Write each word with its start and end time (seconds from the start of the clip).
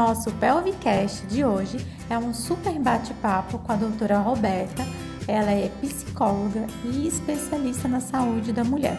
nosso 0.00 0.32
Pelvicast 0.32 1.26
de 1.26 1.44
hoje 1.44 1.86
é 2.08 2.16
um 2.16 2.32
super 2.32 2.72
bate-papo 2.78 3.58
com 3.58 3.70
a 3.70 3.76
doutora 3.76 4.18
Roberta. 4.18 4.82
Ela 5.28 5.50
é 5.50 5.70
psicóloga 5.82 6.66
e 6.84 7.06
especialista 7.06 7.86
na 7.86 8.00
saúde 8.00 8.50
da 8.50 8.64
mulher. 8.64 8.98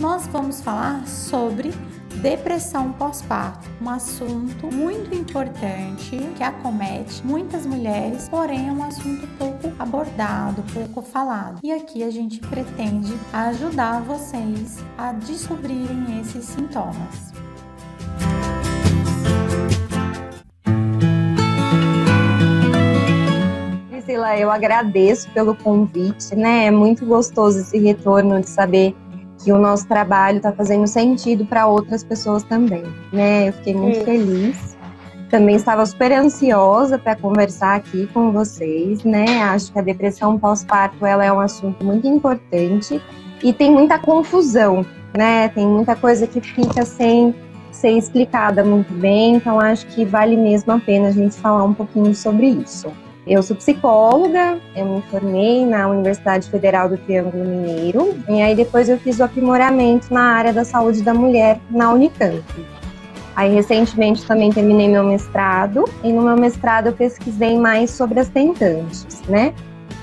Nós 0.00 0.26
vamos 0.26 0.60
falar 0.60 1.06
sobre 1.06 1.72
depressão 2.20 2.92
pós-parto, 2.94 3.68
um 3.80 3.88
assunto 3.88 4.66
muito 4.74 5.14
importante 5.14 6.18
que 6.36 6.42
acomete 6.42 7.24
muitas 7.24 7.64
mulheres, 7.64 8.28
porém 8.28 8.70
é 8.70 8.72
um 8.72 8.82
assunto 8.82 9.28
pouco 9.38 9.72
abordado, 9.78 10.64
pouco 10.74 11.00
falado. 11.00 11.60
E 11.62 11.70
aqui 11.70 12.02
a 12.02 12.10
gente 12.10 12.40
pretende 12.40 13.16
ajudar 13.32 14.00
vocês 14.00 14.78
a 14.98 15.12
descobrirem 15.12 16.20
esses 16.20 16.44
sintomas. 16.44 17.30
Priscila, 24.10 24.36
eu 24.36 24.50
agradeço 24.50 25.30
pelo 25.30 25.54
convite, 25.54 26.34
né? 26.34 26.66
É 26.66 26.70
muito 26.70 27.06
gostoso 27.06 27.60
esse 27.60 27.78
retorno 27.78 28.40
de 28.40 28.48
saber 28.48 28.92
que 29.38 29.52
o 29.52 29.58
nosso 29.58 29.86
trabalho 29.86 30.38
está 30.38 30.52
fazendo 30.52 30.84
sentido 30.88 31.46
para 31.46 31.68
outras 31.68 32.02
pessoas 32.02 32.42
também, 32.42 32.82
né? 33.12 33.48
Eu 33.48 33.52
fiquei 33.52 33.72
muito 33.72 33.98
Isso. 33.98 34.04
feliz. 34.04 34.76
Também 35.30 35.54
estava 35.54 35.86
super 35.86 36.10
ansiosa 36.10 36.98
para 36.98 37.14
conversar 37.14 37.76
aqui 37.76 38.08
com 38.08 38.32
vocês, 38.32 39.04
né? 39.04 39.42
Acho 39.44 39.72
que 39.72 39.78
a 39.78 39.82
depressão 39.82 40.36
pós-parto 40.36 41.06
ela 41.06 41.24
é 41.24 41.32
um 41.32 41.38
assunto 41.38 41.84
muito 41.84 42.08
importante 42.08 43.00
e 43.44 43.52
tem 43.52 43.70
muita 43.70 43.96
confusão, 43.96 44.84
né? 45.16 45.48
Tem 45.50 45.64
muita 45.64 45.94
coisa 45.94 46.26
que 46.26 46.40
fica 46.40 46.84
sem 46.84 47.32
ser 47.70 47.92
explicada 47.92 48.64
muito 48.64 48.92
bem, 48.92 49.36
então 49.36 49.60
acho 49.60 49.86
que 49.86 50.04
vale 50.04 50.36
mesmo 50.36 50.72
a 50.72 50.80
pena 50.80 51.08
a 51.08 51.12
gente 51.12 51.36
falar 51.36 51.62
um 51.62 51.72
pouquinho 51.72 52.12
sobre 52.12 52.48
isso. 52.48 52.90
Eu 53.26 53.42
sou 53.42 53.54
psicóloga, 53.54 54.58
eu 54.74 54.86
me 54.86 55.02
formei 55.02 55.66
na 55.66 55.88
Universidade 55.88 56.48
Federal 56.50 56.88
do 56.88 56.96
Triângulo 56.96 57.44
Mineiro 57.44 58.14
e 58.28 58.40
aí 58.40 58.54
depois 58.54 58.88
eu 58.88 58.98
fiz 58.98 59.18
o 59.18 59.24
aprimoramento 59.24 60.12
na 60.12 60.22
área 60.22 60.52
da 60.52 60.64
saúde 60.64 61.02
da 61.02 61.12
mulher 61.12 61.60
na 61.70 61.92
Unicamp. 61.92 62.42
Aí 63.36 63.54
recentemente 63.54 64.26
também 64.26 64.50
terminei 64.50 64.88
meu 64.88 65.04
mestrado 65.04 65.84
e 66.02 66.12
no 66.12 66.22
meu 66.22 66.36
mestrado 66.36 66.86
eu 66.86 66.92
pesquisei 66.92 67.58
mais 67.58 67.90
sobre 67.90 68.20
as 68.20 68.28
tentantes, 68.28 69.22
né? 69.28 69.54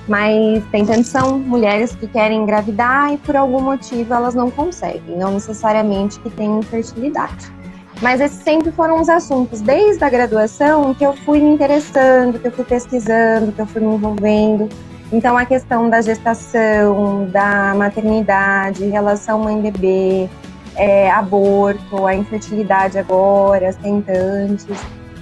Mas 0.08 0.64
tentantes 0.72 1.08
são 1.08 1.38
mulheres 1.38 1.94
que 1.94 2.08
querem 2.08 2.44
engravidar 2.44 3.14
e 3.14 3.18
por 3.18 3.36
algum 3.36 3.62
motivo 3.62 4.14
elas 4.14 4.34
não 4.34 4.50
conseguem, 4.50 5.18
não 5.18 5.34
necessariamente 5.34 6.20
que 6.20 6.30
têm 6.30 6.60
infertilidade. 6.60 7.57
Mas 8.02 8.22
esses 8.22 8.44
sempre 8.44 8.72
foram 8.72 9.02
os 9.02 9.10
assuntos, 9.10 9.60
desde 9.60 10.04
a 10.04 10.10
graduação, 10.10 10.94
que 10.94 11.04
eu 11.04 11.14
fui 11.14 11.40
me 11.40 11.50
interessando, 11.50 12.40
que 12.40 12.48
eu 12.48 12.52
fui 12.52 12.64
pesquisando, 12.64 13.52
que 13.52 13.60
eu 13.60 13.66
fui 13.66 13.82
me 13.82 13.96
envolvendo. 13.96 14.70
Então, 15.12 15.38
a 15.38 15.46
questão 15.46 15.90
da 15.90 16.02
gestação, 16.02 17.28
da 17.32 17.74
maternidade, 17.76 18.86
relação 18.86 19.40
mãe-bebê, 19.40 20.30
é, 20.76 21.10
aborto, 21.10 22.06
a 22.06 22.14
infertilidade 22.14 23.00
agora, 23.00 23.70
as 23.70 23.76
tentantes. 23.78 24.68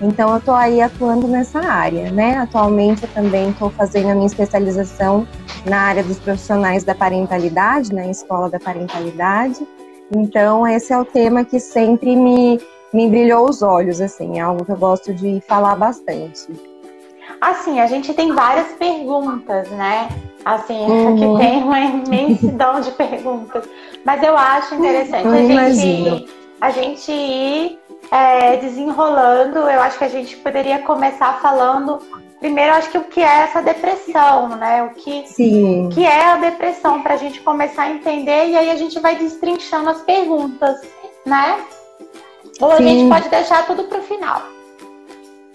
Então, 0.02 0.32
eu 0.32 0.38
estou 0.38 0.54
aí 0.54 0.82
atuando 0.82 1.28
nessa 1.28 1.60
área, 1.60 2.12
né? 2.12 2.38
Atualmente, 2.38 3.04
eu 3.04 3.10
também 3.10 3.52
estou 3.52 3.70
fazendo 3.70 4.10
a 4.10 4.14
minha 4.16 4.28
especialização 4.28 5.26
na 5.66 5.78
área 5.78 6.04
dos 6.04 6.20
profissionais 6.20 6.84
da 6.84 6.94
parentalidade, 6.94 7.94
na 7.94 8.06
Escola 8.08 8.50
da 8.50 8.60
Parentalidade. 8.60 9.66
Então, 10.14 10.68
esse 10.68 10.94
é 10.94 10.98
o 10.98 11.06
tema 11.06 11.44
que 11.44 11.60
sempre 11.60 12.16
me, 12.16 12.60
me 12.94 13.10
brilhou 13.10 13.50
os 13.50 13.62
olhos, 13.62 14.00
assim, 14.02 14.40
é 14.40 14.42
algo 14.42 14.66
que 14.66 14.72
eu 14.72 14.78
gosto 14.78 15.14
de 15.14 15.42
falar 15.42 15.76
bastante. 15.76 16.48
Assim, 17.42 17.80
a 17.80 17.88
gente 17.88 18.14
tem 18.14 18.34
várias 18.34 18.68
perguntas, 18.74 19.70
né? 19.72 20.10
Assim, 20.44 20.80
uhum. 20.80 21.16
que 21.16 21.44
tem 21.44 21.64
uma 21.64 21.80
imensidão 21.80 22.80
de 22.82 22.92
perguntas. 22.94 23.68
Mas 24.06 24.22
eu 24.24 24.38
acho 24.38 24.76
interessante 24.76 25.28
a 25.28 25.70
gente, 25.72 26.30
a 26.62 26.70
gente 26.70 27.12
ir 27.12 27.80
é, 28.12 28.58
desenrolando. 28.58 29.58
Eu 29.58 29.82
acho 29.82 29.98
que 29.98 30.04
a 30.04 30.10
gente 30.10 30.38
poderia 30.38 30.80
começar 30.80 31.40
falando 31.42 32.00
primeiro 32.40 32.74
acho 32.74 32.90
que 32.90 32.98
o 32.98 33.04
que 33.04 33.22
é 33.22 33.44
essa 33.44 33.62
depressão, 33.62 34.50
né? 34.50 34.84
O 34.84 34.90
que, 34.90 35.28
Sim. 35.28 35.90
que 35.92 36.06
é 36.06 36.26
a 36.26 36.38
depressão, 36.38 37.02
para 37.02 37.16
a 37.16 37.18
gente 37.18 37.40
começar 37.42 37.84
a 37.84 37.92
entender 37.92 38.50
e 38.50 38.58
aí 38.58 38.70
a 38.70 38.76
gente 38.76 39.00
vai 39.00 39.16
destrinchando 39.16 39.90
as 39.90 40.02
perguntas, 40.02 40.82
né? 41.26 41.60
Ou 42.62 42.72
a 42.72 42.82
gente 42.82 43.10
pode 43.10 43.30
deixar 43.30 43.66
tudo 43.66 43.84
para 43.86 44.00
o 44.00 44.04
final. 44.04 44.42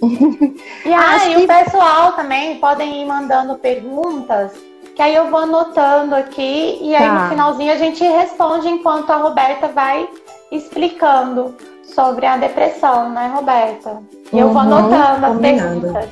e 0.84 0.92
aí 0.92 1.34
que... 1.34 1.44
o 1.44 1.46
pessoal 1.46 2.12
também 2.12 2.58
podem 2.58 3.02
ir 3.02 3.06
mandando 3.06 3.56
perguntas, 3.56 4.52
que 4.94 5.02
aí 5.02 5.14
eu 5.14 5.30
vou 5.30 5.40
anotando 5.40 6.14
aqui 6.14 6.78
e 6.80 6.94
aí 6.94 7.06
tá. 7.06 7.24
no 7.24 7.28
finalzinho 7.30 7.72
a 7.72 7.76
gente 7.76 8.02
responde 8.02 8.68
enquanto 8.68 9.10
a 9.10 9.16
Roberta 9.16 9.68
vai 9.68 10.08
explicando 10.50 11.54
sobre 11.82 12.26
a 12.26 12.36
depressão, 12.36 13.10
né, 13.10 13.30
Roberta? 13.34 14.02
E 14.32 14.36
uhum, 14.36 14.40
eu 14.40 14.48
vou 14.52 14.62
uhum, 14.62 14.72
anotando 14.72 15.26
as 15.26 15.38
perguntas. 15.38 16.08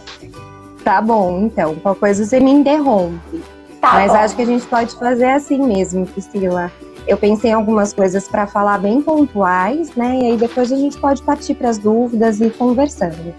Tá 0.88 1.02
bom, 1.02 1.42
então. 1.42 1.74
Qualquer 1.74 2.00
coisa 2.00 2.24
você 2.24 2.40
me 2.40 2.50
interrompe. 2.50 3.44
Tá 3.78 3.92
Mas 3.92 4.10
bom. 4.10 4.18
acho 4.20 4.36
que 4.36 4.40
a 4.40 4.46
gente 4.46 4.66
pode 4.66 4.96
fazer 4.96 5.26
assim 5.26 5.58
mesmo, 5.58 6.06
Priscila. 6.06 6.72
Eu 7.06 7.18
pensei 7.18 7.50
em 7.50 7.52
algumas 7.52 7.92
coisas 7.92 8.26
para 8.26 8.46
falar 8.46 8.78
bem 8.78 9.02
pontuais, 9.02 9.94
né? 9.94 10.18
E 10.18 10.24
aí 10.30 10.36
depois 10.38 10.72
a 10.72 10.76
gente 10.76 10.96
pode 10.98 11.22
partir 11.22 11.56
para 11.56 11.68
as 11.68 11.76
dúvidas 11.76 12.40
e 12.40 12.46
ir 12.46 12.52
conversando, 12.52 13.34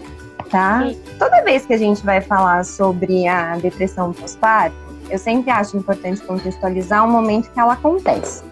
tá? 0.48 0.84
Sim. 0.86 0.96
Toda 1.18 1.42
vez 1.42 1.66
que 1.66 1.74
a 1.74 1.76
gente 1.76 2.06
vai 2.06 2.20
falar 2.20 2.64
sobre 2.64 3.26
a 3.26 3.56
depressão 3.56 4.12
pós-parto, 4.12 4.76
eu 5.10 5.18
sempre 5.18 5.50
acho 5.50 5.76
importante 5.76 6.22
contextualizar 6.22 7.04
o 7.04 7.10
momento 7.10 7.50
que 7.50 7.58
ela 7.58 7.72
acontece. 7.72 8.44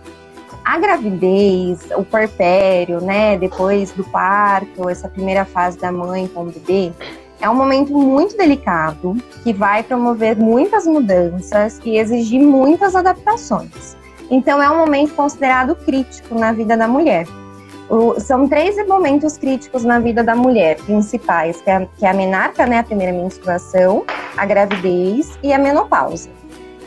A 0.65 0.77
gravidez, 0.77 1.87
o 1.97 2.03
porpério, 2.03 3.01
né, 3.01 3.39
depois 3.39 3.93
do 3.93 4.03
parto, 4.03 4.89
essa 4.89 5.09
primeira 5.09 5.45
fase 5.45 5.79
da 5.79 5.93
mãe 5.93 6.27
com 6.27 6.43
o 6.43 6.51
bebê, 6.51 6.93
é 7.41 7.49
um 7.49 7.55
momento 7.55 7.93
muito 7.93 8.37
delicado 8.37 9.17
que 9.43 9.53
vai 9.53 9.83
promover 9.83 10.37
muitas 10.37 10.87
mudanças 10.87 11.81
e 11.85 11.97
exigir 11.97 12.41
muitas 12.41 12.97
adaptações. 12.97 13.97
Então, 14.31 14.63
é 14.63 14.69
um 14.71 14.79
momento 14.79 15.15
considerado 15.15 15.75
crítico 15.75 16.35
na 16.35 16.53
vida 16.53 16.77
da 16.77 16.87
mulher. 16.87 17.27
O, 17.89 18.21
são 18.21 18.47
três 18.47 18.77
momentos 18.87 19.39
críticos 19.39 19.83
na 19.83 19.99
vida 19.99 20.23
da 20.23 20.35
mulher 20.35 20.77
principais, 20.83 21.61
que 21.63 21.71
é, 21.71 21.89
que 21.97 22.05
é 22.05 22.11
a 22.11 22.15
menarca, 22.15 22.67
né, 22.67 22.81
a 22.81 22.83
primeira 22.83 23.13
menstruação, 23.13 24.05
a 24.37 24.45
gravidez 24.45 25.39
e 25.43 25.53
a 25.53 25.59
menopausa. 25.59 26.29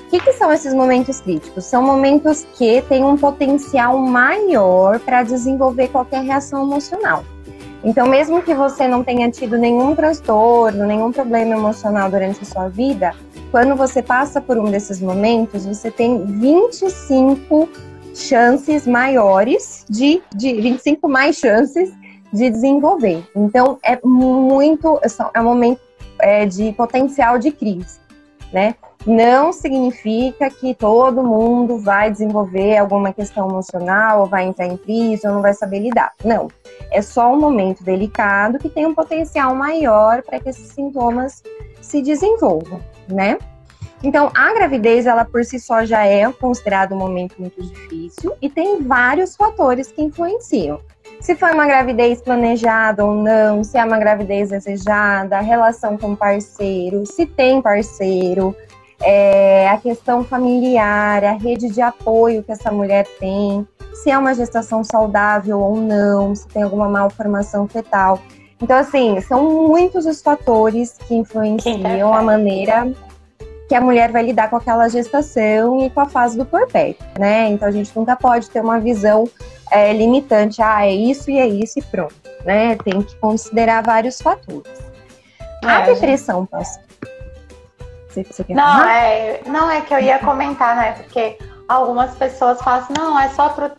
O 0.05 0.09
que, 0.11 0.19
que 0.19 0.33
são 0.33 0.51
esses 0.51 0.73
momentos 0.73 1.21
críticos? 1.21 1.65
São 1.65 1.81
momentos 1.81 2.45
que 2.55 2.81
têm 2.83 3.03
um 3.03 3.17
potencial 3.17 3.97
maior 3.97 4.99
para 4.99 5.23
desenvolver 5.23 5.87
qualquer 5.87 6.21
reação 6.21 6.63
emocional. 6.63 7.23
Então, 7.83 8.07
mesmo 8.07 8.41
que 8.41 8.53
você 8.53 8.87
não 8.87 9.03
tenha 9.03 9.29
tido 9.31 9.57
nenhum 9.57 9.95
transtorno, 9.95 10.85
nenhum 10.85 11.11
problema 11.11 11.55
emocional 11.55 12.09
durante 12.11 12.41
a 12.41 12.45
sua 12.45 12.67
vida, 12.67 13.13
quando 13.49 13.75
você 13.75 14.03
passa 14.03 14.39
por 14.39 14.57
um 14.57 14.65
desses 14.65 15.01
momentos, 15.01 15.65
você 15.65 15.89
tem 15.89 16.23
25 16.25 17.67
chances 18.13 18.85
maiores 18.85 19.85
de, 19.89 20.21
de 20.35 20.61
25 20.61 21.09
mais 21.09 21.37
chances 21.37 21.91
de 22.31 22.49
desenvolver. 22.49 23.23
Então, 23.35 23.79
é 23.83 23.99
muito, 24.03 24.99
é 25.33 25.41
um 25.41 25.43
momento 25.43 25.81
é, 26.19 26.45
de 26.45 26.71
potencial 26.73 27.39
de 27.39 27.51
crise, 27.51 27.99
né? 28.53 28.75
Não 29.05 29.51
significa 29.51 30.49
que 30.49 30.75
todo 30.75 31.23
mundo 31.23 31.79
vai 31.79 32.11
desenvolver 32.11 32.77
alguma 32.77 33.11
questão 33.11 33.49
emocional, 33.49 34.21
ou 34.21 34.25
vai 34.25 34.45
entrar 34.45 34.67
em 34.67 34.77
crise, 34.77 35.27
ou 35.27 35.33
não 35.33 35.41
vai 35.41 35.53
saber 35.53 35.79
lidar. 35.79 36.13
Não 36.23 36.49
é 36.91 37.01
só 37.01 37.33
um 37.33 37.39
momento 37.39 37.83
delicado 37.83 38.59
que 38.59 38.69
tem 38.69 38.85
um 38.85 38.93
potencial 38.93 39.55
maior 39.55 40.21
para 40.21 40.39
que 40.39 40.49
esses 40.49 40.67
sintomas 40.67 41.41
se 41.79 42.01
desenvolvam, 42.01 42.79
né? 43.07 43.37
Então, 44.03 44.31
a 44.35 44.53
gravidez, 44.53 45.05
ela 45.05 45.23
por 45.23 45.45
si 45.45 45.59
só 45.59 45.85
já 45.85 46.05
é 46.05 46.29
considerada 46.33 46.93
um 46.93 46.97
momento 46.97 47.35
muito 47.39 47.61
difícil 47.61 48.33
e 48.41 48.49
tem 48.49 48.81
vários 48.81 49.35
fatores 49.35 49.91
que 49.91 50.01
influenciam. 50.01 50.81
Se 51.19 51.35
foi 51.35 51.51
uma 51.53 51.67
gravidez 51.67 52.19
planejada 52.19 53.05
ou 53.05 53.13
não, 53.13 53.63
se 53.63 53.77
é 53.77 53.85
uma 53.85 53.99
gravidez 53.99 54.49
desejada, 54.49 55.39
relação 55.39 55.97
com 55.97 56.15
parceiro, 56.15 57.05
se 57.05 57.27
tem 57.27 57.61
parceiro, 57.61 58.55
é, 59.03 59.69
a 59.69 59.77
questão 59.77 60.23
familiar, 60.23 61.23
a 61.23 61.33
rede 61.33 61.69
de 61.69 61.81
apoio 61.81 62.43
que 62.43 62.51
essa 62.51 62.71
mulher 62.71 63.07
tem, 63.19 63.67
se 63.93 64.09
é 64.09 64.17
uma 64.17 64.33
gestação 64.33 64.83
saudável 64.83 65.59
ou 65.59 65.75
não, 65.75 66.35
se 66.35 66.47
tem 66.47 66.63
alguma 66.63 66.87
malformação 66.87 67.67
fetal. 67.67 68.19
Então, 68.61 68.77
assim, 68.77 69.19
são 69.21 69.67
muitos 69.67 70.05
os 70.05 70.21
fatores 70.21 70.97
que 71.07 71.15
influenciam 71.15 72.13
a 72.13 72.21
maneira 72.21 72.91
que 73.67 73.75
a 73.75 73.81
mulher 73.81 74.11
vai 74.11 74.21
lidar 74.21 74.49
com 74.49 74.57
aquela 74.57 74.89
gestação 74.89 75.81
e 75.85 75.89
com 75.89 76.01
a 76.01 76.05
fase 76.05 76.37
do 76.37 76.45
puerpério, 76.45 76.97
né? 77.17 77.47
Então 77.47 77.67
a 77.67 77.71
gente 77.71 77.89
nunca 77.95 78.17
pode 78.17 78.49
ter 78.49 78.59
uma 78.59 78.79
visão 78.81 79.27
é, 79.71 79.93
limitante, 79.93 80.61
ah, 80.61 80.85
é 80.85 80.93
isso 80.93 81.31
e 81.31 81.37
é 81.37 81.47
isso 81.47 81.79
e 81.79 81.81
pronto, 81.81 82.13
né? 82.43 82.75
Tem 82.83 83.01
que 83.01 83.15
considerar 83.15 83.81
vários 83.81 84.21
fatores. 84.21 84.69
É, 85.63 85.67
a 85.67 85.81
depressão 85.85 86.45
pós 86.45 86.77
você, 88.11 88.23
você 88.23 88.43
quer 88.43 88.53
não, 88.53 88.83
é, 88.83 89.41
não, 89.45 89.69
é 89.69 89.81
que 89.81 89.93
eu 89.93 89.99
ia 89.99 90.19
comentar, 90.19 90.75
né? 90.75 90.93
Porque 90.93 91.37
algumas 91.67 92.13
pessoas 92.15 92.61
falam 92.61 92.79
assim, 92.81 92.93
não, 92.97 93.19
é 93.19 93.29
só 93.29 93.49
pro. 93.49 93.71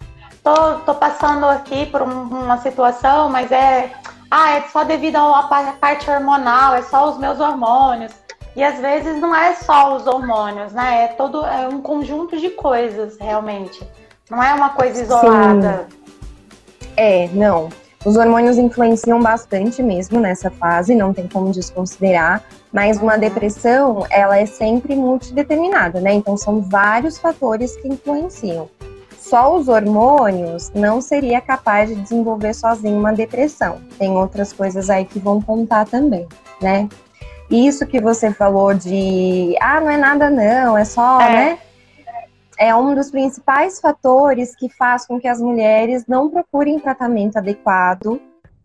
Tô, 0.42 0.74
tô 0.80 0.94
passando 0.94 1.46
aqui 1.46 1.86
por 1.86 2.02
um, 2.02 2.22
uma 2.24 2.58
situação, 2.58 3.28
mas 3.28 3.52
é. 3.52 3.92
Ah, 4.30 4.56
é 4.56 4.62
só 4.62 4.82
devido 4.82 5.16
à 5.16 5.42
parte 5.78 6.10
hormonal, 6.10 6.74
é 6.74 6.82
só 6.82 7.10
os 7.10 7.18
meus 7.18 7.38
hormônios. 7.38 8.12
E 8.56 8.64
às 8.64 8.78
vezes 8.78 9.20
não 9.20 9.34
é 9.34 9.54
só 9.54 9.94
os 9.94 10.06
hormônios, 10.06 10.72
né? 10.72 11.04
É 11.04 11.08
todo 11.08 11.44
é 11.44 11.68
um 11.68 11.82
conjunto 11.82 12.38
de 12.38 12.48
coisas, 12.50 13.18
realmente. 13.20 13.86
Não 14.30 14.42
é 14.42 14.54
uma 14.54 14.70
coisa 14.70 15.02
isolada. 15.02 15.86
Sim. 15.90 16.88
É, 16.96 17.28
não. 17.32 17.68
Os 18.04 18.16
hormônios 18.16 18.58
influenciam 18.58 19.20
bastante 19.20 19.82
mesmo 19.82 20.18
nessa 20.18 20.50
fase, 20.50 20.94
não 20.94 21.12
tem 21.12 21.28
como 21.28 21.52
desconsiderar, 21.52 22.42
mas 22.72 23.00
uma 23.00 23.16
depressão, 23.18 24.06
ela 24.10 24.38
é 24.38 24.46
sempre 24.46 24.96
multideterminada, 24.96 26.00
né? 26.00 26.12
Então 26.12 26.36
são 26.36 26.60
vários 26.60 27.18
fatores 27.18 27.76
que 27.76 27.88
influenciam. 27.88 28.68
Só 29.18 29.56
os 29.56 29.68
hormônios 29.68 30.70
não 30.74 31.00
seria 31.00 31.40
capaz 31.40 31.88
de 31.88 31.96
desenvolver 31.96 32.54
sozinho 32.54 32.98
uma 32.98 33.12
depressão. 33.12 33.80
Tem 33.98 34.10
outras 34.10 34.52
coisas 34.52 34.90
aí 34.90 35.04
que 35.04 35.18
vão 35.18 35.40
contar 35.40 35.86
também, 35.86 36.26
né? 36.60 36.88
Isso 37.50 37.86
que 37.86 38.00
você 38.00 38.32
falou 38.32 38.72
de, 38.72 39.54
ah, 39.60 39.80
não 39.80 39.90
é 39.90 39.96
nada 39.96 40.30
não, 40.30 40.76
é 40.76 40.84
só, 40.84 41.20
é. 41.20 41.32
né? 41.32 41.58
é 42.62 42.74
um 42.76 42.94
dos 42.94 43.10
principais 43.10 43.80
fatores 43.80 44.54
que 44.54 44.68
faz 44.68 45.04
com 45.04 45.18
que 45.18 45.26
as 45.26 45.40
mulheres 45.40 46.06
não 46.06 46.30
procurem 46.30 46.78
tratamento 46.78 47.36
adequado. 47.36 48.20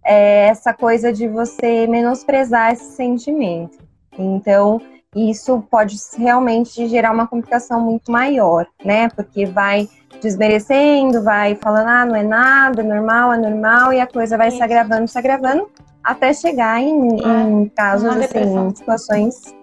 É 0.05 0.49
essa 0.49 0.71
coisa 0.71 1.11
de 1.11 1.27
você 1.27 1.87
menosprezar 1.87 2.73
esse 2.73 2.95
sentimento. 2.95 3.86
Então, 4.21 4.81
isso 5.15 5.63
pode 5.69 5.95
realmente 6.17 6.87
gerar 6.87 7.11
uma 7.11 7.27
complicação 7.27 7.79
muito 7.79 8.11
maior, 8.11 8.67
né? 8.83 9.09
Porque 9.09 9.45
vai 9.45 9.87
desmerecendo, 10.21 11.23
vai 11.23 11.55
falando, 11.55 11.87
ah, 11.87 12.05
não 12.05 12.15
é 12.15 12.23
nada, 12.23 12.81
é 12.81 12.85
normal, 12.85 13.33
é 13.33 13.37
normal, 13.37 13.93
e 13.93 13.99
a 13.99 14.07
coisa 14.07 14.37
vai 14.37 14.51
se 14.51 14.61
agravando, 14.61 15.07
se 15.07 15.17
agravando, 15.17 15.69
até 16.03 16.33
chegar 16.33 16.81
em, 16.81 17.21
é, 17.21 17.49
em 17.49 17.69
casos, 17.69 18.09
assim, 18.09 18.39
em 18.39 18.75
situações 18.75 19.57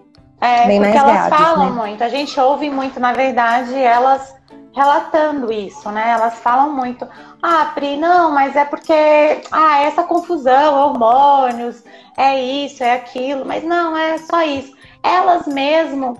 é, 0.45 0.67
Bem 0.67 0.81
porque 0.81 0.97
elas 0.97 1.29
falam 1.29 1.73
né? 1.73 1.87
muito, 1.87 2.03
a 2.03 2.09
gente 2.09 2.39
ouve 2.39 2.69
muito, 2.69 2.99
na 2.99 3.13
verdade, 3.13 3.73
elas 3.75 4.35
relatando 4.73 5.51
isso, 5.51 5.89
né? 5.89 6.09
Elas 6.09 6.35
falam 6.35 6.71
muito, 6.71 7.07
ah, 7.45 7.71
Pri, 7.73 7.97
não, 7.97 8.31
mas 8.31 8.55
é 8.55 8.65
porque, 8.65 9.41
ah, 9.51 9.81
essa 9.83 10.03
confusão, 10.03 10.73
hormônios, 10.73 11.83
é 12.17 12.41
isso, 12.41 12.83
é 12.83 12.93
aquilo, 12.93 13.45
mas 13.45 13.63
não, 13.63 13.95
é 13.95 14.17
só 14.17 14.41
isso. 14.41 14.73
Elas 15.03 15.45
mesmo 15.45 16.17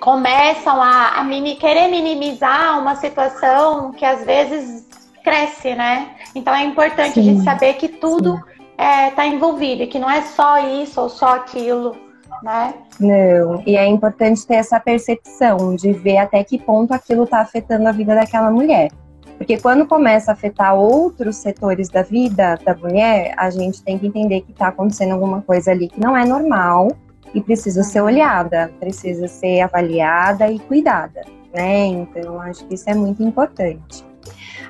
começam 0.00 0.80
a, 0.80 1.18
a 1.18 1.24
mini, 1.24 1.56
querer 1.56 1.88
minimizar 1.88 2.78
uma 2.78 2.96
situação 2.96 3.92
que 3.92 4.04
às 4.04 4.24
vezes 4.24 4.86
cresce, 5.24 5.74
né? 5.74 6.10
Então 6.34 6.54
é 6.54 6.64
importante 6.64 7.14
Sim. 7.14 7.20
a 7.20 7.22
gente 7.24 7.44
saber 7.44 7.74
que 7.74 7.88
tudo 7.88 8.34
está 8.72 9.06
é, 9.06 9.10
tá 9.10 9.26
envolvido, 9.26 9.82
e 9.82 9.86
que 9.86 9.98
não 9.98 10.10
é 10.10 10.22
só 10.22 10.58
isso 10.58 11.00
ou 11.00 11.08
só 11.08 11.36
aquilo 11.36 11.96
né? 12.42 12.74
Não, 12.98 13.62
e 13.66 13.76
é 13.76 13.86
importante 13.86 14.46
ter 14.46 14.54
essa 14.54 14.80
percepção 14.80 15.74
de 15.76 15.92
ver 15.92 16.18
até 16.18 16.42
que 16.42 16.58
ponto 16.58 16.92
aquilo 16.92 17.24
está 17.24 17.40
afetando 17.40 17.88
a 17.88 17.92
vida 17.92 18.14
daquela 18.14 18.50
mulher. 18.50 18.90
Porque 19.40 19.56
quando 19.56 19.86
começa 19.86 20.30
a 20.30 20.34
afetar 20.34 20.74
outros 20.74 21.36
setores 21.36 21.88
da 21.88 22.02
vida 22.02 22.58
da 22.62 22.74
mulher, 22.74 23.32
a 23.38 23.48
gente 23.48 23.82
tem 23.82 23.98
que 23.98 24.06
entender 24.06 24.42
que 24.42 24.52
está 24.52 24.68
acontecendo 24.68 25.12
alguma 25.12 25.40
coisa 25.40 25.70
ali 25.70 25.88
que 25.88 25.98
não 25.98 26.14
é 26.14 26.26
normal 26.26 26.94
e 27.34 27.40
precisa 27.40 27.82
ser 27.82 28.02
uhum. 28.02 28.08
olhada, 28.08 28.70
precisa 28.78 29.26
ser 29.28 29.62
avaliada 29.62 30.50
e 30.50 30.58
cuidada, 30.58 31.22
né? 31.54 31.86
Então, 31.86 32.38
acho 32.38 32.66
que 32.66 32.74
isso 32.74 32.90
é 32.90 32.94
muito 32.94 33.22
importante. 33.22 34.04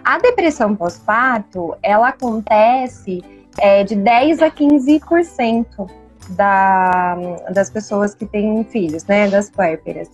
A 0.05 0.19
depressão 0.21 0.77
pós-parto, 0.77 1.77
ela 1.83 2.11
acontece 2.11 3.25
é, 3.59 3.83
de 3.83 3.97
10 3.97 4.41
a 4.41 4.53
15% 4.53 5.91
da, 6.29 7.17
das 7.53 7.71
pessoas 7.71 8.15
que 8.15 8.25
têm 8.25 8.63
filhos, 8.63 9.05
né, 9.07 9.29
das 9.29 9.51
puérperas. 9.51 10.09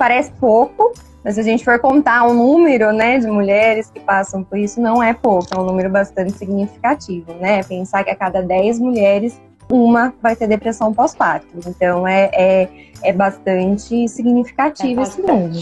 Parece 0.00 0.32
pouco, 0.40 0.94
mas 1.22 1.34
se 1.34 1.40
a 1.40 1.42
gente 1.42 1.62
for 1.62 1.78
contar 1.78 2.26
um 2.26 2.32
número, 2.32 2.90
né, 2.90 3.18
de 3.18 3.26
mulheres 3.26 3.90
que 3.90 4.00
passam 4.00 4.42
por 4.42 4.56
isso, 4.56 4.80
não 4.80 5.02
é 5.02 5.12
pouco, 5.12 5.48
é 5.54 5.58
um 5.58 5.62
número 5.62 5.90
bastante 5.90 6.32
significativo, 6.32 7.34
né? 7.34 7.62
Pensar 7.64 8.02
que 8.02 8.08
a 8.08 8.16
cada 8.16 8.40
10 8.40 8.78
mulheres, 8.78 9.38
uma 9.70 10.14
vai 10.22 10.34
ter 10.34 10.48
depressão 10.48 10.94
pós-parto. 10.94 11.48
Então, 11.66 12.08
é, 12.08 12.30
é, 12.32 12.68
é 13.02 13.12
bastante 13.12 14.08
significativo 14.08 15.00
é 15.00 15.02
esse 15.02 15.20
número. 15.20 15.52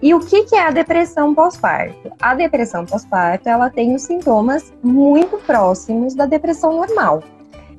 E 0.00 0.14
o 0.14 0.20
que, 0.20 0.44
que 0.44 0.54
é 0.54 0.64
a 0.64 0.70
depressão 0.70 1.34
pós-parto? 1.34 2.12
A 2.22 2.32
depressão 2.32 2.86
pós-parto, 2.86 3.48
ela 3.48 3.68
tem 3.68 3.92
os 3.92 4.02
sintomas 4.02 4.72
muito 4.84 5.36
próximos 5.38 6.14
da 6.14 6.26
depressão 6.26 6.76
normal. 6.76 7.24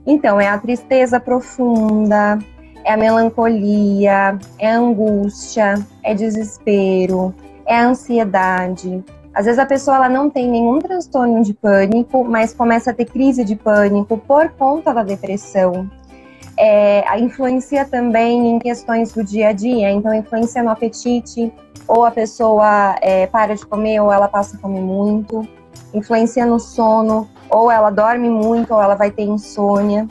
Então, 0.05 0.41
é 0.41 0.49
a 0.49 0.57
tristeza 0.57 1.21
profunda, 1.21 2.37
é 2.87 2.93
a 2.93 2.97
melancolia, 2.97 4.39
é 4.57 4.71
a 4.71 4.77
angústia, 4.77 5.75
é 6.01 6.13
desespero, 6.13 7.35
é 7.65 7.75
a 7.75 7.89
ansiedade. 7.89 9.03
Às 9.33 9.43
vezes 9.45 9.59
a 9.59 9.65
pessoa 9.65 9.97
ela 9.97 10.09
não 10.09 10.29
tem 10.29 10.49
nenhum 10.49 10.79
transtorno 10.79 11.43
de 11.43 11.53
pânico, 11.53 12.23
mas 12.23 12.53
começa 12.53 12.91
a 12.91 12.93
ter 12.93 13.03
crise 13.03 13.43
de 13.43 13.57
pânico 13.57 14.17
por 14.17 14.49
conta 14.51 14.93
da 14.93 15.03
depressão. 15.03 15.91
É, 16.57 17.19
influencia 17.19 17.83
também 17.83 18.51
em 18.51 18.57
questões 18.57 19.11
do 19.11 19.21
dia 19.21 19.49
a 19.49 19.51
dia, 19.51 19.91
então 19.91 20.13
influencia 20.13 20.63
no 20.63 20.69
apetite, 20.69 21.51
ou 21.85 22.05
a 22.05 22.11
pessoa 22.11 22.95
é, 23.01 23.27
para 23.27 23.53
de 23.53 23.65
comer, 23.65 23.99
ou 23.99 24.13
ela 24.13 24.29
passa 24.29 24.55
a 24.55 24.59
comer 24.61 24.79
muito, 24.79 25.45
influencia 25.93 26.45
no 26.45 26.57
sono, 26.57 27.29
ou 27.49 27.69
ela 27.69 27.89
dorme 27.89 28.29
muito, 28.29 28.73
ou 28.73 28.81
ela 28.81 28.95
vai 28.95 29.11
ter 29.11 29.23
insônia. 29.23 30.07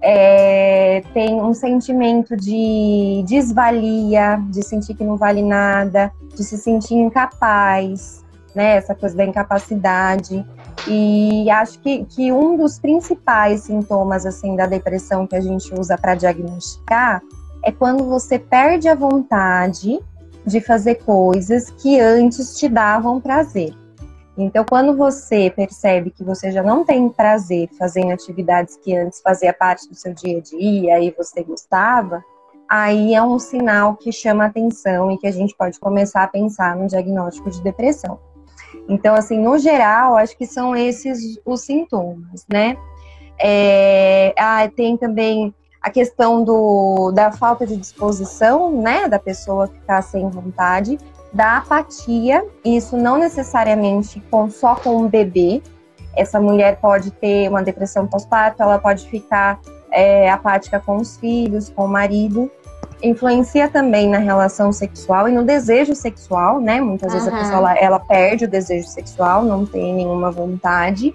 É, 0.00 0.65
tem 1.00 1.40
um 1.40 1.54
sentimento 1.54 2.36
de 2.36 3.24
desvalia, 3.26 4.42
de 4.50 4.62
sentir 4.62 4.94
que 4.94 5.04
não 5.04 5.16
vale 5.16 5.42
nada, 5.42 6.12
de 6.34 6.44
se 6.44 6.58
sentir 6.58 6.94
incapaz, 6.94 8.24
né? 8.54 8.76
Essa 8.76 8.94
coisa 8.94 9.16
da 9.16 9.24
incapacidade. 9.24 10.44
E 10.88 11.50
acho 11.50 11.78
que, 11.80 12.04
que 12.04 12.32
um 12.32 12.56
dos 12.56 12.78
principais 12.78 13.62
sintomas 13.62 14.24
assim 14.24 14.54
da 14.56 14.66
depressão 14.66 15.26
que 15.26 15.36
a 15.36 15.40
gente 15.40 15.72
usa 15.78 15.96
para 15.98 16.14
diagnosticar 16.14 17.22
é 17.62 17.72
quando 17.72 18.04
você 18.04 18.38
perde 18.38 18.88
a 18.88 18.94
vontade 18.94 19.98
de 20.46 20.60
fazer 20.60 20.96
coisas 20.96 21.70
que 21.70 21.98
antes 21.98 22.56
te 22.56 22.68
davam 22.68 23.20
prazer. 23.20 23.74
Então, 24.36 24.64
quando 24.68 24.94
você 24.94 25.50
percebe 25.50 26.10
que 26.10 26.22
você 26.22 26.50
já 26.50 26.62
não 26.62 26.84
tem 26.84 27.08
prazer 27.08 27.70
fazendo 27.78 28.12
atividades 28.12 28.76
que 28.76 28.94
antes 28.94 29.20
fazia 29.22 29.52
parte 29.52 29.88
do 29.88 29.94
seu 29.94 30.12
dia 30.12 30.38
a 30.38 30.40
dia 30.40 31.00
e 31.00 31.10
você 31.16 31.42
gostava, 31.42 32.22
aí 32.68 33.14
é 33.14 33.22
um 33.22 33.38
sinal 33.38 33.96
que 33.96 34.12
chama 34.12 34.44
atenção 34.44 35.10
e 35.10 35.16
que 35.16 35.26
a 35.26 35.32
gente 35.32 35.56
pode 35.56 35.80
começar 35.80 36.22
a 36.22 36.28
pensar 36.28 36.76
no 36.76 36.86
diagnóstico 36.86 37.50
de 37.50 37.62
depressão. 37.62 38.18
Então, 38.88 39.14
assim, 39.14 39.38
no 39.38 39.58
geral, 39.58 40.16
acho 40.16 40.36
que 40.36 40.46
são 40.46 40.76
esses 40.76 41.40
os 41.44 41.62
sintomas, 41.62 42.44
né? 42.48 42.76
É, 43.38 44.34
ah, 44.38 44.68
tem 44.68 44.96
também 44.96 45.54
a 45.80 45.90
questão 45.90 46.42
do, 46.42 47.12
da 47.12 47.30
falta 47.30 47.66
de 47.66 47.76
disposição, 47.76 48.82
né, 48.82 49.08
da 49.08 49.20
pessoa 49.20 49.68
ficar 49.68 50.02
sem 50.02 50.28
vontade, 50.28 50.98
da 51.36 51.58
apatia, 51.58 52.42
isso 52.64 52.96
não 52.96 53.18
necessariamente 53.18 54.20
com, 54.30 54.50
só 54.50 54.74
com 54.74 54.96
um 54.96 55.08
bebê. 55.08 55.62
Essa 56.16 56.40
mulher 56.40 56.80
pode 56.80 57.10
ter 57.10 57.46
uma 57.50 57.62
depressão 57.62 58.06
pós-parto, 58.06 58.62
ela 58.62 58.78
pode 58.78 59.06
ficar 59.06 59.60
é, 59.92 60.30
apática 60.30 60.80
com 60.80 60.96
os 60.96 61.18
filhos, 61.18 61.68
com 61.68 61.84
o 61.84 61.88
marido. 61.88 62.50
Influencia 63.02 63.68
também 63.68 64.08
na 64.08 64.16
relação 64.16 64.72
sexual 64.72 65.28
e 65.28 65.32
no 65.32 65.44
desejo 65.44 65.94
sexual, 65.94 66.58
né? 66.58 66.80
Muitas 66.80 67.12
uhum. 67.12 67.18
vezes 67.18 67.34
a 67.34 67.36
pessoa 67.36 67.58
ela, 67.58 67.78
ela 67.78 68.00
perde 68.00 68.46
o 68.46 68.48
desejo 68.48 68.88
sexual, 68.88 69.44
não 69.44 69.66
tem 69.66 69.92
nenhuma 69.92 70.30
vontade. 70.30 71.14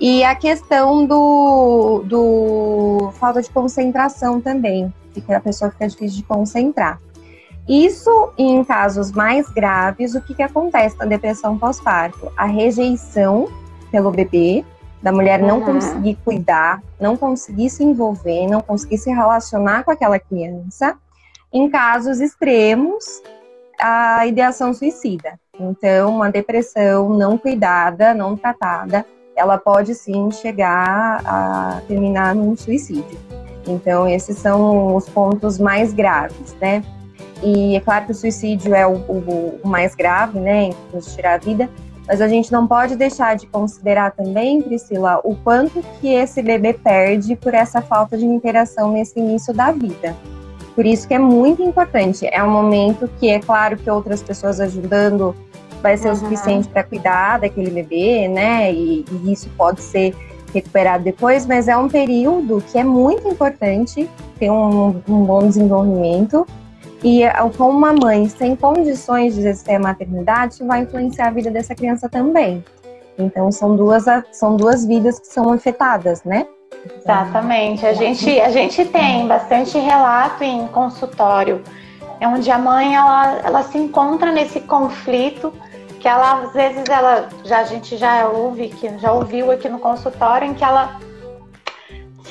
E 0.00 0.24
a 0.24 0.34
questão 0.34 1.04
do, 1.04 2.02
do 2.06 3.12
falta 3.12 3.42
de 3.42 3.50
concentração 3.50 4.40
também, 4.40 4.92
que 5.12 5.30
a 5.30 5.40
pessoa 5.40 5.70
fica 5.70 5.86
difícil 5.86 6.16
de 6.16 6.22
concentrar. 6.22 6.98
Isso, 7.68 8.32
em 8.36 8.62
casos 8.64 9.12
mais 9.12 9.48
graves, 9.48 10.14
o 10.14 10.20
que, 10.20 10.34
que 10.34 10.42
acontece 10.42 10.98
na 10.98 11.04
depressão 11.04 11.56
pós-parto? 11.58 12.30
A 12.36 12.44
rejeição 12.44 13.48
pelo 13.90 14.10
bebê, 14.10 14.64
da 15.02 15.12
mulher 15.12 15.40
não 15.40 15.58
uhum. 15.58 15.64
conseguir 15.64 16.16
cuidar, 16.24 16.80
não 17.00 17.16
conseguir 17.16 17.68
se 17.68 17.82
envolver, 17.82 18.46
não 18.46 18.60
conseguir 18.60 18.98
se 18.98 19.10
relacionar 19.10 19.84
com 19.84 19.90
aquela 19.90 20.18
criança. 20.18 20.96
em 21.52 21.68
casos 21.68 22.18
extremos, 22.18 23.04
a 23.78 24.26
ideação 24.26 24.72
suicida. 24.72 25.38
Então, 25.60 26.16
uma 26.16 26.30
depressão 26.30 27.10
não 27.10 27.36
cuidada, 27.36 28.14
não 28.14 28.36
tratada, 28.36 29.04
ela 29.36 29.58
pode 29.58 29.94
sim 29.94 30.30
chegar 30.30 31.20
a 31.26 31.82
terminar 31.86 32.34
num 32.34 32.56
suicídio. 32.56 33.18
Então, 33.66 34.08
esses 34.08 34.38
são 34.38 34.96
os 34.96 35.08
pontos 35.08 35.58
mais 35.58 35.92
graves, 35.92 36.54
né? 36.60 36.82
E 37.42 37.76
é 37.76 37.80
claro 37.80 38.06
que 38.06 38.12
o 38.12 38.14
suicídio 38.14 38.74
é 38.74 38.86
o, 38.86 38.94
o, 38.94 39.60
o 39.62 39.68
mais 39.68 39.94
grave, 39.94 40.38
né, 40.38 40.64
em 40.64 40.98
de 40.98 41.14
tirar 41.14 41.34
a 41.34 41.38
vida, 41.38 41.68
mas 42.06 42.20
a 42.20 42.28
gente 42.28 42.52
não 42.52 42.66
pode 42.66 42.96
deixar 42.96 43.36
de 43.36 43.46
considerar 43.46 44.12
também, 44.12 44.60
Priscila, 44.60 45.20
o 45.24 45.34
quanto 45.36 45.82
que 46.00 46.08
esse 46.08 46.42
bebê 46.42 46.72
perde 46.72 47.36
por 47.36 47.54
essa 47.54 47.80
falta 47.80 48.16
de 48.16 48.24
interação 48.24 48.92
nesse 48.92 49.18
início 49.18 49.52
da 49.54 49.70
vida. 49.70 50.16
Por 50.74 50.86
isso 50.86 51.06
que 51.06 51.14
é 51.14 51.18
muito 51.18 51.62
importante. 51.62 52.26
É 52.30 52.42
um 52.42 52.50
momento 52.50 53.08
que 53.18 53.28
é 53.28 53.38
claro 53.38 53.76
que 53.76 53.90
outras 53.90 54.22
pessoas 54.22 54.58
ajudando 54.58 55.34
vai 55.82 55.96
ser 55.96 56.08
uhum. 56.08 56.14
o 56.14 56.16
suficiente 56.16 56.68
para 56.68 56.82
cuidar 56.82 57.40
daquele 57.40 57.70
bebê, 57.70 58.28
né? 58.28 58.72
E, 58.72 59.04
e, 59.10 59.32
isso 59.32 59.50
pode 59.56 59.82
ser 59.82 60.14
recuperado 60.54 61.04
depois, 61.04 61.46
mas 61.46 61.66
é 61.66 61.76
um 61.76 61.88
período 61.88 62.62
que 62.70 62.78
é 62.78 62.84
muito 62.84 63.26
importante 63.28 64.08
ter 64.38 64.50
um, 64.50 65.02
um 65.08 65.24
bom 65.24 65.46
desenvolvimento. 65.46 66.46
E 67.02 67.22
com 67.56 67.68
uma 67.68 67.92
mãe 67.92 68.28
sem 68.28 68.54
condições 68.54 69.34
de 69.34 69.40
exercer 69.40 69.76
a 69.76 69.80
maternidade, 69.80 70.62
vai 70.64 70.82
influenciar 70.82 71.28
a 71.28 71.30
vida 71.30 71.50
dessa 71.50 71.74
criança 71.74 72.08
também. 72.08 72.64
Então 73.18 73.50
são 73.50 73.76
duas, 73.76 74.04
são 74.30 74.56
duas 74.56 74.86
vidas 74.86 75.18
que 75.18 75.26
são 75.26 75.52
afetadas, 75.52 76.22
né? 76.24 76.46
Exatamente. 76.96 77.84
A 77.84 77.92
gente, 77.92 78.40
a 78.40 78.50
gente 78.50 78.84
tem 78.84 79.26
bastante 79.26 79.78
relato 79.78 80.42
em 80.42 80.66
consultório, 80.68 81.62
é 82.20 82.26
onde 82.26 82.50
a 82.50 82.58
mãe 82.58 82.94
ela, 82.94 83.40
ela 83.44 83.62
se 83.64 83.78
encontra 83.78 84.32
nesse 84.32 84.60
conflito 84.60 85.52
que 86.00 86.08
ela 86.08 86.42
às 86.42 86.52
vezes 86.52 86.82
ela 86.88 87.28
já 87.44 87.60
a 87.60 87.64
gente 87.64 87.96
já 87.96 88.28
ouve 88.28 88.68
que 88.68 88.98
já 88.98 89.12
ouviu 89.12 89.52
aqui 89.52 89.68
no 89.68 89.78
consultório 89.78 90.48
em 90.48 90.54
que 90.54 90.64
ela 90.64 90.98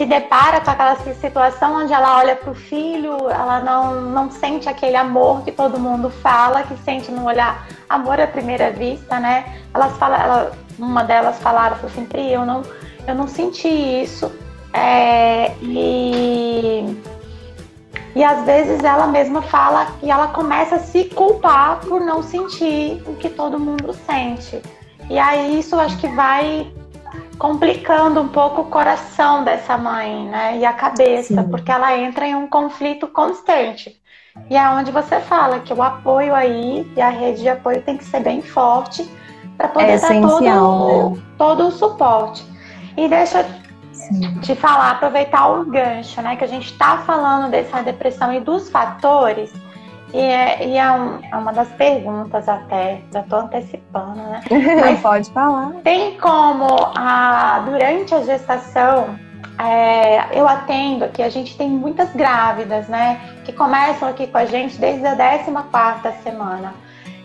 se 0.02 0.06
depara 0.08 0.60
com 0.62 0.72
aquela 0.72 0.96
situação 0.96 1.84
onde 1.84 1.94
ela 1.94 2.18
olha 2.18 2.36
para 2.36 2.50
o 2.50 2.56
filho, 2.56 3.30
ela 3.30 3.60
não, 3.60 4.02
não 4.02 4.32
sente 4.32 4.68
aquele 4.68 4.96
amor 4.96 5.44
que 5.44 5.52
todo 5.52 5.80
mundo 5.80 6.10
fala, 6.10 6.64
que 6.64 6.76
sente 6.78 7.12
no 7.12 7.24
olhar 7.24 7.68
amor 7.88 8.20
à 8.20 8.26
primeira 8.26 8.72
vista, 8.72 9.20
né? 9.20 9.60
Elas 9.72 9.96
falam, 9.98 10.20
ela, 10.20 10.52
uma 10.80 11.04
delas 11.04 11.38
falaram 11.38 11.78
assim, 11.84 12.04
Pri, 12.06 12.34
eu 12.34 12.44
não, 12.44 12.64
eu 13.08 13.14
não 13.14 13.28
senti 13.28 13.68
isso. 13.68 14.32
É, 14.74 15.52
e 15.62 17.00
e 18.16 18.24
às 18.24 18.44
vezes 18.44 18.84
ela 18.84 19.06
mesma 19.06 19.44
fala 19.44 19.88
e 20.02 20.10
ela 20.10 20.30
começa 20.30 20.78
a 20.78 20.80
se 20.80 21.06
culpar 21.06 21.80
por 21.82 22.02
não 22.02 22.24
sentir 22.24 23.04
o 23.06 23.14
que 23.18 23.30
todo 23.30 23.60
mundo 23.60 23.94
sente. 23.94 24.60
E 25.12 25.20
aí 25.20 25.60
isso 25.60 25.80
acho 25.80 25.98
que 26.00 26.08
vai 26.08 26.72
complicando 27.42 28.22
um 28.22 28.28
pouco 28.28 28.62
o 28.62 28.66
coração 28.66 29.44
dessa 29.44 29.76
mãe, 29.76 30.28
né? 30.30 30.60
E 30.60 30.64
a 30.64 30.74
cabeça, 30.74 31.42
Sim. 31.42 31.50
porque 31.50 31.72
ela 31.72 31.98
entra 31.98 32.28
em 32.28 32.36
um 32.36 32.48
conflito 32.48 33.08
constante. 33.08 34.00
E 34.48 34.56
é 34.56 34.70
onde 34.70 34.92
você 34.92 35.20
fala 35.20 35.60
que 35.60 35.74
o 35.74 35.82
apoio 35.82 36.36
aí 36.36 36.88
e 36.96 37.02
a 37.02 37.10
rede 37.10 37.42
de 37.42 37.50
apoio 37.50 37.82
tem 37.82 37.98
que 37.98 38.06
ser 38.06 38.20
bem 38.20 38.44
forte 38.44 39.10
para 39.58 39.70
poder 39.70 39.94
é 39.94 39.98
dar 39.98 40.22
todo, 40.22 41.24
todo 41.36 41.68
o 41.68 41.72
suporte. 41.72 42.46
E 42.96 43.08
deixa 43.08 43.44
te 44.44 44.54
falar, 44.54 44.92
aproveitar 44.92 45.48
o 45.48 45.66
gancho, 45.66 46.22
né? 46.22 46.36
Que 46.36 46.44
a 46.44 46.48
gente 46.48 46.72
está 46.72 47.00
falando 47.00 47.50
dessa 47.50 47.82
depressão 47.82 48.32
e 48.32 48.40
dos 48.40 48.70
fatores. 48.70 49.52
E 50.14 50.20
é, 50.20 50.68
e 50.68 50.78
é, 50.78 50.92
um, 50.92 51.20
é 51.24 51.36
uma 51.38 51.54
das 51.54 51.70
perguntas 51.70 52.48
até, 52.50 53.02
já 53.14 53.22
estou 53.22 53.40
antecipando, 53.40 54.16
né? 54.16 54.42
Mas 54.82 55.00
Pode 55.00 55.32
falar. 55.32 55.72
Tem 55.84 56.18
como, 56.20 56.68
a, 56.96 57.64
durante 57.66 58.14
a 58.14 58.22
gestação, 58.22 59.18
é, 59.58 60.38
eu 60.38 60.48
atendo 60.48 61.06
aqui, 61.06 61.22
a 61.22 61.30
gente 61.30 61.58
tem 61.58 61.70
muitas 61.70 62.12
grávidas, 62.14 62.88
né? 62.88 63.22
Que 63.46 63.54
começam 63.54 64.10
aqui 64.10 64.28
com 64.28 64.38
a 64.38 64.46
gente 64.46 64.78
desde 64.78 65.06
a 65.06 65.16
14 65.16 66.24
semana. 66.24 66.74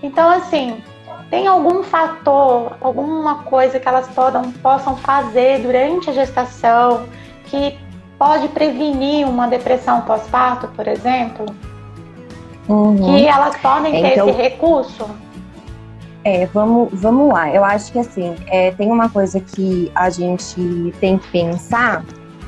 Então, 0.03 0.31
assim, 0.31 0.83
tem 1.31 1.47
algum 1.47 1.83
fator, 1.83 2.77
alguma 2.81 3.43
coisa 3.45 3.81
que 3.81 3.89
elas 3.89 4.07
podam, 4.09 4.53
possam 4.53 4.97
fazer 4.97 5.61
durante 5.61 6.11
a 6.11 6.13
gestação 6.13 7.07
que 7.47 7.77
pode 8.19 8.49
prevenir 8.49 9.27
uma 9.27 9.49
depressão 9.49 10.03
pós-parto, 10.03 10.69
por 10.69 10.87
exemplo? 10.87 11.47
Uhum. 12.69 12.97
Que 12.97 13.27
elas 13.27 13.57
podem 13.59 13.93
ter 13.93 14.13
então, 14.13 14.29
esse 14.29 14.39
recurso? 14.39 15.09
É, 16.25 16.47
vamos, 16.47 16.89
vamos 16.93 17.33
lá. 17.33 17.51
Eu 17.51 17.65
acho 17.65 17.93
que 17.93 18.01
assim, 18.01 18.35
é, 18.49 18.73
tem 18.73 18.91
uma 18.91 19.09
coisa 19.09 19.39
que 19.41 19.91
a 19.95 20.11
gente 20.11 20.93
tem 21.01 21.19
que 21.19 21.29
pensar, 21.29 22.05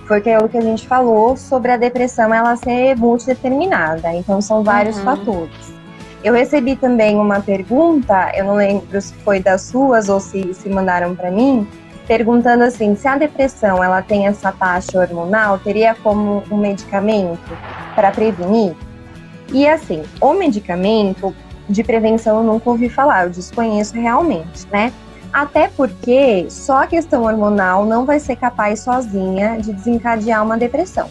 porque 0.09 0.31
é 0.31 0.39
o 0.39 0.49
que 0.49 0.59
a 0.59 0.61
gente 0.61 0.87
falou 0.87 1.37
sobre 1.37 1.71
a 1.71 1.77
depressão 1.77 2.35
ela 2.35 2.57
ser 2.57 2.97
multideterminada. 2.97 4.13
Então 4.15 4.41
são 4.41 4.65
vários 4.65 4.97
uhum. 4.99 5.05
fatores. 5.05 5.79
Eu 6.25 6.35
recebi 6.35 6.75
também 6.75 7.17
uma 7.17 7.41
pergunta, 7.41 8.33
eu 8.35 8.45
não 8.45 8.57
lembro 8.57 9.01
se 9.01 9.15
foi 9.15 9.39
das 9.39 9.63
suas 9.63 10.09
ou 10.09 10.19
se, 10.19 10.53
se 10.53 10.69
mandaram 10.69 11.15
para 11.15 11.31
mim, 11.31 11.65
perguntando 12.09 12.65
assim, 12.65 12.97
se 12.97 13.07
a 13.07 13.17
depressão 13.17 13.85
ela 13.85 14.03
tem 14.03 14.27
essa 14.27 14.51
taxa 14.51 14.99
hormonal, 14.99 15.59
teria 15.59 15.95
como 15.95 16.43
um 16.51 16.57
medicamento 16.57 17.57
para 17.95 18.11
prevenir? 18.11 18.75
E 19.53 19.67
assim, 19.67 20.03
o 20.21 20.35
medicamento 20.35 21.35
de 21.69 21.83
prevenção 21.83 22.39
eu 22.39 22.43
nunca 22.43 22.71
ouvi 22.71 22.89
falar, 22.89 23.25
eu 23.25 23.31
desconheço 23.31 23.95
realmente, 23.95 24.67
né? 24.73 24.93
Até 25.33 25.69
porque 25.69 26.47
só 26.49 26.83
a 26.83 26.87
questão 26.87 27.25
hormonal 27.25 27.85
não 27.85 28.07
vai 28.07 28.19
ser 28.19 28.37
capaz 28.37 28.81
sozinha 28.81 29.59
de 29.59 29.73
desencadear 29.73 30.43
uma 30.43 30.57
depressão 30.57 31.09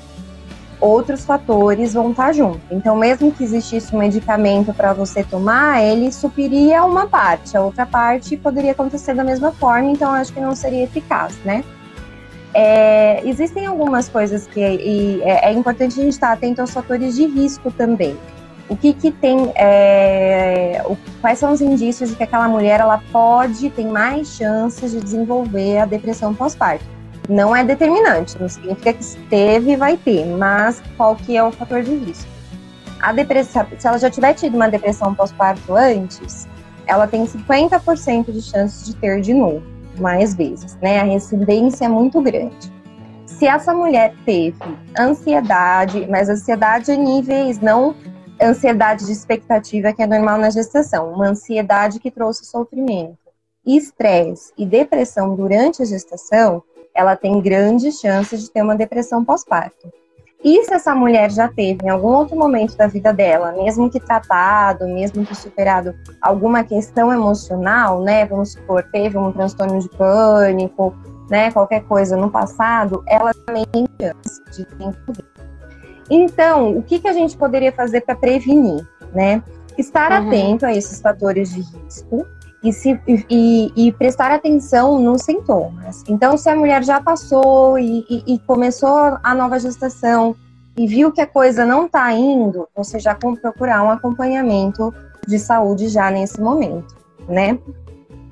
outros 0.80 1.26
fatores 1.26 1.94
vão 1.94 2.12
estar 2.12 2.32
junto. 2.34 2.62
Então, 2.72 2.96
mesmo 2.96 3.32
que 3.32 3.44
existisse 3.44 3.96
um 3.96 4.00
medicamento 4.00 4.74
para 4.74 4.94
você 4.94 5.24
tomar, 5.24 5.84
ele 5.84 6.12
supriria 6.12 6.84
uma 6.84 7.08
parte, 7.08 7.58
a 7.58 7.62
outra 7.62 7.86
parte 7.86 8.38
poderia 8.38 8.72
acontecer 8.72 9.14
da 9.14 9.24
mesma 9.24 9.52
forma, 9.52 9.90
então 9.90 10.12
acho 10.12 10.34
que 10.34 10.40
não 10.40 10.56
seria 10.56 10.84
eficaz, 10.84 11.38
né? 11.44 11.64
É, 12.54 13.22
existem 13.28 13.66
algumas 13.66 14.10
coisas 14.10 14.48
que 14.48 14.62
é, 14.62 15.50
é, 15.50 15.54
importante 15.54 16.00
a 16.00 16.04
gente 16.04 16.14
estar 16.14 16.32
atento 16.32 16.62
aos 16.62 16.72
fatores 16.72 17.16
de 17.16 17.26
risco 17.26 17.72
também. 17.72 18.18
O 18.70 18.76
que, 18.76 18.94
que 18.94 19.12
tem, 19.12 19.52
é, 19.56 20.82
o, 20.86 20.98
quais 21.22 21.40
são 21.40 21.54
os 21.54 21.62
indícios 21.62 22.10
de 22.10 22.16
que 22.16 22.24
aquela 22.24 22.48
mulher 22.48 22.80
ela 22.80 23.02
pode, 23.12 23.70
tem 23.70 23.88
mais 23.88 24.30
chances 24.36 24.92
de 24.92 25.00
desenvolver 25.00 25.78
a 25.78 25.86
depressão 25.86 26.34
pós-parto? 26.34 26.98
não 27.30 27.56
é 27.56 27.64
determinante, 27.64 28.40
não 28.40 28.48
significa 28.48 28.94
que 28.94 29.04
teve 29.30 29.72
e 29.72 29.76
vai 29.76 29.98
ter, 29.98 30.26
mas 30.26 30.82
qual 30.96 31.16
que 31.16 31.36
é 31.36 31.44
o 31.44 31.52
fator 31.52 31.84
de 31.84 31.96
risco? 31.96 32.30
A 33.00 33.12
depressão, 33.12 33.66
se 33.78 33.88
ela 33.88 33.98
já 34.00 34.10
tiver 34.10 34.34
tido 34.34 34.56
uma 34.56 34.70
depressão 34.70 35.14
pós-parto 35.14 35.76
antes, 35.76 36.48
ela 36.86 37.06
tem 37.06 37.26
50% 37.26 38.32
de 38.32 38.42
chances 38.42 38.86
de 38.86 38.96
ter 38.96 39.22
de 39.22 39.34
novo, 39.34 39.62
mais 39.98 40.36
vezes, 40.36 40.76
né? 40.82 41.00
A 41.00 41.04
recidência 41.04 41.86
é 41.86 41.90
muito 41.90 42.22
grande. 42.22 42.72
Se 43.26 43.46
essa 43.46 43.74
mulher 43.74 44.14
teve 44.26 44.58
ansiedade, 44.98 46.08
mas 46.10 46.30
ansiedade 46.30 46.92
a 46.92 46.96
níveis 46.96 47.60
não 47.60 47.96
ansiedade 48.42 49.06
de 49.06 49.12
expectativa 49.12 49.92
que 49.92 50.02
é 50.02 50.08
normal 50.08 50.38
na 50.38 50.50
gestação, 50.50 51.12
uma 51.12 51.28
ansiedade 51.28 52.00
que 52.00 52.12
trouxe 52.12 52.46
sofrimento, 52.46 53.18
estresse 53.66 54.54
e 54.58 54.66
depressão 54.66 55.36
durante 55.36 55.82
a 55.82 55.86
gestação, 55.86 56.64
ela 56.94 57.16
tem 57.16 57.42
grandes 57.42 58.00
chances 58.00 58.42
de 58.42 58.52
ter 58.52 58.62
uma 58.62 58.76
depressão 58.76 59.24
pós-parto. 59.24 59.92
E 60.44 60.64
se 60.64 60.74
essa 60.74 60.94
mulher 60.94 61.32
já 61.32 61.48
teve 61.48 61.86
em 61.86 61.90
algum 61.90 62.10
outro 62.10 62.38
momento 62.38 62.78
da 62.78 62.88
vida 62.88 63.12
dela, 63.12 63.52
mesmo 63.54 63.90
que 63.90 64.00
tratado, 64.00 64.88
mesmo 64.88 65.26
que 65.26 65.36
superado 65.36 65.96
alguma 66.22 66.64
questão 66.64 67.12
emocional, 67.12 68.02
né? 68.02 68.26
Vamos 68.26 68.52
supor, 68.52 68.84
teve 68.92 69.18
um 69.18 69.32
transtorno 69.32 69.80
de 69.80 69.90
pânico, 69.90 70.96
né? 71.30 71.52
Qualquer 71.52 71.84
coisa 71.86 72.16
no 72.16 72.30
passado, 72.30 73.04
ela 73.08 73.34
também 73.46 73.66
tem 73.66 73.88
chance 74.00 74.44
de 74.52 74.66
desenvolver. 74.66 75.26
Então, 76.10 76.78
o 76.78 76.84
que, 76.84 77.00
que 77.00 77.08
a 77.08 77.14
gente 77.14 77.36
poderia 77.36 77.72
fazer 77.72 78.02
para 78.02 78.16
prevenir, 78.16 78.88
né? 79.14 79.44
Estar 79.78 80.12
uhum. 80.12 80.28
atento 80.28 80.66
a 80.66 80.74
esses 80.74 81.02
fatores 81.02 81.54
de 81.54 81.62
risco, 81.62 82.26
e, 82.64 82.74
se, 82.74 83.00
e, 83.08 83.72
e, 83.76 83.92
prestar 83.94 84.32
atenção 84.32 85.00
nos 85.00 85.24
sintomas. 85.24 86.04
Então, 86.08 86.38
se 86.38 86.50
a 86.50 86.56
mulher 86.56 86.84
já 86.84 87.00
passou 87.00 87.78
e, 87.78 88.06
e, 88.26 88.40
começou 88.40 89.18
a 89.24 89.36
nova 89.36 89.60
gestação 89.60 90.36
e 90.76 90.88
viu 90.88 91.12
que 91.12 91.22
a 91.22 91.28
coisa 91.28 91.66
não 91.66 91.86
está 91.86 92.12
indo, 92.12 92.68
você 92.76 93.00
já 93.00 93.16
procurar 93.16 93.84
um 93.84 93.92
acompanhamento 93.92 94.94
de 95.28 95.38
saúde 95.38 95.88
já 95.88 96.10
nesse 96.10 96.42
momento, 96.42 96.96
né? 97.28 97.60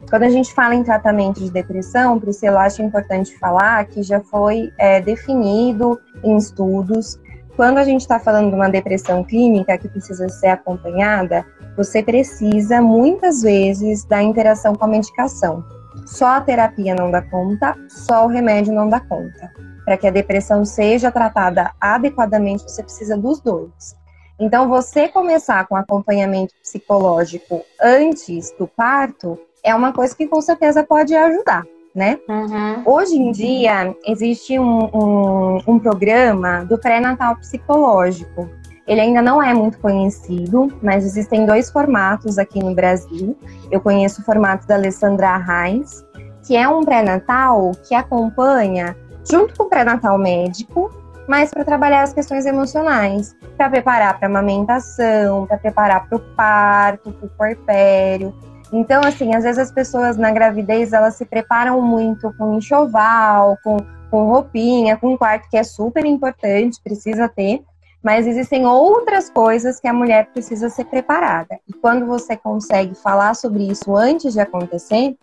Quando 0.10 0.24
a 0.24 0.30
gente 0.30 0.54
fala 0.54 0.76
em 0.76 0.84
tratamento 0.84 1.40
de 1.40 1.50
depressão, 1.50 2.20
Priscila, 2.20 2.62
acho 2.62 2.82
importante 2.82 3.38
falar 3.40 3.86
que 3.86 4.04
já 4.04 4.22
foi 4.22 4.72
é, 4.78 5.02
definido 5.02 6.00
em 6.24 6.38
estudos 6.38 7.20
quando 7.56 7.78
a 7.78 7.84
gente 7.84 8.02
está 8.02 8.20
falando 8.20 8.50
de 8.50 8.56
uma 8.56 8.70
depressão 8.70 9.24
clínica 9.24 9.78
que 9.78 9.88
precisa 9.88 10.28
ser 10.28 10.48
acompanhada, 10.48 11.46
você 11.76 12.04
precisa 12.04 12.82
muitas 12.82 13.42
vezes 13.42 14.04
da 14.06 14.22
interação 14.22 14.76
com 14.76 14.86
a 14.86 14.88
medicação. 14.88 15.64
Só 16.06 16.28
a 16.28 16.42
terapia 16.42 16.94
não 16.94 17.10
dá 17.10 17.22
conta, 17.22 17.76
só 17.88 18.26
o 18.26 18.30
remédio 18.30 18.74
não 18.74 18.90
dá 18.90 19.00
conta. 19.00 19.52
Para 19.86 19.98
que 19.98 20.08
a 20.08 20.12
depressão 20.12 20.66
seja 20.66 21.12
tratada 21.12 21.72
adequadamente, 21.80 22.64
você 22.64 22.84
precisa 22.84 23.18
dos 23.18 23.40
dois. 23.40 23.96
Então, 24.38 24.68
você 24.68 25.08
começar 25.08 25.66
com 25.66 25.76
acompanhamento 25.76 26.54
psicológico 26.62 27.62
antes 27.82 28.54
do 28.60 28.68
parto 28.68 29.40
é 29.64 29.74
uma 29.74 29.94
coisa 29.94 30.16
que 30.16 30.28
com 30.28 30.42
certeza 30.42 30.84
pode 30.84 31.16
ajudar 31.16 31.64
né? 31.96 32.20
Uhum. 32.28 32.84
Hoje 32.86 33.16
em 33.16 33.32
dia, 33.32 33.96
existe 34.06 34.60
um, 34.60 34.90
um, 34.94 35.58
um 35.66 35.80
programa 35.80 36.66
do 36.66 36.78
pré-natal 36.78 37.38
psicológico. 37.38 38.50
Ele 38.86 39.02
ainda 39.02 39.22
não 39.22 39.42
é 39.42 39.54
muito 39.54 39.80
conhecido, 39.80 40.68
mas 40.84 41.06
existem 41.06 41.46
dois 41.46 41.72
formatos 41.72 42.38
aqui 42.38 42.62
no 42.62 42.76
Brasil. 42.76 43.36
Eu 43.72 43.80
conheço 43.80 44.22
o 44.22 44.26
formato 44.26 44.68
da 44.68 44.76
Alessandra 44.76 45.38
Reis, 45.38 46.06
que 46.46 46.56
é 46.56 46.68
um 46.68 46.84
pré-natal 46.84 47.72
que 47.88 47.96
acompanha, 47.96 48.96
junto 49.28 49.56
com 49.56 49.64
o 49.64 49.70
pré-natal 49.70 50.18
médico, 50.18 50.92
mas 51.28 51.50
para 51.50 51.64
trabalhar 51.64 52.04
as 52.04 52.14
questões 52.14 52.46
emocionais, 52.46 53.36
para 53.58 53.70
preparar 53.70 54.20
para 54.20 54.28
amamentação, 54.28 55.48
para 55.48 55.58
preparar 55.58 56.08
para 56.08 56.18
o 56.18 56.20
parto, 56.20 57.12
para 57.12 57.26
o 57.26 57.30
porpério. 57.30 58.34
Então, 58.72 59.02
assim, 59.04 59.34
às 59.36 59.44
vezes 59.44 59.60
as 59.60 59.72
pessoas 59.72 60.18
na 60.18 60.32
gravidez 60.32 60.94
elas 60.94 61.16
se 61.16 61.26
preparam 61.26 61.82
muito 61.82 62.34
com 62.38 62.56
enxoval, 62.56 63.58
com, 63.64 63.78
com 64.10 64.28
roupinha, 64.28 64.98
com 64.98 65.18
quarto, 65.18 65.50
que 65.50 65.58
é 65.58 65.64
super 65.64 66.06
importante, 66.06 66.82
precisa 66.84 67.30
ter. 67.30 67.64
Mas 68.04 68.28
existem 68.28 68.66
outras 68.68 69.30
coisas 69.30 69.80
que 69.80 69.88
a 69.88 69.94
mulher 69.94 70.28
precisa 70.28 70.70
ser 70.70 70.86
preparada. 70.86 71.60
E 71.68 71.74
quando 71.74 72.06
você 72.06 72.38
consegue 72.38 72.94
falar 72.94 73.34
sobre 73.34 73.64
isso 73.64 73.96
antes 73.96 74.34
de 74.34 74.40
acontecer, 74.40 75.18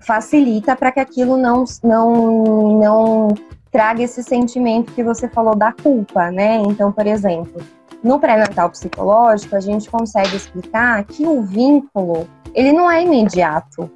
facilita 0.00 0.76
para 0.76 0.92
que 0.92 1.00
aquilo 1.00 1.36
não, 1.36 1.64
não, 1.82 2.78
não 2.78 3.28
traga 3.72 4.02
esse 4.02 4.22
sentimento 4.22 4.92
que 4.92 5.02
você 5.02 5.28
falou 5.28 5.54
da 5.54 5.72
culpa, 5.72 6.30
né? 6.30 6.56
Então, 6.58 6.92
por 6.92 7.06
exemplo, 7.06 7.62
no 8.06 8.20
pré-natal 8.20 8.70
psicológico, 8.70 9.56
a 9.56 9.60
gente 9.60 9.90
consegue 9.90 10.36
explicar 10.36 11.04
que 11.04 11.26
o 11.26 11.42
vínculo 11.42 12.28
ele 12.54 12.72
não 12.72 12.90
é 12.90 13.02
imediato. 13.02 13.90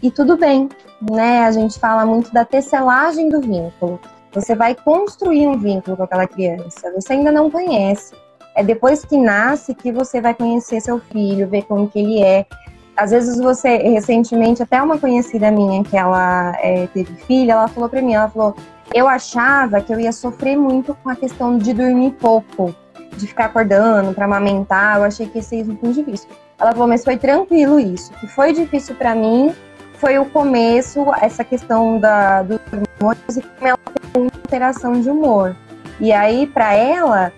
E 0.00 0.10
tudo 0.10 0.36
bem, 0.36 0.68
né? 1.10 1.44
A 1.44 1.50
gente 1.50 1.78
fala 1.78 2.06
muito 2.06 2.32
da 2.32 2.44
tecelagem 2.44 3.28
do 3.28 3.40
vínculo. 3.40 4.00
Você 4.32 4.54
vai 4.54 4.74
construir 4.74 5.48
um 5.48 5.58
vínculo 5.58 5.96
com 5.96 6.04
aquela 6.04 6.26
criança. 6.26 6.92
Você 6.94 7.14
ainda 7.14 7.32
não 7.32 7.50
conhece. 7.50 8.14
É 8.54 8.62
depois 8.62 9.04
que 9.04 9.16
nasce 9.16 9.74
que 9.74 9.90
você 9.90 10.20
vai 10.20 10.34
conhecer 10.34 10.80
seu 10.80 11.00
filho, 11.00 11.48
ver 11.48 11.62
como 11.62 11.88
que 11.88 11.98
ele 11.98 12.22
é. 12.22 12.46
Às 12.96 13.10
vezes 13.10 13.38
você, 13.38 13.76
recentemente, 13.78 14.62
até 14.62 14.80
uma 14.80 14.98
conhecida 14.98 15.50
minha 15.50 15.82
que 15.82 15.96
ela 15.96 16.56
é, 16.60 16.86
teve 16.88 17.14
filha, 17.14 17.52
ela 17.52 17.68
falou 17.68 17.88
para 17.88 18.02
mim, 18.02 18.14
ela 18.14 18.28
falou, 18.28 18.54
eu 18.94 19.06
achava 19.06 19.80
que 19.80 19.92
eu 19.92 20.00
ia 20.00 20.12
sofrer 20.12 20.56
muito 20.56 20.94
com 21.02 21.10
a 21.10 21.16
questão 21.16 21.58
de 21.58 21.72
dormir 21.72 22.12
pouco, 22.12 22.74
de 23.16 23.26
ficar 23.26 23.46
acordando 23.46 24.12
para 24.12 24.24
amamentar. 24.24 24.98
Eu 24.98 25.04
achei 25.04 25.26
que 25.26 25.38
ia 25.38 25.42
ser 25.42 25.64
muito 25.64 25.92
difícil. 25.92 26.28
Ela 26.58 26.72
falou, 26.72 26.88
mas 26.88 27.04
foi 27.04 27.16
tranquilo 27.16 27.78
isso. 27.78 28.12
O 28.12 28.16
que 28.20 28.26
foi 28.26 28.52
difícil 28.52 28.94
para 28.94 29.14
mim 29.14 29.54
foi 29.94 30.18
o 30.18 30.24
começo, 30.26 31.04
essa 31.20 31.42
questão 31.42 31.98
da, 31.98 32.42
dos 32.42 32.60
hormônios 33.00 33.36
e 33.36 33.42
como 33.42 33.68
ela 33.68 33.78
tem 34.12 34.22
muita 34.22 34.38
interação 34.38 35.00
de 35.00 35.10
humor. 35.10 35.56
E 36.00 36.12
aí, 36.12 36.46
para 36.46 36.72
ela, 36.74 37.32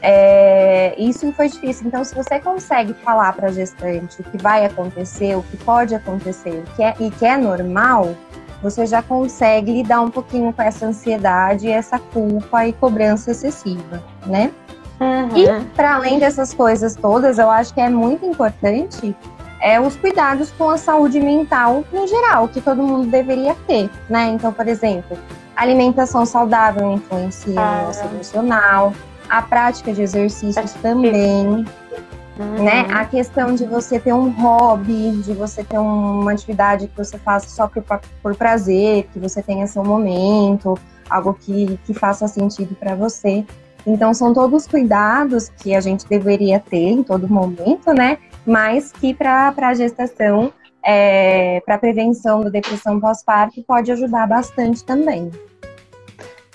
é, 0.00 0.94
isso 0.98 1.30
foi 1.32 1.48
difícil. 1.48 1.86
Então, 1.86 2.02
se 2.04 2.14
você 2.14 2.38
consegue 2.38 2.94
falar 2.94 3.32
para 3.34 3.48
a 3.48 3.52
gestante 3.52 4.20
o 4.20 4.24
que 4.24 4.38
vai 4.38 4.64
acontecer, 4.64 5.36
o 5.36 5.42
que 5.42 5.56
pode 5.58 5.94
acontecer 5.94 6.62
o 6.66 6.74
que 6.74 6.82
é, 6.82 6.94
e 7.00 7.10
que 7.10 7.26
é 7.26 7.36
normal, 7.36 8.14
você 8.62 8.86
já 8.86 9.02
consegue 9.02 9.72
lidar 9.72 10.00
um 10.00 10.10
pouquinho 10.10 10.52
com 10.52 10.62
essa 10.62 10.86
ansiedade, 10.86 11.68
essa 11.68 11.98
culpa 11.98 12.66
e 12.66 12.72
cobrança 12.72 13.30
excessiva, 13.30 14.02
né? 14.26 14.50
Uhum. 15.00 15.36
E 15.36 15.64
para 15.74 15.94
além 15.96 16.18
dessas 16.18 16.54
coisas 16.54 16.94
todas, 16.94 17.38
eu 17.38 17.50
acho 17.50 17.74
que 17.74 17.80
é 17.80 17.88
muito 17.88 18.24
importante 18.24 19.14
é 19.60 19.80
os 19.80 19.96
cuidados 19.96 20.50
com 20.52 20.70
a 20.70 20.76
saúde 20.76 21.18
mental 21.18 21.84
no 21.92 22.06
geral, 22.06 22.48
que 22.48 22.60
todo 22.60 22.82
mundo 22.82 23.08
deveria 23.10 23.56
ter, 23.66 23.90
né? 24.08 24.28
Então, 24.28 24.52
por 24.52 24.68
exemplo, 24.68 25.16
alimentação 25.56 26.26
saudável 26.26 26.92
influencia 26.92 27.60
ah. 27.60 27.80
no 27.80 27.86
nosso 27.86 28.04
emocional, 28.04 28.92
a 29.28 29.42
prática 29.42 29.92
de 29.92 30.02
exercícios 30.02 30.72
também, 30.74 31.64
uhum. 32.38 32.62
né? 32.62 32.86
A 32.92 33.04
questão 33.06 33.54
de 33.54 33.64
você 33.64 33.98
ter 33.98 34.12
um 34.12 34.30
hobby, 34.30 35.12
de 35.24 35.32
você 35.32 35.64
ter 35.64 35.78
uma 35.78 36.30
atividade 36.32 36.86
que 36.88 36.96
você 36.96 37.18
faça 37.18 37.48
só 37.48 37.66
por, 37.66 37.82
por 38.22 38.36
prazer, 38.36 39.08
que 39.12 39.18
você 39.18 39.42
tenha 39.42 39.66
seu 39.66 39.82
momento, 39.82 40.78
algo 41.08 41.34
que, 41.34 41.78
que 41.84 41.94
faça 41.94 42.28
sentido 42.28 42.74
para 42.76 42.94
você. 42.94 43.44
Então, 43.86 44.12
são 44.12 44.34
todos 44.34 44.66
cuidados 44.66 45.48
que 45.48 45.74
a 45.74 45.80
gente 45.80 46.06
deveria 46.08 46.58
ter 46.58 46.88
em 46.88 47.02
todo 47.02 47.28
momento, 47.28 47.92
né? 47.92 48.18
Mas 48.44 48.90
que 48.90 49.14
para 49.14 49.54
a 49.56 49.74
gestação, 49.74 50.52
é, 50.84 51.62
para 51.64 51.78
prevenção 51.78 52.42
da 52.42 52.50
depressão 52.50 52.98
pós-parto, 52.98 53.62
pode 53.62 53.92
ajudar 53.92 54.26
bastante 54.26 54.84
também. 54.84 55.30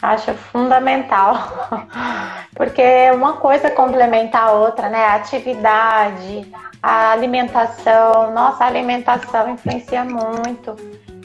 Acho 0.01 0.33
fundamental, 0.33 1.69
porque 2.55 3.11
uma 3.13 3.33
coisa 3.33 3.69
complementa 3.69 4.39
a 4.39 4.51
outra, 4.51 4.89
né? 4.89 5.05
A 5.05 5.15
atividade, 5.15 6.51
a 6.81 7.11
alimentação. 7.11 8.31
Nossa, 8.33 8.63
a 8.63 8.67
alimentação 8.67 9.51
influencia 9.51 10.03
muito. 10.03 10.75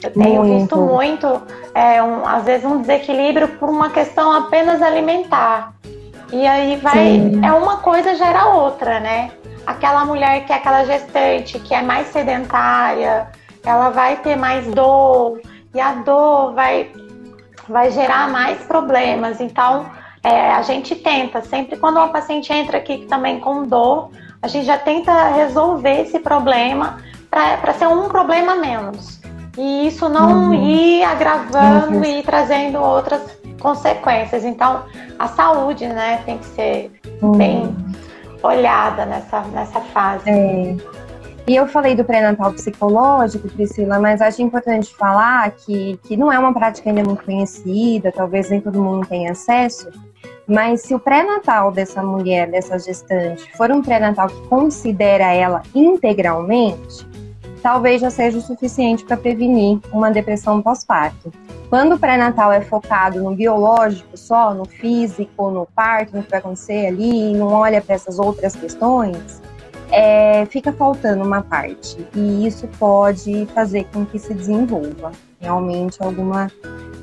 Eu 0.03 0.13
tenho 0.13 0.43
muito. 0.43 0.59
visto 0.59 0.77
muito, 0.77 1.41
é, 1.73 2.01
um, 2.03 2.25
às 2.25 2.43
vezes, 2.43 2.65
um 2.65 2.79
desequilíbrio 2.79 3.47
por 3.57 3.67
uma 3.67 3.89
questão 3.89 4.31
apenas 4.31 4.81
alimentar. 4.81 5.73
E 6.31 6.45
aí 6.45 6.77
vai. 6.77 6.93
Sim. 6.93 7.45
É 7.45 7.51
uma 7.51 7.77
coisa 7.77 8.15
gera 8.15 8.47
outra, 8.47 8.99
né? 8.99 9.31
Aquela 9.65 10.05
mulher 10.05 10.45
que 10.45 10.53
é 10.53 10.55
aquela 10.55 10.85
gestante, 10.85 11.59
que 11.59 11.73
é 11.73 11.81
mais 11.81 12.07
sedentária, 12.07 13.27
ela 13.65 13.89
vai 13.89 14.15
ter 14.17 14.35
mais 14.35 14.65
dor, 14.67 15.41
e 15.73 15.79
a 15.79 15.93
dor 15.93 16.53
vai, 16.53 16.89
vai 17.67 17.91
gerar 17.91 18.29
mais 18.29 18.59
problemas. 18.63 19.41
Então, 19.41 19.85
é, 20.23 20.51
a 20.51 20.61
gente 20.61 20.95
tenta, 20.95 21.41
sempre 21.41 21.77
quando 21.77 21.97
uma 21.97 22.09
paciente 22.09 22.51
entra 22.51 22.77
aqui 22.77 23.05
também 23.09 23.39
com 23.39 23.63
dor, 23.63 24.09
a 24.41 24.47
gente 24.47 24.65
já 24.65 24.77
tenta 24.77 25.29
resolver 25.29 26.01
esse 26.01 26.19
problema 26.19 26.97
para 27.29 27.73
ser 27.73 27.87
um 27.87 28.07
problema 28.07 28.55
menos. 28.55 29.19
E 29.57 29.87
isso 29.87 30.07
não 30.07 30.49
uhum. 30.49 30.53
ir 30.53 31.03
agravando 31.03 31.97
uhum. 31.97 32.03
e 32.03 32.23
trazendo 32.23 32.79
outras 32.79 33.21
consequências. 33.67 34.45
Então, 34.45 34.83
a 35.19 35.27
saúde, 35.27 35.85
né, 35.87 36.21
tem 36.25 36.37
que 36.37 36.45
ser 36.45 36.91
hum. 37.21 37.33
bem 37.33 37.75
olhada 38.41 39.05
nessa, 39.05 39.41
nessa 39.41 39.81
fase. 39.81 40.29
É. 40.29 40.77
E 41.45 41.55
eu 41.55 41.67
falei 41.67 41.93
do 41.93 42.03
pré-natal 42.03 42.53
psicológico, 42.53 43.49
Priscila, 43.49 43.99
mas 43.99 44.21
acho 44.21 44.41
importante 44.41 44.93
falar 44.95 45.51
que, 45.51 45.99
que 46.03 46.15
não 46.15 46.31
é 46.31 46.39
uma 46.39 46.53
prática 46.53 46.89
ainda 46.89 47.03
muito 47.03 47.23
conhecida, 47.23 48.11
talvez 48.11 48.49
nem 48.49 48.61
todo 48.61 48.81
mundo 48.81 49.05
tenha 49.07 49.31
acesso, 49.31 49.89
mas 50.45 50.81
se 50.81 50.93
o 50.93 50.99
pré-natal 50.99 51.71
dessa 51.71 52.01
mulher, 52.03 52.49
dessa 52.49 52.77
gestante, 52.77 53.49
for 53.55 53.71
um 53.71 53.81
pré-natal 53.81 54.27
que 54.27 54.47
considera 54.47 55.33
ela 55.33 55.63
integralmente, 55.73 57.05
talvez 57.67 57.99
já 57.99 58.09
seja 58.09 58.37
o 58.37 58.41
suficiente 58.41 59.03
para 59.03 59.17
prevenir 59.17 59.77
uma 59.91 60.09
depressão 60.09 60.61
pós-parto. 60.61 61.33
Quando 61.69 61.95
o 61.95 61.99
pré-natal 61.99 62.49
é 62.49 62.61
focado 62.61 63.21
no 63.21 63.35
biológico 63.35 64.15
só, 64.15 64.53
no 64.53 64.63
físico, 64.63 65.51
no 65.51 65.67
parto, 65.75 66.15
no 66.15 66.23
que 66.23 66.31
vai 66.31 66.39
acontecer 66.39 66.87
ali, 66.87 67.31
e 67.31 67.33
não 67.33 67.47
olha 67.47 67.81
para 67.81 67.95
essas 67.95 68.19
outras 68.19 68.55
questões, 68.55 69.41
é, 69.91 70.45
fica 70.45 70.71
faltando 70.71 71.25
uma 71.25 71.41
parte. 71.41 71.97
E 72.15 72.47
isso 72.47 72.69
pode 72.79 73.45
fazer 73.47 73.83
com 73.91 74.05
que 74.05 74.17
se 74.17 74.33
desenvolva 74.33 75.11
realmente 75.41 76.01
alguma 76.01 76.49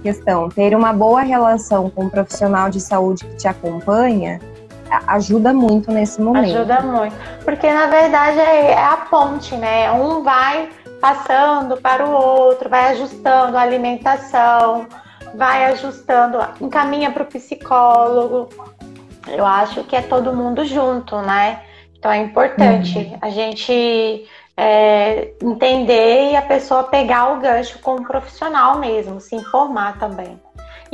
questão. 0.03 0.49
Ter 0.49 0.75
uma 0.75 0.95
boa 0.95 1.21
relação 1.21 1.91
com 1.91 2.07
o 2.07 2.11
profissional 2.11 2.71
de 2.71 2.81
saúde 2.81 3.23
que 3.23 3.37
te 3.37 3.47
acompanha 3.47 4.41
ajuda 5.07 5.53
muito 5.53 5.91
nesse 5.91 6.21
momento. 6.21 6.57
Ajuda 6.57 6.81
muito. 6.81 7.15
Porque 7.45 7.71
na 7.73 7.87
verdade 7.87 8.39
é, 8.39 8.73
é 8.73 8.85
a 8.85 8.97
ponte, 8.97 9.57
né? 9.57 9.91
Um 9.93 10.23
vai 10.23 10.69
passando 11.01 11.77
para 11.77 12.07
o 12.07 12.13
outro, 12.13 12.69
vai 12.69 12.93
ajustando 12.93 13.57
a 13.57 13.61
alimentação, 13.61 14.87
vai 15.35 15.67
ajustando, 15.67 16.39
encaminha 16.61 17.11
para 17.11 17.23
o 17.23 17.27
psicólogo. 17.27 18.49
Eu 19.29 19.45
acho 19.45 19.85
que 19.85 19.97
é 19.97 20.03
todo 20.03 20.33
mundo 20.33 20.65
junto, 20.65 21.17
né? 21.23 21.61
Então 21.99 22.11
é 22.11 22.19
importante 22.19 22.99
uhum. 22.99 23.19
a 23.21 23.31
gente 23.31 24.27
é, 24.57 25.33
entender 25.43 26.33
e 26.33 26.37
a 26.37 26.43
pessoa 26.43 26.85
pegar 26.85 27.33
o 27.33 27.41
gancho 27.41 27.79
com 27.81 27.97
o 27.97 28.05
profissional 28.05 28.79
mesmo, 28.79 29.21
se 29.21 29.35
informar 29.35 29.99
também. 29.99 30.39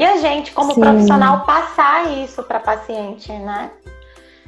E 0.00 0.04
a 0.04 0.16
gente, 0.16 0.52
como 0.52 0.72
Sim. 0.72 0.80
profissional, 0.80 1.44
passar 1.44 2.10
isso 2.10 2.42
para 2.42 2.58
paciente, 2.58 3.30
né? 3.30 3.70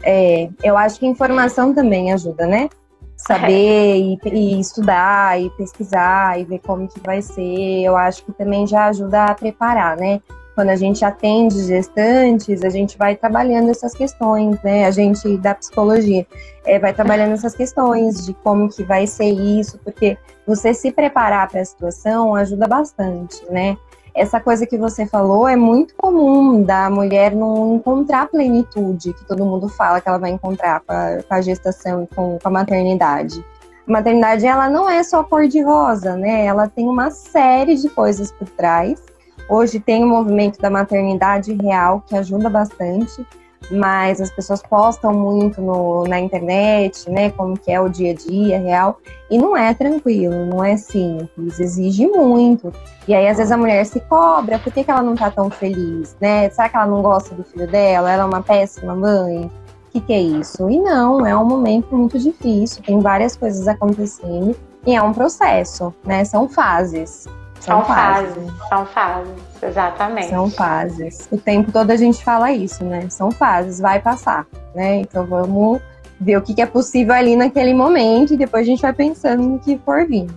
É, 0.02 0.48
eu 0.62 0.78
acho 0.78 0.98
que 0.98 1.06
informação 1.06 1.74
também 1.74 2.10
ajuda, 2.10 2.46
né? 2.46 2.70
Saber 3.18 3.52
é. 3.52 3.98
e, 3.98 4.18
e, 4.32 4.58
estudar 4.58 5.38
e 5.38 5.50
pesquisar 5.50 6.40
e 6.40 6.44
ver 6.44 6.58
como 6.60 6.88
que 6.88 6.98
vai 7.00 7.20
ser, 7.20 7.82
eu 7.82 7.94
acho 7.98 8.24
que 8.24 8.32
também 8.32 8.66
já 8.66 8.86
ajuda 8.86 9.26
a 9.26 9.34
preparar, 9.34 9.94
né? 9.98 10.22
Quando 10.54 10.70
a 10.70 10.76
gente 10.76 11.04
atende 11.04 11.62
gestantes, 11.66 12.64
a 12.64 12.70
gente 12.70 12.96
vai 12.96 13.14
trabalhando 13.14 13.70
essas 13.70 13.92
questões, 13.92 14.58
né? 14.62 14.86
A 14.86 14.90
gente 14.90 15.36
da 15.36 15.54
psicologia 15.54 16.26
é, 16.64 16.78
vai 16.78 16.94
trabalhando 16.94 17.32
essas 17.32 17.54
questões 17.54 18.24
de 18.24 18.32
como 18.32 18.70
que 18.70 18.82
vai 18.84 19.06
ser 19.06 19.30
isso, 19.30 19.78
porque 19.84 20.16
você 20.46 20.72
se 20.72 20.90
preparar 20.90 21.46
para 21.50 21.60
a 21.60 21.64
situação 21.64 22.34
ajuda 22.34 22.66
bastante, 22.66 23.36
né? 23.50 23.76
Essa 24.14 24.40
coisa 24.40 24.66
que 24.66 24.76
você 24.76 25.06
falou 25.06 25.48
é 25.48 25.56
muito 25.56 25.94
comum 25.94 26.62
da 26.62 26.90
mulher 26.90 27.34
não 27.34 27.76
encontrar 27.76 28.28
plenitude, 28.28 29.12
que 29.12 29.24
todo 29.24 29.44
mundo 29.44 29.68
fala 29.68 30.00
que 30.00 30.08
ela 30.08 30.18
vai 30.18 30.30
encontrar 30.30 30.80
com 30.80 30.92
a, 30.92 31.22
com 31.22 31.34
a 31.34 31.40
gestação 31.40 32.04
e 32.04 32.14
com, 32.14 32.38
com, 32.38 32.48
a 32.48 32.50
maternidade. 32.50 33.44
A 33.88 33.92
maternidade, 33.92 34.46
ela 34.46 34.68
não 34.68 34.88
é 34.88 35.02
só 35.02 35.24
cor 35.24 35.48
de 35.48 35.62
rosa, 35.62 36.14
né? 36.14 36.44
Ela 36.44 36.68
tem 36.68 36.88
uma 36.88 37.10
série 37.10 37.74
de 37.74 37.88
coisas 37.88 38.30
por 38.30 38.48
trás. 38.50 39.02
Hoje 39.48 39.80
tem 39.80 40.04
o 40.04 40.06
movimento 40.06 40.60
da 40.60 40.70
maternidade 40.70 41.52
real, 41.54 42.02
que 42.06 42.14
ajuda 42.14 42.48
bastante 42.48 43.26
mas 43.70 44.20
as 44.20 44.30
pessoas 44.30 44.62
postam 44.62 45.12
muito 45.12 45.60
no, 45.60 46.04
na 46.04 46.20
internet, 46.20 47.10
né, 47.10 47.30
como 47.30 47.58
que 47.58 47.70
é 47.70 47.80
o 47.80 47.88
dia 47.88 48.12
a 48.12 48.14
dia 48.14 48.58
real, 48.58 48.98
e 49.30 49.38
não 49.38 49.56
é 49.56 49.72
tranquilo, 49.74 50.46
não 50.46 50.64
é 50.64 50.76
simples, 50.76 51.58
exige 51.58 52.06
muito. 52.06 52.72
E 53.06 53.14
aí, 53.14 53.28
às 53.28 53.36
vezes, 53.36 53.52
a 53.52 53.56
mulher 53.56 53.84
se 53.84 54.00
cobra, 54.00 54.58
por 54.58 54.72
que, 54.72 54.84
que 54.84 54.90
ela 54.90 55.02
não 55.02 55.14
tá 55.14 55.30
tão 55.30 55.50
feliz, 55.50 56.16
né? 56.20 56.48
Será 56.50 56.68
que 56.68 56.76
ela 56.76 56.86
não 56.86 57.02
gosta 57.02 57.34
do 57.34 57.42
filho 57.42 57.66
dela? 57.66 58.10
Ela 58.10 58.22
é 58.22 58.26
uma 58.26 58.42
péssima 58.42 58.94
mãe? 58.94 59.46
O 59.46 59.92
que, 59.92 60.00
que 60.00 60.12
é 60.12 60.20
isso? 60.20 60.70
E 60.70 60.78
não, 60.78 61.26
é 61.26 61.36
um 61.36 61.44
momento 61.44 61.94
muito 61.96 62.18
difícil, 62.18 62.82
tem 62.82 63.00
várias 63.00 63.36
coisas 63.36 63.66
acontecendo, 63.68 64.56
e 64.86 64.94
é 64.94 65.02
um 65.02 65.12
processo, 65.12 65.92
né? 66.04 66.24
São 66.24 66.48
fases. 66.48 67.26
São, 67.62 67.76
são 67.76 67.84
fases. 67.84 68.34
fases. 68.34 68.68
São 68.68 68.86
fases, 68.86 69.32
exatamente. 69.62 70.30
São 70.30 70.50
fases. 70.50 71.28
O 71.30 71.38
tempo 71.38 71.70
todo 71.70 71.92
a 71.92 71.96
gente 71.96 72.24
fala 72.24 72.50
isso, 72.50 72.84
né? 72.84 73.08
São 73.08 73.30
fases, 73.30 73.78
vai 73.78 74.00
passar, 74.00 74.46
né? 74.74 74.96
Então 74.96 75.24
vamos 75.24 75.80
ver 76.20 76.38
o 76.38 76.42
que 76.42 76.60
é 76.60 76.66
possível 76.66 77.14
ali 77.14 77.36
naquele 77.36 77.72
momento 77.72 78.34
e 78.34 78.36
depois 78.36 78.62
a 78.62 78.66
gente 78.66 78.82
vai 78.82 78.92
pensando 78.92 79.44
no 79.44 79.60
que 79.60 79.78
for 79.78 80.04
vindo, 80.04 80.34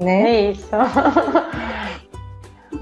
né? 0.00 0.50
Isso. 0.50 0.68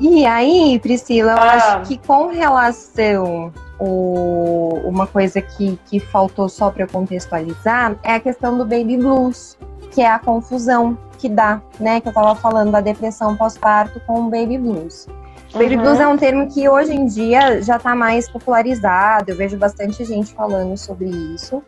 E 0.00 0.24
aí, 0.24 0.81
Priscila, 0.81 1.33
eu 1.33 1.38
ah. 1.38 1.52
acho 1.52 1.87
que 1.87 1.98
com 1.98 2.28
relação 2.28 3.52
o, 3.78 4.81
uma 4.85 5.07
coisa 5.07 5.40
que, 5.42 5.78
que 5.87 6.00
faltou 6.00 6.48
só 6.48 6.70
para 6.70 6.87
contextualizar 6.87 7.94
é 8.02 8.14
a 8.14 8.20
questão 8.20 8.57
do 8.57 8.64
baby 8.64 8.96
blues, 8.96 9.57
que 9.92 10.00
é 10.00 10.11
a 10.11 10.18
confusão 10.18 10.96
que 11.23 11.29
dá, 11.29 11.63
né? 11.79 12.01
Que 12.01 12.09
eu 12.09 12.13
tava 12.13 12.35
falando 12.35 12.73
da 12.73 12.81
depressão 12.81 13.37
pós-parto 13.37 14.01
com 14.05 14.23
o 14.23 14.31
baby 14.31 14.59
blues. 14.59 15.07
Uhum. 15.55 15.63
Baby 15.63 15.77
blues 15.77 16.01
é 16.01 16.09
um 16.09 16.17
termo 16.19 16.49
que 16.49 16.69
hoje 16.69 16.93
em 16.93 17.07
dia 17.07 17.63
já 17.63 17.77
está 17.77 17.95
mais 17.95 18.29
popularizado, 18.29 19.31
eu 19.31 19.37
vejo 19.37 19.57
bastante 19.57 20.05
gente 20.05 20.35
falando 20.35 20.77
sobre 20.77 21.07
isso. 21.07 21.63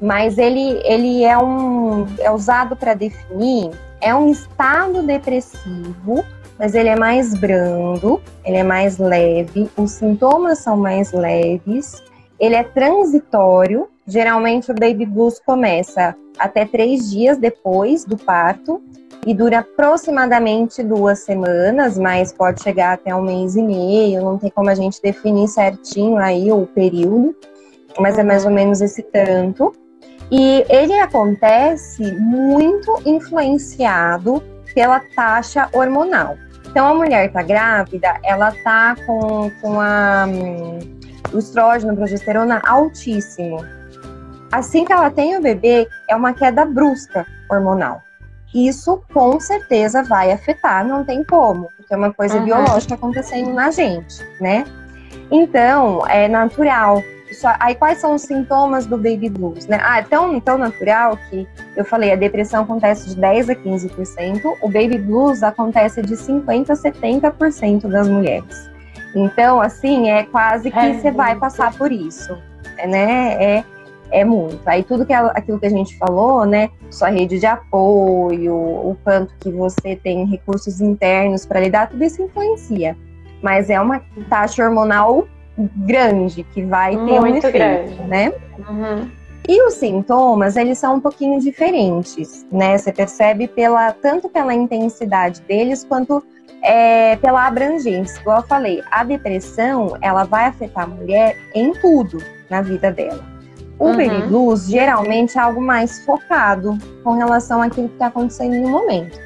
Mas 0.00 0.38
ele, 0.38 0.80
ele 0.84 1.24
é, 1.24 1.36
um, 1.36 2.06
é 2.18 2.30
usado 2.30 2.74
para 2.74 2.94
definir, 2.94 3.70
é 4.00 4.14
um 4.14 4.30
estado 4.30 5.02
depressivo, 5.02 6.24
mas 6.58 6.74
ele 6.74 6.88
é 6.88 6.96
mais 6.96 7.34
brando, 7.34 8.20
ele 8.44 8.56
é 8.56 8.62
mais 8.62 8.98
leve, 8.98 9.70
os 9.76 9.92
sintomas 9.92 10.58
são 10.58 10.76
mais 10.76 11.12
leves, 11.12 12.02
ele 12.40 12.54
é 12.54 12.62
transitório. 12.62 13.88
Geralmente 14.06 14.70
o 14.70 14.74
baby 14.74 15.04
blues 15.04 15.40
começa 15.44 16.14
até 16.38 16.64
três 16.64 17.10
dias 17.10 17.38
depois 17.38 18.04
do 18.04 18.16
parto 18.16 18.80
e 19.26 19.34
dura 19.34 19.58
aproximadamente 19.58 20.82
duas 20.84 21.20
semanas, 21.20 21.98
mas 21.98 22.32
pode 22.32 22.62
chegar 22.62 22.92
até 22.92 23.12
um 23.12 23.22
mês 23.22 23.56
e 23.56 23.62
meio, 23.62 24.22
não 24.22 24.38
tem 24.38 24.48
como 24.50 24.70
a 24.70 24.74
gente 24.74 25.02
definir 25.02 25.48
certinho 25.48 26.18
aí 26.18 26.52
o 26.52 26.66
período, 26.66 27.34
mas 27.98 28.16
é 28.16 28.22
mais 28.22 28.44
ou 28.44 28.52
menos 28.52 28.80
esse 28.80 29.02
tanto. 29.02 29.72
E 30.30 30.64
ele 30.68 30.92
acontece 31.00 32.12
muito 32.20 33.02
influenciado 33.04 34.40
pela 34.72 35.00
taxa 35.00 35.68
hormonal. 35.72 36.36
Então, 36.68 36.86
a 36.86 36.94
mulher 36.94 37.26
está 37.26 37.42
grávida, 37.42 38.20
ela 38.22 38.52
tá 38.62 38.94
com, 39.06 39.50
com 39.60 39.80
a, 39.80 40.26
um, 40.28 40.78
o 41.32 41.38
estrógeno, 41.38 41.96
progesterona 41.96 42.60
altíssimo 42.64 43.64
assim 44.50 44.84
que 44.84 44.92
ela 44.92 45.10
tem 45.10 45.36
o 45.36 45.42
bebê, 45.42 45.88
é 46.08 46.16
uma 46.16 46.32
queda 46.32 46.64
brusca 46.64 47.26
hormonal. 47.50 48.02
Isso 48.54 49.02
com 49.12 49.38
certeza 49.38 50.02
vai 50.02 50.32
afetar, 50.32 50.86
não 50.86 51.04
tem 51.04 51.22
como, 51.24 51.68
porque 51.76 51.92
é 51.92 51.96
uma 51.96 52.12
coisa 52.12 52.38
uhum. 52.38 52.44
biológica 52.44 52.94
acontecendo 52.94 53.52
na 53.52 53.70
gente, 53.70 54.24
né? 54.40 54.64
Então, 55.30 56.06
é 56.06 56.28
natural. 56.28 57.02
Isso, 57.30 57.46
aí, 57.58 57.74
quais 57.74 57.98
são 57.98 58.14
os 58.14 58.22
sintomas 58.22 58.86
do 58.86 58.96
baby 58.96 59.28
blues, 59.28 59.66
né? 59.66 59.80
Ah, 59.82 59.98
é 59.98 60.02
tão, 60.02 60.40
tão 60.40 60.56
natural 60.56 61.18
que 61.28 61.46
eu 61.76 61.84
falei, 61.84 62.12
a 62.12 62.16
depressão 62.16 62.62
acontece 62.62 63.08
de 63.08 63.16
10 63.16 63.50
a 63.50 63.54
15%, 63.54 64.56
o 64.62 64.68
baby 64.68 64.98
blues 64.98 65.42
acontece 65.42 66.00
de 66.02 66.16
50 66.16 66.72
a 66.72 66.76
70% 66.76 67.88
das 67.88 68.08
mulheres. 68.08 68.70
Então, 69.14 69.60
assim, 69.60 70.08
é 70.08 70.22
quase 70.22 70.70
que 70.70 70.78
é, 70.78 70.94
você 70.94 71.10
vai 71.10 71.34
passar 71.34 71.76
por 71.76 71.90
isso, 71.90 72.38
né? 72.86 73.42
É, 73.42 73.64
é 74.10 74.24
muito. 74.24 74.60
Aí 74.66 74.82
tudo 74.82 75.04
que 75.04 75.12
aquilo 75.12 75.58
que 75.58 75.66
a 75.66 75.70
gente 75.70 75.96
falou, 75.98 76.44
né, 76.44 76.70
sua 76.90 77.08
rede 77.08 77.38
de 77.38 77.46
apoio, 77.46 78.54
o 78.54 78.96
quanto 79.02 79.34
que 79.40 79.50
você 79.50 79.96
tem 79.96 80.26
recursos 80.26 80.80
internos 80.80 81.44
para 81.46 81.60
lidar, 81.60 81.88
tudo 81.88 82.02
isso 82.04 82.22
influencia. 82.22 82.96
Mas 83.42 83.70
é 83.70 83.80
uma 83.80 84.00
taxa 84.28 84.64
hormonal 84.64 85.26
grande 85.58 86.42
que 86.42 86.62
vai 86.62 86.92
ter 86.92 87.20
muito 87.20 87.22
um 87.22 87.36
efeito, 87.36 87.52
grande. 87.52 88.02
né? 88.02 88.32
Uhum. 88.68 89.10
E 89.48 89.62
os 89.62 89.74
sintomas, 89.74 90.56
eles 90.56 90.78
são 90.78 90.96
um 90.96 91.00
pouquinho 91.00 91.40
diferentes, 91.40 92.44
né? 92.50 92.76
Você 92.76 92.92
percebe 92.92 93.46
pela 93.46 93.92
tanto 93.92 94.28
pela 94.28 94.52
intensidade 94.52 95.40
deles 95.42 95.84
quanto 95.84 96.22
é, 96.62 97.14
pela 97.16 97.46
abrangência. 97.46 98.20
Igual 98.20 98.38
eu 98.38 98.46
falei, 98.46 98.82
a 98.90 99.04
depressão, 99.04 99.96
ela 100.00 100.24
vai 100.24 100.46
afetar 100.46 100.84
a 100.84 100.86
mulher 100.86 101.36
em 101.54 101.72
tudo 101.74 102.18
na 102.50 102.60
vida 102.60 102.90
dela. 102.90 103.35
O 103.78 103.86
uhum. 103.86 103.96
baby 103.96 104.22
blues 104.26 104.66
geralmente 104.66 105.36
é 105.36 105.40
algo 105.40 105.60
mais 105.60 106.04
focado 106.04 106.78
com 107.04 107.12
relação 107.12 107.60
àquilo 107.60 107.88
que 107.88 107.94
está 107.94 108.06
acontecendo 108.06 108.54
no 108.56 108.68
momento. 108.68 109.18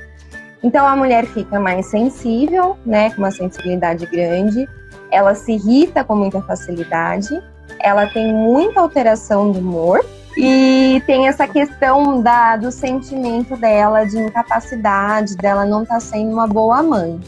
Então 0.62 0.86
a 0.86 0.94
mulher 0.94 1.24
fica 1.26 1.58
mais 1.58 1.86
sensível, 1.86 2.76
né, 2.84 3.10
com 3.10 3.18
uma 3.18 3.30
sensibilidade 3.30 4.06
grande, 4.06 4.68
ela 5.10 5.34
se 5.34 5.52
irrita 5.52 6.04
com 6.04 6.14
muita 6.14 6.42
facilidade, 6.42 7.42
ela 7.78 8.06
tem 8.06 8.32
muita 8.32 8.80
alteração 8.80 9.50
do 9.50 9.58
humor 9.58 10.04
e 10.36 11.02
tem 11.06 11.28
essa 11.28 11.46
questão 11.46 12.22
da, 12.22 12.56
do 12.56 12.70
sentimento 12.70 13.56
dela 13.56 14.04
de 14.04 14.18
incapacidade, 14.18 15.36
dela 15.36 15.64
não 15.64 15.82
estar 15.82 15.94
tá 15.94 16.00
sendo 16.00 16.32
uma 16.32 16.46
boa 16.46 16.82
mãe. 16.82 17.18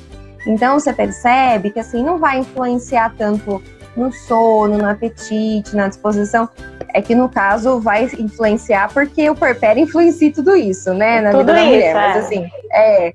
Então 0.46 0.78
você 0.78 0.92
percebe 0.92 1.70
que 1.70 1.80
assim 1.80 2.04
não 2.04 2.18
vai 2.18 2.38
influenciar 2.38 3.14
tanto 3.16 3.62
no 3.96 4.12
sono, 4.12 4.78
no 4.78 4.88
apetite, 4.88 5.74
na 5.76 5.88
disposição. 5.88 6.48
É 6.94 7.00
que 7.00 7.14
no 7.14 7.28
caso 7.28 7.80
vai 7.80 8.04
influenciar 8.18 8.92
porque 8.92 9.28
o 9.28 9.34
porpério 9.34 9.82
influencia 9.82 10.32
tudo 10.32 10.54
isso, 10.56 10.92
né, 10.92 11.20
na 11.20 11.30
tudo 11.30 11.40
vida 11.40 11.54
da 11.54 11.64
mulher. 11.64 11.94
Mas 11.94 12.16
é. 12.16 12.18
assim, 12.18 12.50
é. 12.72 13.12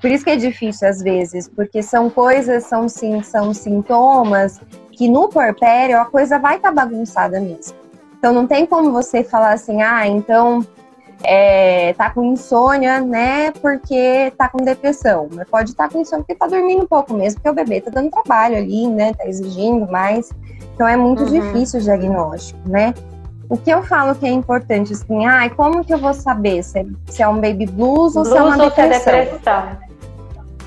Por 0.00 0.10
isso 0.10 0.24
que 0.24 0.30
é 0.30 0.36
difícil 0.36 0.88
às 0.88 1.02
vezes, 1.02 1.46
porque 1.46 1.82
são 1.82 2.08
coisas, 2.08 2.64
são 2.64 2.88
sim, 2.88 3.22
são 3.22 3.52
sintomas 3.52 4.58
que 4.92 5.08
no 5.08 5.28
porpério 5.28 5.98
a 5.98 6.06
coisa 6.06 6.38
vai 6.38 6.56
estar 6.56 6.72
tá 6.72 6.74
bagunçada 6.74 7.38
mesmo. 7.38 7.76
Então 8.18 8.32
não 8.32 8.46
tem 8.46 8.66
como 8.66 8.92
você 8.92 9.22
falar 9.22 9.52
assim, 9.52 9.82
ah, 9.82 10.06
então 10.06 10.66
é, 11.22 11.92
tá 11.94 12.10
com 12.10 12.24
insônia, 12.24 13.00
né? 13.00 13.50
Porque 13.52 14.32
tá 14.36 14.48
com 14.48 14.64
depressão. 14.64 15.28
Mas 15.32 15.48
pode 15.48 15.70
estar 15.70 15.88
tá 15.88 15.92
com 15.92 16.00
insônia 16.00 16.24
porque 16.24 16.38
tá 16.38 16.46
dormindo 16.46 16.82
um 16.82 16.86
pouco 16.86 17.14
mesmo, 17.14 17.40
porque 17.40 17.50
o 17.50 17.54
bebê 17.54 17.80
tá 17.80 17.90
dando 17.90 18.10
trabalho 18.10 18.56
ali, 18.56 18.86
né? 18.88 19.12
Tá 19.14 19.26
exigindo 19.26 19.90
mais. 19.90 20.30
Então 20.74 20.88
é 20.88 20.96
muito 20.96 21.22
uhum. 21.24 21.28
difícil 21.28 21.80
o 21.80 21.82
diagnóstico, 21.82 22.58
né? 22.68 22.94
O 23.48 23.56
que 23.56 23.68
eu 23.68 23.82
falo 23.82 24.14
que 24.14 24.24
é 24.24 24.30
importante, 24.30 24.92
assim, 24.92 25.26
ah, 25.26 25.50
como 25.50 25.84
que 25.84 25.92
eu 25.92 25.98
vou 25.98 26.14
saber 26.14 26.62
se 26.62 26.78
é, 26.78 26.86
se 27.06 27.22
é 27.22 27.28
um 27.28 27.40
baby 27.40 27.66
blues, 27.66 28.14
blues 28.14 28.16
ou 28.16 28.24
se 28.24 28.36
é 28.36 28.42
uma 28.42 28.56
depressão? 28.56 29.12
É 29.12 29.24
depressão? 29.24 29.90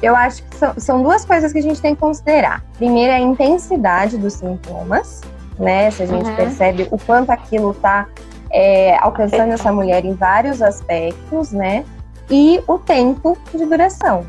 Eu 0.02 0.16
acho 0.18 0.44
que 0.44 0.56
são, 0.58 0.74
são 0.78 1.02
duas 1.02 1.24
coisas 1.24 1.54
que 1.54 1.60
a 1.60 1.62
gente 1.62 1.82
tem 1.82 1.96
que 1.96 2.02
considerar. 2.02 2.62
Primeiro 2.78 3.14
é 3.14 3.16
a 3.16 3.20
intensidade 3.20 4.18
dos 4.18 4.34
sintomas, 4.34 5.22
né? 5.58 5.90
Se 5.92 6.04
a 6.04 6.06
gente 6.06 6.30
uhum. 6.30 6.36
percebe 6.36 6.88
o 6.92 6.98
quanto 6.98 7.30
aquilo 7.30 7.74
tá 7.74 8.10
é, 8.54 8.96
alcançando 9.02 9.52
essa 9.52 9.74
mulher 9.74 10.06
em 10.06 10.14
vários 10.14 10.62
aspectos, 10.62 11.52
né? 11.52 11.84
E 12.30 12.64
o 12.68 12.78
tempo 12.78 13.38
de 13.54 13.66
duração. 13.66 14.26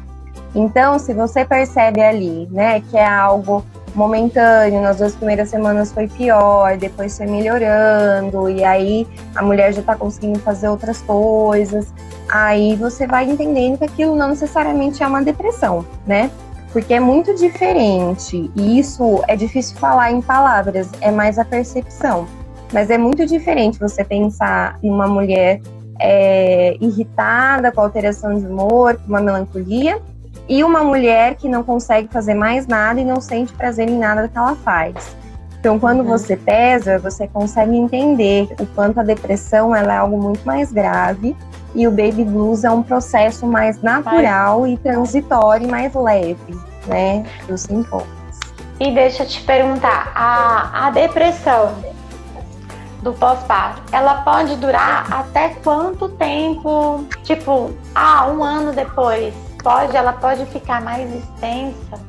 Então, 0.54 0.98
se 0.98 1.12
você 1.12 1.44
percebe 1.44 2.00
ali, 2.00 2.48
né, 2.50 2.80
que 2.80 2.96
é 2.96 3.06
algo 3.06 3.64
momentâneo, 3.94 4.80
nas 4.80 4.98
duas 4.98 5.14
primeiras 5.14 5.48
semanas 5.48 5.92
foi 5.92 6.08
pior, 6.08 6.76
depois 6.76 7.16
foi 7.16 7.26
melhorando, 7.26 8.48
e 8.48 8.64
aí 8.64 9.06
a 9.34 9.42
mulher 9.42 9.72
já 9.72 9.80
está 9.80 9.94
conseguindo 9.94 10.38
fazer 10.40 10.68
outras 10.68 11.00
coisas. 11.02 11.92
Aí 12.28 12.74
você 12.76 13.06
vai 13.06 13.24
entendendo 13.24 13.78
que 13.78 13.84
aquilo 13.84 14.16
não 14.16 14.28
necessariamente 14.28 15.02
é 15.02 15.06
uma 15.06 15.22
depressão, 15.22 15.84
né? 16.06 16.30
Porque 16.72 16.94
é 16.94 17.00
muito 17.00 17.34
diferente, 17.34 18.50
e 18.56 18.78
isso 18.80 19.22
é 19.28 19.36
difícil 19.36 19.76
falar 19.76 20.10
em 20.10 20.20
palavras, 20.20 20.88
é 21.00 21.10
mais 21.10 21.38
a 21.38 21.44
percepção. 21.44 22.26
Mas 22.74 22.90
é 22.90 22.98
muito 22.98 23.24
diferente 23.24 23.78
você 23.78 24.02
pensar 24.02 24.80
em 24.82 24.90
uma 24.90 25.06
mulher 25.06 25.60
é, 26.00 26.76
irritada, 26.80 27.70
com 27.70 27.80
alteração 27.80 28.36
de 28.36 28.44
humor, 28.44 28.96
com 28.96 29.06
uma 29.06 29.20
melancolia, 29.20 30.02
e 30.48 30.64
uma 30.64 30.82
mulher 30.82 31.36
que 31.36 31.48
não 31.48 31.62
consegue 31.62 32.08
fazer 32.08 32.34
mais 32.34 32.66
nada 32.66 33.00
e 33.00 33.04
não 33.04 33.20
sente 33.20 33.52
prazer 33.52 33.88
em 33.88 33.96
nada 33.96 34.28
que 34.28 34.36
ela 34.36 34.56
faz. 34.56 35.16
Então, 35.60 35.78
quando 35.78 36.00
uhum. 36.00 36.06
você 36.06 36.36
pesa, 36.36 36.98
você 36.98 37.28
consegue 37.28 37.76
entender 37.76 38.48
o 38.60 38.66
quanto 38.66 38.98
a 38.98 39.04
depressão 39.04 39.74
ela 39.74 39.94
é 39.94 39.96
algo 39.96 40.20
muito 40.20 40.44
mais 40.44 40.72
grave 40.72 41.34
e 41.76 41.86
o 41.86 41.92
baby 41.92 42.24
blues 42.24 42.64
é 42.64 42.70
um 42.70 42.82
processo 42.82 43.46
mais 43.46 43.80
natural 43.80 44.66
e 44.66 44.76
transitório 44.76 45.66
e 45.66 45.70
mais 45.70 45.94
leve, 45.94 46.58
né, 46.88 47.24
dos 47.46 47.62
sintomas. 47.62 48.06
E 48.80 48.90
deixa 48.90 49.22
eu 49.22 49.28
te 49.28 49.40
perguntar, 49.42 50.10
a, 50.14 50.88
a 50.88 50.90
depressão 50.90 51.93
do 53.04 53.12
pós-parto, 53.12 53.82
ela 53.92 54.22
pode 54.22 54.56
durar 54.56 55.06
até 55.12 55.50
quanto 55.62 56.08
tempo? 56.08 57.04
Tipo, 57.22 57.70
ah, 57.94 58.26
um 58.26 58.42
ano 58.42 58.72
depois, 58.72 59.34
pode, 59.62 59.94
ela 59.94 60.14
pode 60.14 60.46
ficar 60.46 60.80
mais 60.80 61.14
extensa. 61.14 62.00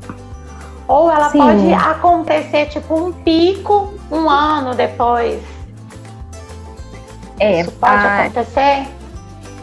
Ou 0.88 1.12
ela 1.12 1.30
Sim. 1.30 1.40
pode 1.40 1.74
acontecer 1.74 2.68
tipo 2.68 2.96
um 2.96 3.12
pico 3.12 3.94
um 4.10 4.30
ano 4.30 4.74
depois. 4.74 5.42
É, 7.40 7.62
Isso 7.62 7.72
pode 7.74 7.94
a... 7.94 8.22
acontecer? 8.22 8.88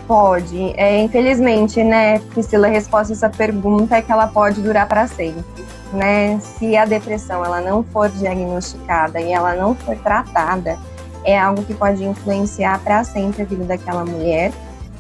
Pode. 0.06 0.74
É, 0.76 0.98
infelizmente, 0.98 1.82
né, 1.82 2.18
Priscila, 2.18 2.66
a 2.66 2.70
resposta 2.70 3.12
a 3.12 3.14
essa 3.14 3.30
pergunta 3.30 3.96
é 3.96 4.02
que 4.02 4.12
ela 4.12 4.26
pode 4.26 4.60
durar 4.60 4.86
para 4.86 5.06
sempre. 5.06 5.44
Né? 5.92 6.38
Se 6.40 6.76
a 6.76 6.84
depressão 6.84 7.44
ela 7.44 7.60
não 7.60 7.82
for 7.84 8.08
diagnosticada 8.08 9.20
e 9.20 9.32
ela 9.32 9.54
não 9.54 9.74
for 9.74 9.96
tratada, 9.96 10.76
é 11.24 11.38
algo 11.38 11.62
que 11.64 11.74
pode 11.74 12.04
influenciar 12.04 12.78
para 12.80 13.04
sempre 13.04 13.42
a 13.42 13.44
vida 13.44 13.64
daquela 13.64 14.04
mulher 14.04 14.52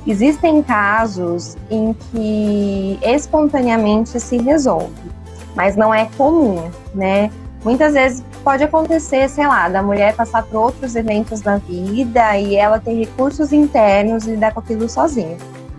Existem 0.04 0.62
casos 0.64 1.56
em 1.70 1.94
que 1.94 2.98
espontaneamente 3.02 4.18
se 4.18 4.36
resolve, 4.36 4.92
mas 5.54 5.76
não 5.76 5.94
é 5.94 6.08
comum, 6.16 6.68
né? 6.92 7.30
Muitas 7.62 7.94
vezes 7.94 8.24
pode 8.42 8.64
acontecer, 8.64 9.28
sei 9.28 9.46
lá, 9.46 9.68
da 9.68 9.80
mulher 9.80 10.16
passar 10.16 10.42
por 10.42 10.56
outros 10.56 10.96
eventos 10.96 11.40
da 11.40 11.58
vida 11.58 12.36
e 12.36 12.56
ela 12.56 12.80
ter 12.80 12.94
recursos 12.94 13.52
internos 13.52 14.26
e 14.26 14.32
lidar 14.32 14.52
com 14.52 14.58
aquilo 14.58 14.88
sozinha. 14.88 15.36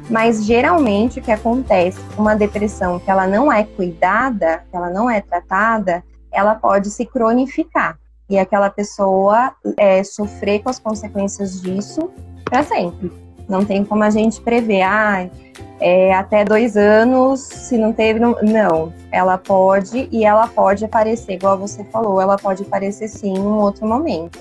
Mas 0.10 0.46
geralmente 0.46 1.20
o 1.20 1.22
que 1.22 1.32
acontece 1.32 2.00
uma 2.18 2.34
depressão 2.34 3.00
que 3.00 3.12
ela 3.12 3.28
não 3.28 3.52
é 3.52 3.66
cuidada, 3.66 4.64
que 4.72 4.78
ela 4.78 4.90
não 4.90 5.10
é 5.10 5.20
tratada, 5.20 6.02
ela 6.32 6.56
pode 6.56 6.90
se 6.90 7.06
cronificar 7.06 7.98
e 8.34 8.40
aquela 8.40 8.70
pessoa 8.70 9.54
é, 9.78 10.04
sofrer 10.04 10.64
com 10.64 10.70
as 10.70 10.80
consequências 10.80 11.62
disso 11.62 12.10
para 12.44 12.64
sempre. 12.64 13.12
Não 13.48 13.64
tem 13.64 13.86
como 13.86 14.04
a 14.04 14.10
gente 14.10 14.42
prever, 14.42 14.82
ah, 14.82 15.30
é, 15.80 16.14
até 16.14 16.44
dois 16.44 16.76
anos, 16.76 17.42
se 17.42 17.78
não 17.78 17.94
teve. 17.94 18.20
Não, 18.20 18.36
não, 18.42 18.92
ela 19.12 19.38
pode 19.38 20.08
e 20.12 20.26
ela 20.26 20.48
pode 20.48 20.84
aparecer, 20.84 21.34
igual 21.34 21.58
você 21.58 21.84
falou, 21.86 22.20
ela 22.20 22.38
pode 22.38 22.64
aparecer 22.64 23.08
sim 23.08 23.34
em 23.34 23.40
um 23.40 23.60
outro 23.60 23.86
momento. 23.86 24.40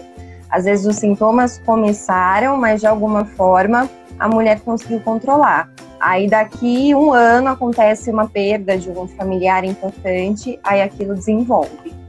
Às 0.48 0.64
vezes 0.64 0.86
os 0.86 0.96
sintomas 0.96 1.58
começaram, 1.58 2.56
mas 2.56 2.80
de 2.80 2.86
alguma 2.86 3.24
forma 3.24 3.90
a 4.18 4.28
mulher 4.28 4.60
conseguiu 4.60 5.00
controlar. 5.00 5.68
Aí 6.00 6.28
daqui 6.28 6.94
um 6.94 7.12
ano 7.12 7.48
acontece 7.48 8.10
uma 8.10 8.26
perda 8.26 8.78
de 8.78 8.88
um 8.88 9.06
familiar 9.06 9.64
importante, 9.64 10.58
aí 10.64 10.80
aquilo 10.80 11.14
desenvolve. 11.14 12.01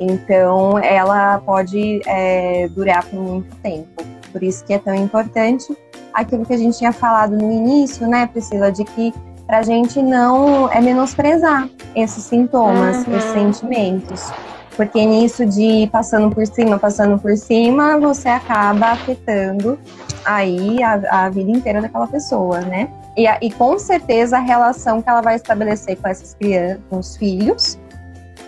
Então 0.00 0.78
ela 0.78 1.38
pode 1.40 2.00
é, 2.06 2.68
durar 2.68 3.04
por 3.04 3.20
muito 3.20 3.54
tempo. 3.56 4.02
Por 4.32 4.42
isso 4.42 4.64
que 4.64 4.72
é 4.72 4.78
tão 4.78 4.94
importante 4.94 5.76
aquilo 6.14 6.44
que 6.46 6.54
a 6.54 6.56
gente 6.56 6.78
tinha 6.78 6.92
falado 6.92 7.36
no 7.36 7.52
início, 7.52 8.06
né, 8.08 8.26
Priscila, 8.26 8.72
de 8.72 8.82
que 8.84 9.12
para 9.46 9.58
a 9.58 9.62
gente 9.62 10.00
não 10.00 10.70
é 10.72 10.80
menosprezar 10.80 11.68
esses 11.94 12.24
sintomas, 12.24 13.06
uhum. 13.06 13.16
esses 13.16 13.32
sentimentos. 13.32 14.32
Porque 14.76 15.04
nisso 15.04 15.44
de 15.44 15.88
passando 15.92 16.34
por 16.34 16.46
cima, 16.46 16.78
passando 16.78 17.18
por 17.18 17.36
cima, 17.36 17.98
você 17.98 18.28
acaba 18.28 18.92
afetando 18.92 19.78
aí 20.24 20.82
a, 20.82 21.24
a 21.24 21.28
vida 21.28 21.50
inteira 21.50 21.82
daquela 21.82 22.06
pessoa, 22.06 22.60
né? 22.60 22.88
E, 23.16 23.26
e, 23.44 23.50
com 23.50 23.78
certeza 23.78 24.38
a 24.38 24.40
relação 24.40 25.02
que 25.02 25.10
ela 25.10 25.20
vai 25.20 25.34
estabelecer 25.34 25.98
com 26.00 26.08
essas 26.08 26.32
crianças, 26.34 26.80
com 26.88 26.98
os 26.98 27.16
filhos, 27.16 27.78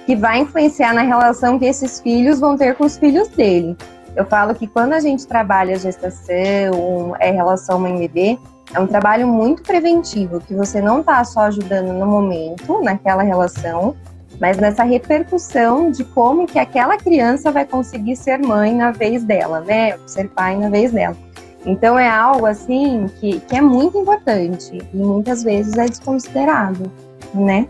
que 0.06 0.16
vai 0.16 0.40
influenciar 0.40 0.92
na 0.92 1.02
relação 1.02 1.58
que 1.58 1.64
esses 1.64 2.00
filhos 2.00 2.40
vão 2.40 2.56
ter 2.56 2.74
com 2.74 2.84
os 2.84 2.96
filhos 2.96 3.28
dele. 3.28 3.76
Eu 4.14 4.26
falo 4.26 4.54
que 4.54 4.66
quando 4.66 4.92
a 4.92 5.00
gente 5.00 5.26
trabalha 5.26 5.78
gestação, 5.78 7.16
é 7.18 7.30
relação 7.30 7.78
mãe-bebê, 7.78 8.38
é 8.74 8.80
um 8.80 8.86
trabalho 8.86 9.26
muito 9.26 9.62
preventivo, 9.62 10.40
que 10.40 10.54
você 10.54 10.80
não 10.80 11.00
está 11.00 11.22
só 11.24 11.40
ajudando 11.42 11.92
no 11.92 12.06
momento, 12.06 12.80
naquela 12.82 13.22
relação, 13.22 13.94
mas 14.40 14.56
nessa 14.56 14.82
repercussão 14.82 15.90
de 15.90 16.04
como 16.04 16.46
que 16.46 16.58
aquela 16.58 16.96
criança 16.96 17.50
vai 17.50 17.64
conseguir 17.64 18.16
ser 18.16 18.38
mãe 18.38 18.74
na 18.74 18.90
vez 18.90 19.24
dela, 19.24 19.60
né? 19.60 19.98
Ser 20.06 20.28
pai 20.28 20.56
na 20.56 20.68
vez 20.68 20.90
dela. 20.92 21.16
Então 21.64 21.98
é 21.98 22.08
algo 22.08 22.46
assim 22.46 23.08
que, 23.20 23.40
que 23.40 23.56
é 23.56 23.60
muito 23.60 23.96
importante 23.98 24.82
e 24.92 24.96
muitas 24.96 25.42
vezes 25.42 25.74
é 25.74 25.86
desconsiderado, 25.86 26.90
né? 27.32 27.68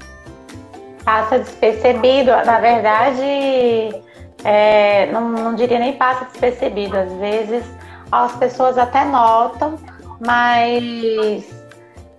Passa 1.05 1.39
despercebido. 1.39 2.31
Na 2.45 2.61
verdade, 2.61 4.03
é, 4.45 5.07
não, 5.13 5.29
não 5.29 5.55
diria 5.55 5.79
nem 5.79 5.95
passa 5.95 6.25
despercebido. 6.27 6.97
Às 6.97 7.13
vezes 7.15 7.65
as 8.11 8.33
pessoas 8.37 8.77
até 8.77 9.05
notam, 9.05 9.79
mas 10.21 11.63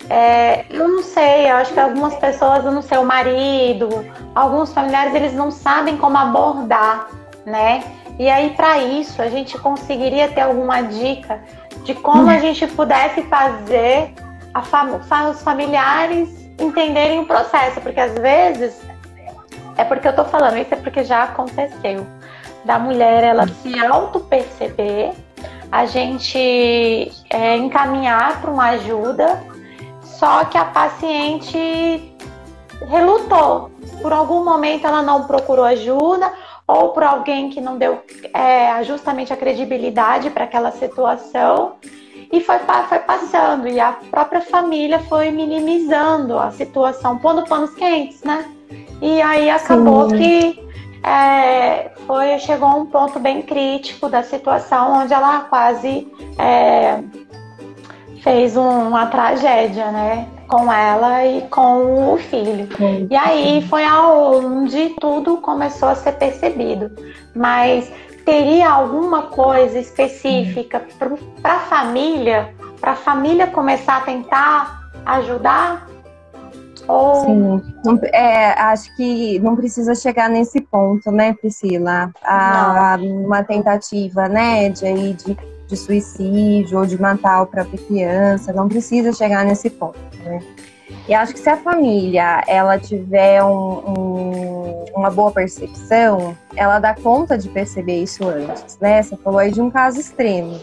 é, 0.10 0.66
eu 0.70 0.88
não 0.88 1.04
sei, 1.04 1.50
eu 1.50 1.56
acho 1.58 1.74
que 1.74 1.80
algumas 1.80 2.16
pessoas, 2.16 2.66
eu 2.66 2.72
não 2.72 2.82
sei, 2.82 2.98
o 2.98 3.06
marido, 3.06 4.06
alguns 4.36 4.74
familiares, 4.74 5.14
eles 5.16 5.34
não 5.34 5.52
sabem 5.52 5.98
como 5.98 6.18
abordar, 6.18 7.08
né? 7.46 7.84
E 8.20 8.30
aí, 8.30 8.52
para 8.52 8.78
isso, 8.80 9.22
a 9.22 9.30
gente 9.30 9.58
conseguiria 9.58 10.28
ter 10.30 10.42
alguma 10.42 10.82
dica 10.82 11.42
de 11.84 11.94
como 11.96 12.30
a 12.30 12.38
gente 12.38 12.68
pudesse 12.68 13.22
fazer 13.24 14.14
a 14.54 15.30
os 15.30 15.42
familiares 15.42 16.43
entenderem 16.60 17.22
o 17.22 17.26
processo, 17.26 17.82
porque 17.82 18.00
às 18.00 18.14
vezes 18.14 18.82
é 19.78 19.84
porque 19.84 20.08
eu 20.08 20.16
tô 20.16 20.24
falando 20.26 20.58
isso, 20.58 20.74
é 20.74 20.78
porque 20.78 21.04
já 21.04 21.24
aconteceu. 21.24 22.06
Da 22.64 22.80
mulher 22.80 23.24
ela 23.24 23.48
se 23.48 23.78
auto-perceber, 23.80 25.12
a 25.72 25.86
gente 25.86 27.12
é, 27.30 27.58
encaminhar 27.58 28.40
para 28.42 28.52
uma 28.52 28.70
ajuda, 28.70 29.42
só 30.04 30.46
que 30.46 30.58
a 30.58 30.66
paciente 30.66 32.16
relutou. 32.88 33.72
Por 34.02 34.14
algum 34.14 34.44
momento 34.46 34.86
ela 34.86 35.02
não 35.02 35.24
procurou 35.26 35.66
ajuda, 35.66 36.32
ou 36.68 36.90
por 36.90 37.04
alguém 37.04 37.50
que 37.50 37.60
não 37.60 37.78
deu 37.78 38.04
é, 38.34 38.84
justamente 38.84 39.34
a 39.34 39.38
credibilidade 39.38 40.30
para 40.30 40.46
aquela 40.46 40.72
situação. 40.72 41.76
E 42.34 42.42
foi, 42.42 42.58
foi 42.90 42.98
passando, 42.98 43.68
e 43.68 43.80
a 43.80 43.92
própria 44.10 44.42
família 44.42 44.98
foi 44.98 45.30
minimizando 45.30 46.40
a 46.40 46.50
situação, 46.50 47.20
pondo 47.20 47.44
panos 47.44 47.76
quentes, 47.76 48.24
né? 48.24 48.44
E 49.00 49.22
aí 49.22 49.52
acabou 49.52 50.10
Sim. 50.10 50.18
que 50.18 50.64
é, 51.08 51.92
foi, 52.08 52.40
chegou 52.40 52.68
a 52.70 52.76
um 52.76 52.88
ponto 52.88 53.20
bem 53.20 53.44
crítico 53.44 54.10
da 54.10 54.24
situação, 54.24 55.04
onde 55.04 55.14
ela 55.14 55.42
quase 55.42 56.12
é, 56.40 57.04
fez 58.24 58.58
um, 58.58 58.88
uma 58.88 59.06
tragédia, 59.06 59.92
né? 59.92 60.28
Com 60.48 60.74
ela 60.74 61.24
e 61.28 61.44
com 61.50 62.14
o 62.16 62.18
filho. 62.18 62.68
E 63.12 63.16
aí 63.16 63.62
foi 63.70 63.84
aonde 63.84 64.96
tudo 65.00 65.38
começou 65.38 65.90
a 65.90 65.96
ser 65.96 66.14
percebido. 66.14 66.90
Mas 67.36 67.92
teria 68.26 68.70
alguma 68.70 69.24
coisa 69.24 69.80
específica 69.80 70.86
para 70.98 71.54
a 71.54 71.60
família, 71.60 72.54
para 72.80 72.92
a 72.92 72.96
família 72.96 73.48
começar 73.48 73.98
a 73.98 74.02
tentar 74.02 74.90
ajudar? 75.06 75.88
Ou... 76.88 77.26
Sim, 77.26 77.62
é, 78.12 78.52
acho 78.62 78.94
que 78.96 79.40
não 79.40 79.56
precisa 79.56 79.96
chegar 79.96 80.30
nesse 80.30 80.60
ponto, 80.62 81.12
né, 81.12 81.34
Priscila? 81.34 82.12
A, 82.24 82.98
uma 83.00 83.44
tentativa, 83.44 84.28
né, 84.28 84.70
de, 84.70 85.14
de, 85.14 85.38
de, 85.68 85.78
suicídio 85.78 86.80
ou 86.80 86.86
de 86.86 87.00
matar 87.00 87.42
a 87.42 87.46
própria 87.46 87.80
criança, 87.80 88.52
não 88.52 88.68
precisa 88.68 89.14
chegar 89.14 89.46
nesse 89.46 89.70
ponto, 89.70 90.00
né? 90.26 90.40
E 91.08 91.14
acho 91.14 91.34
que 91.34 91.40
se 91.40 91.50
a 91.50 91.58
família 91.58 92.44
ela 92.48 92.80
tiver 92.80 93.44
um, 93.44 93.84
um, 93.88 94.86
uma 94.96 95.10
boa 95.10 95.32
percepção, 95.32 96.38
ela 96.56 96.80
dá 96.80 96.94
conta 96.94 97.38
de 97.38 97.50
perceber 97.50 98.04
isso 98.04 98.28
antes, 98.28 98.78
né? 98.80 99.02
Você 99.02 99.18
falou 99.18 99.40
aí 99.40 99.52
de 99.52 99.62
um 99.62 99.70
caso 99.70 100.00
extremo, 100.00 100.60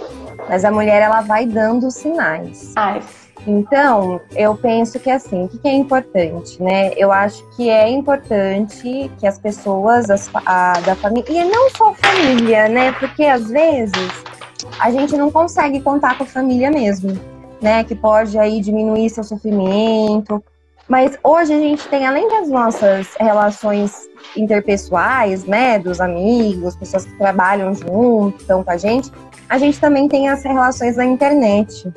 mas 0.48 0.64
a 0.64 0.70
mulher 0.70 1.02
ela 1.02 1.20
vai 1.20 1.46
dando 1.46 1.90
sinais. 1.90 2.72
Ai. 2.76 3.02
Então, 3.46 4.20
eu 4.36 4.54
penso 4.54 4.98
que 4.98 5.10
assim, 5.10 5.44
o 5.44 5.48
que 5.48 5.66
é 5.66 5.72
importante, 5.72 6.62
né? 6.62 6.92
Eu 6.96 7.10
acho 7.10 7.42
que 7.56 7.70
é 7.70 7.88
importante 7.88 9.10
que 9.18 9.26
as 9.26 9.38
pessoas 9.38 10.10
as, 10.10 10.30
a, 10.34 10.74
da 10.80 10.94
família, 10.94 11.42
e 11.42 11.44
não 11.44 11.70
só 11.70 11.90
a 11.90 11.94
família, 11.94 12.68
né? 12.68 12.92
Porque 12.92 13.24
às 13.24 13.48
vezes 13.48 14.10
a 14.78 14.90
gente 14.90 15.16
não 15.16 15.30
consegue 15.30 15.80
contar 15.80 16.16
com 16.18 16.24
a 16.24 16.26
família 16.26 16.70
mesmo, 16.70 17.18
né? 17.60 17.84
Que 17.84 17.94
pode 17.94 18.38
aí 18.38 18.60
diminuir 18.60 19.10
seu 19.10 19.24
sofrimento. 19.24 20.42
Mas 20.88 21.16
hoje 21.22 21.52
a 21.52 21.58
gente 21.58 21.86
tem, 21.88 22.04
além 22.06 22.28
das 22.28 22.48
nossas 22.48 23.08
relações 23.18 24.08
interpessoais, 24.36 25.44
né? 25.44 25.78
Dos 25.78 26.00
amigos, 26.00 26.74
pessoas 26.76 27.04
que 27.04 27.16
trabalham 27.16 27.72
junto, 27.74 28.40
estão 28.40 28.64
com 28.64 28.70
a 28.70 28.76
gente, 28.76 29.10
a 29.48 29.58
gente 29.58 29.80
também 29.80 30.08
tem 30.08 30.28
as 30.28 30.42
relações 30.42 30.96
na 30.96 31.04
internet. 31.04 31.92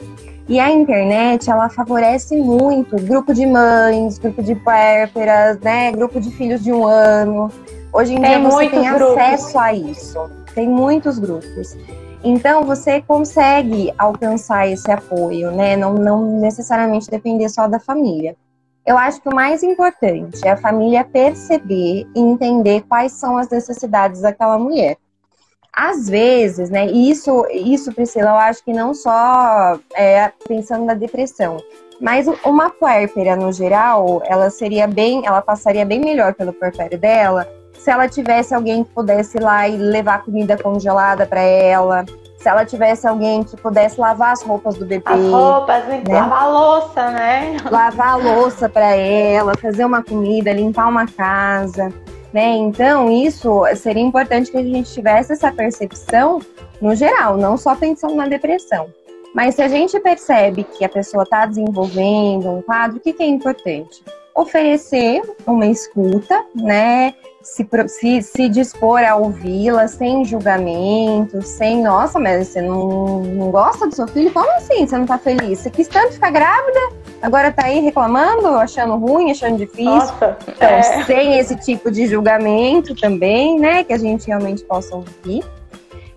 E 0.48 0.60
a 0.60 0.70
internet, 0.70 1.50
ela 1.50 1.70
favorece 1.70 2.36
muito 2.36 2.98
grupo 2.98 3.34
de 3.34 3.46
mães, 3.46 4.20
grupo 4.20 4.44
de 4.44 4.56
puérperas, 4.56 5.60
né? 5.62 5.92
Grupo 5.92 6.20
de 6.20 6.30
filhos 6.32 6.64
de 6.64 6.72
um 6.72 6.86
ano. 6.86 7.50
Hoje 7.94 8.14
em 8.14 8.22
tem 8.22 8.30
dia 8.30 8.40
você 8.40 8.70
tem 8.70 8.94
grupos. 8.94 9.18
acesso 9.18 9.60
a 9.60 9.74
isso. 9.74 10.30
Tem 10.54 10.68
muitos 10.68 11.18
grupos. 11.18 11.78
Então 12.24 12.64
você 12.64 13.02
consegue 13.02 13.94
alcançar 13.98 14.68
esse 14.68 14.90
apoio, 14.90 15.52
né? 15.52 15.76
Não, 15.76 15.94
não 15.94 16.40
necessariamente 16.40 17.10
depender 17.10 17.50
só 17.50 17.68
da 17.68 17.80
família. 17.80 18.36
Eu 18.86 18.98
acho 18.98 19.22
que 19.22 19.30
o 19.30 19.36
mais 19.36 19.62
importante 19.62 20.40
é 20.46 20.52
a 20.52 20.58
família 20.58 21.04
perceber 21.04 22.08
e 22.16 22.20
entender 22.20 22.82
quais 22.88 23.14
são 23.14 23.38
as 23.38 23.50
necessidades 23.50 24.22
daquela 24.22 24.58
mulher. 24.58 24.98
Às 25.72 26.08
vezes, 26.08 26.70
né, 26.70 26.86
isso, 26.86 27.48
isso, 27.50 27.92
Priscila, 27.94 28.30
eu 28.30 28.36
acho 28.36 28.64
que 28.64 28.72
não 28.72 28.94
só 28.94 29.80
é, 29.96 30.32
pensando 30.48 30.86
na 30.86 30.94
depressão, 30.94 31.58
mas 32.00 32.28
uma 32.46 32.70
puérpera, 32.70 33.36
no 33.36 33.52
geral, 33.52 34.22
ela 34.26 34.50
seria 34.52 34.86
bem, 34.86 35.26
ela 35.26 35.42
passaria 35.42 35.84
bem 35.84 36.00
melhor 36.00 36.36
pelo 36.36 36.54
puerpério 36.54 36.98
dela 37.00 37.48
se 37.84 37.92
ela 37.92 38.08
tivesse 38.08 38.54
alguém 38.56 38.82
que 38.82 38.92
pudesse 38.92 39.38
ir 39.38 39.42
lá 39.42 39.68
e 39.68 39.76
levar 39.76 40.24
comida 40.24 40.58
congelada 40.58 41.26
para 41.26 41.42
ela, 41.42 42.06
se 42.38 42.48
ela 42.48 42.66
tivesse 42.66 43.06
alguém 43.06 43.44
que 43.44 43.58
pudesse 43.58 44.00
lavar 44.00 44.32
as 44.32 44.42
roupas 44.42 44.76
do 44.76 44.86
bebê. 44.86 45.04
As 45.06 45.20
roupas, 45.20 45.86
né? 45.88 46.02
lavar 46.08 46.44
a 46.44 46.48
louça, 46.48 47.12
né? 47.12 47.58
Lavar 47.70 48.08
a 48.08 48.16
louça 48.16 48.70
para 48.70 48.96
ela, 48.96 49.54
fazer 49.58 49.84
uma 49.84 50.02
comida, 50.02 50.54
limpar 50.54 50.88
uma 50.88 51.06
casa. 51.06 51.92
Né? 52.32 52.56
Então, 52.56 53.12
isso 53.12 53.64
seria 53.76 54.02
importante 54.02 54.50
que 54.50 54.58
a 54.58 54.64
gente 54.64 54.94
tivesse 54.94 55.34
essa 55.34 55.52
percepção 55.52 56.40
no 56.82 56.96
geral, 56.96 57.36
não 57.36 57.58
só 57.58 57.76
pensando 57.76 58.16
na 58.16 58.30
depressão. 58.30 58.88
Mas 59.36 59.56
se 59.56 59.62
a 59.62 59.68
gente 59.68 60.00
percebe 60.00 60.64
que 60.64 60.86
a 60.86 60.90
pessoa 60.90 61.24
está 61.24 61.46
desenvolvendo 61.46 62.50
um 62.50 62.62
quadro, 62.62 62.98
o 62.98 63.00
que, 63.02 63.12
que 63.12 63.24
é 63.24 63.28
importante? 63.28 64.02
Oferecer 64.34 65.22
uma 65.46 65.66
escuta, 65.66 66.46
né? 66.56 67.14
Se, 67.44 67.68
se, 67.88 68.22
se 68.22 68.50
dispor 68.50 69.04
a 69.04 69.16
ouvi-la 69.16 69.88
sem 69.88 70.24
julgamento, 70.24 71.42
sem, 71.42 71.84
nossa, 71.84 72.20
mas 72.20 72.48
você 72.48 72.62
não, 72.62 73.22
não 73.22 73.52
gosta 73.52 73.86
do 73.86 73.94
seu 73.94 74.08
filho? 74.08 74.32
Como 74.32 74.50
assim 74.54 74.88
você 74.88 74.96
não 74.96 75.04
está 75.04 75.18
feliz? 75.18 75.60
Você 75.60 75.70
quis 75.70 75.88
tanto 75.88 76.14
ficar 76.14 76.32
grávida? 76.32 77.04
agora 77.24 77.54
tá 77.54 77.68
aí 77.68 77.80
reclamando, 77.80 78.48
achando 78.50 78.98
ruim, 78.98 79.32
achando 79.32 79.58
difícil. 79.58 79.86
Nossa, 79.86 80.38
então, 80.46 80.68
é. 80.68 81.04
sem 81.06 81.40
esse 81.40 81.56
tipo 81.56 81.90
de 81.90 82.06
julgamento 82.06 82.94
também, 82.94 83.58
né? 83.58 83.84
Que 83.86 83.94
a 83.94 83.98
gente 83.98 84.28
realmente 84.28 84.62
possa 84.66 84.94
ouvir. 84.94 85.42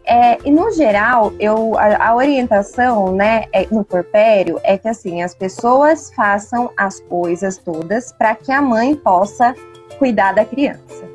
É, 0.04 0.38
e 0.44 0.50
no 0.50 0.70
geral, 0.72 1.32
eu, 1.38 1.76
a, 1.78 2.08
a, 2.08 2.14
orientação 2.14 3.12
né, 3.12 3.46
é, 3.52 3.66
no 3.72 3.84
porpério 3.84 4.60
é 4.62 4.78
que 4.78 4.86
assim, 4.86 5.20
as 5.20 5.34
pessoas 5.34 6.12
façam 6.14 6.70
as 6.76 7.00
coisas 7.00 7.58
todas 7.58 8.12
para 8.12 8.34
que 8.36 8.52
a 8.52 8.62
mãe 8.62 8.94
possa 8.94 9.52
cuidar 9.98 10.32
da 10.32 10.44
criança. 10.44 11.05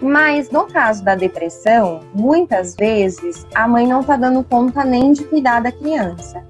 Mas 0.00 0.50
no 0.50 0.66
caso 0.66 1.04
da 1.04 1.14
depressão, 1.14 2.00
muitas 2.14 2.74
vezes 2.74 3.46
a 3.54 3.66
mãe 3.66 3.86
não 3.86 4.00
está 4.00 4.16
dando 4.16 4.42
conta 4.44 4.84
nem 4.84 5.12
de 5.12 5.24
cuidar 5.24 5.60
da 5.60 5.72
criança. 5.72 6.44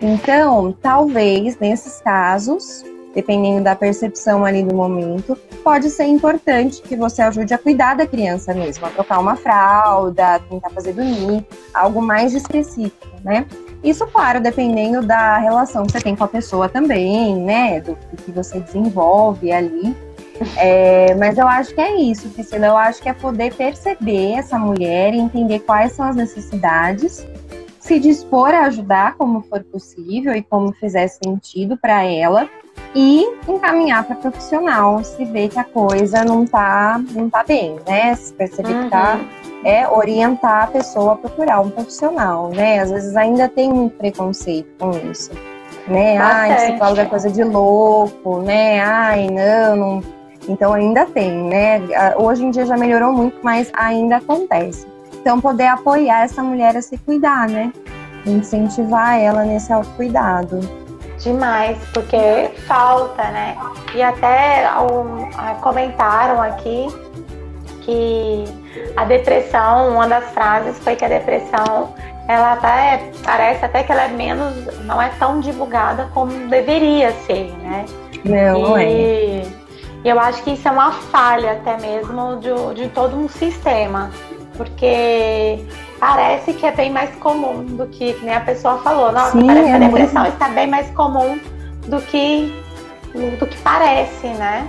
Então, 0.00 0.74
talvez 0.82 1.58
nesses 1.58 2.00
casos, 2.00 2.84
dependendo 3.14 3.64
da 3.64 3.76
percepção 3.76 4.44
ali 4.44 4.62
do 4.62 4.74
momento, 4.74 5.36
pode 5.62 5.88
ser 5.88 6.04
importante 6.04 6.82
que 6.82 6.96
você 6.96 7.22
ajude 7.22 7.54
a 7.54 7.58
cuidar 7.58 7.94
da 7.94 8.06
criança 8.06 8.52
mesmo, 8.52 8.84
a 8.86 8.90
trocar 8.90 9.20
uma 9.20 9.36
fralda, 9.36 10.40
tentar 10.40 10.70
fazer 10.70 10.92
dormir, 10.92 11.46
algo 11.72 12.02
mais 12.02 12.34
específico, 12.34 13.06
né? 13.22 13.46
Isso, 13.82 14.06
claro, 14.06 14.40
dependendo 14.40 15.06
da 15.06 15.38
relação 15.38 15.84
que 15.84 15.92
você 15.92 16.00
tem 16.00 16.16
com 16.16 16.24
a 16.24 16.28
pessoa 16.28 16.68
também, 16.68 17.36
né? 17.36 17.80
Do, 17.80 17.92
do 17.94 18.22
que 18.22 18.32
você 18.32 18.58
desenvolve 18.58 19.52
ali. 19.52 19.94
É, 20.56 21.14
mas 21.14 21.38
eu 21.38 21.46
acho 21.46 21.74
que 21.74 21.80
é 21.80 21.96
isso, 21.96 22.28
Priscila. 22.30 22.66
Eu 22.66 22.76
acho 22.76 23.02
que 23.02 23.08
é 23.08 23.12
poder 23.12 23.54
perceber 23.54 24.32
essa 24.32 24.58
mulher 24.58 25.14
e 25.14 25.18
entender 25.18 25.60
quais 25.60 25.92
são 25.92 26.06
as 26.06 26.16
necessidades 26.16 27.26
se 27.84 28.00
dispor 28.00 28.48
a 28.48 28.62
ajudar 28.62 29.14
como 29.16 29.42
for 29.42 29.62
possível 29.62 30.34
e 30.34 30.42
como 30.42 30.72
fizer 30.72 31.06
sentido 31.06 31.76
para 31.76 32.02
ela 32.02 32.48
e 32.94 33.26
encaminhar 33.46 34.04
para 34.04 34.16
profissional 34.16 35.04
se 35.04 35.22
vê 35.26 35.48
que 35.48 35.58
a 35.58 35.64
coisa 35.64 36.24
não 36.24 36.46
tá 36.46 36.98
não 37.10 37.28
tá 37.28 37.44
bem, 37.44 37.76
né? 37.86 38.14
Se 38.14 38.32
perceber 38.32 38.72
uhum. 38.72 38.84
que 38.84 38.90
tá 38.90 39.16
uhum. 39.16 39.60
é 39.66 39.86
orientar 39.86 40.64
a 40.64 40.66
pessoa 40.68 41.12
a 41.12 41.16
procurar 41.16 41.60
um 41.60 41.68
profissional, 41.68 42.48
né? 42.48 42.78
Às 42.78 42.90
vezes 42.90 43.16
ainda 43.16 43.48
tem 43.48 43.70
muito 43.70 43.96
preconceito 43.96 44.68
com 44.78 44.90
isso, 45.10 45.30
né? 45.86 46.16
Bastante. 46.18 46.52
Ai, 46.52 46.70
psicólogo 46.70 47.00
é 47.00 47.04
coisa 47.04 47.30
de 47.30 47.44
louco, 47.44 48.38
né? 48.40 48.80
Ai, 48.80 49.26
não, 49.26 49.76
não. 49.76 50.23
Então 50.48 50.72
ainda 50.72 51.06
tem, 51.06 51.32
né? 51.44 51.80
Hoje 52.16 52.44
em 52.44 52.50
dia 52.50 52.66
já 52.66 52.76
melhorou 52.76 53.12
muito, 53.12 53.38
mas 53.42 53.70
ainda 53.74 54.16
acontece. 54.16 54.86
Então, 55.20 55.40
poder 55.40 55.68
apoiar 55.68 56.24
essa 56.24 56.42
mulher 56.42 56.76
a 56.76 56.82
se 56.82 56.98
cuidar, 56.98 57.48
né? 57.48 57.72
Incentivar 58.26 59.18
ela 59.18 59.42
nesse 59.42 59.72
autocuidado. 59.72 60.60
Demais, 61.18 61.78
porque 61.94 62.50
falta, 62.66 63.22
né? 63.30 63.56
E 63.94 64.02
até 64.02 64.68
um, 64.80 65.30
comentaram 65.62 66.42
aqui 66.42 66.88
que 67.80 68.44
a 68.96 69.06
depressão, 69.06 69.94
uma 69.94 70.06
das 70.06 70.24
frases 70.32 70.78
foi 70.80 70.94
que 70.94 71.06
a 71.06 71.08
depressão, 71.08 71.94
ela 72.28 72.52
até 72.52 73.10
parece 73.22 73.64
até 73.64 73.82
que 73.82 73.92
ela 73.92 74.02
é 74.02 74.08
menos, 74.08 74.54
não 74.84 75.00
é 75.00 75.08
tão 75.18 75.40
divulgada 75.40 76.06
como 76.12 76.32
deveria 76.48 77.12
ser, 77.26 77.50
né? 77.62 77.86
Não, 78.26 78.78
e, 78.78 79.40
é. 79.40 79.63
E 80.04 80.08
eu 80.08 80.20
acho 80.20 80.42
que 80.42 80.50
isso 80.52 80.68
é 80.68 80.70
uma 80.70 80.92
falha 80.92 81.52
até 81.52 81.78
mesmo 81.78 82.36
de, 82.36 82.82
de 82.82 82.88
todo 82.90 83.16
um 83.16 83.28
sistema 83.28 84.10
porque 84.56 85.64
parece 85.98 86.52
que 86.52 86.66
é 86.66 86.72
bem 86.72 86.90
mais 86.90 87.14
comum 87.16 87.64
do 87.64 87.86
que, 87.86 88.12
que 88.14 88.24
nem 88.24 88.34
a 88.34 88.40
pessoa 88.40 88.78
falou. 88.78 89.12
Nossa, 89.12 89.32
Sim, 89.32 89.46
parece 89.46 89.68
é 89.68 89.70
que 89.70 89.84
a 89.84 89.86
depressão 89.86 90.22
muito... 90.22 90.34
está 90.34 90.48
bem 90.48 90.66
mais 90.66 90.90
comum 90.90 91.38
do 91.86 92.00
que, 92.00 92.54
do 93.38 93.46
que 93.46 93.56
parece, 93.58 94.28
né? 94.28 94.68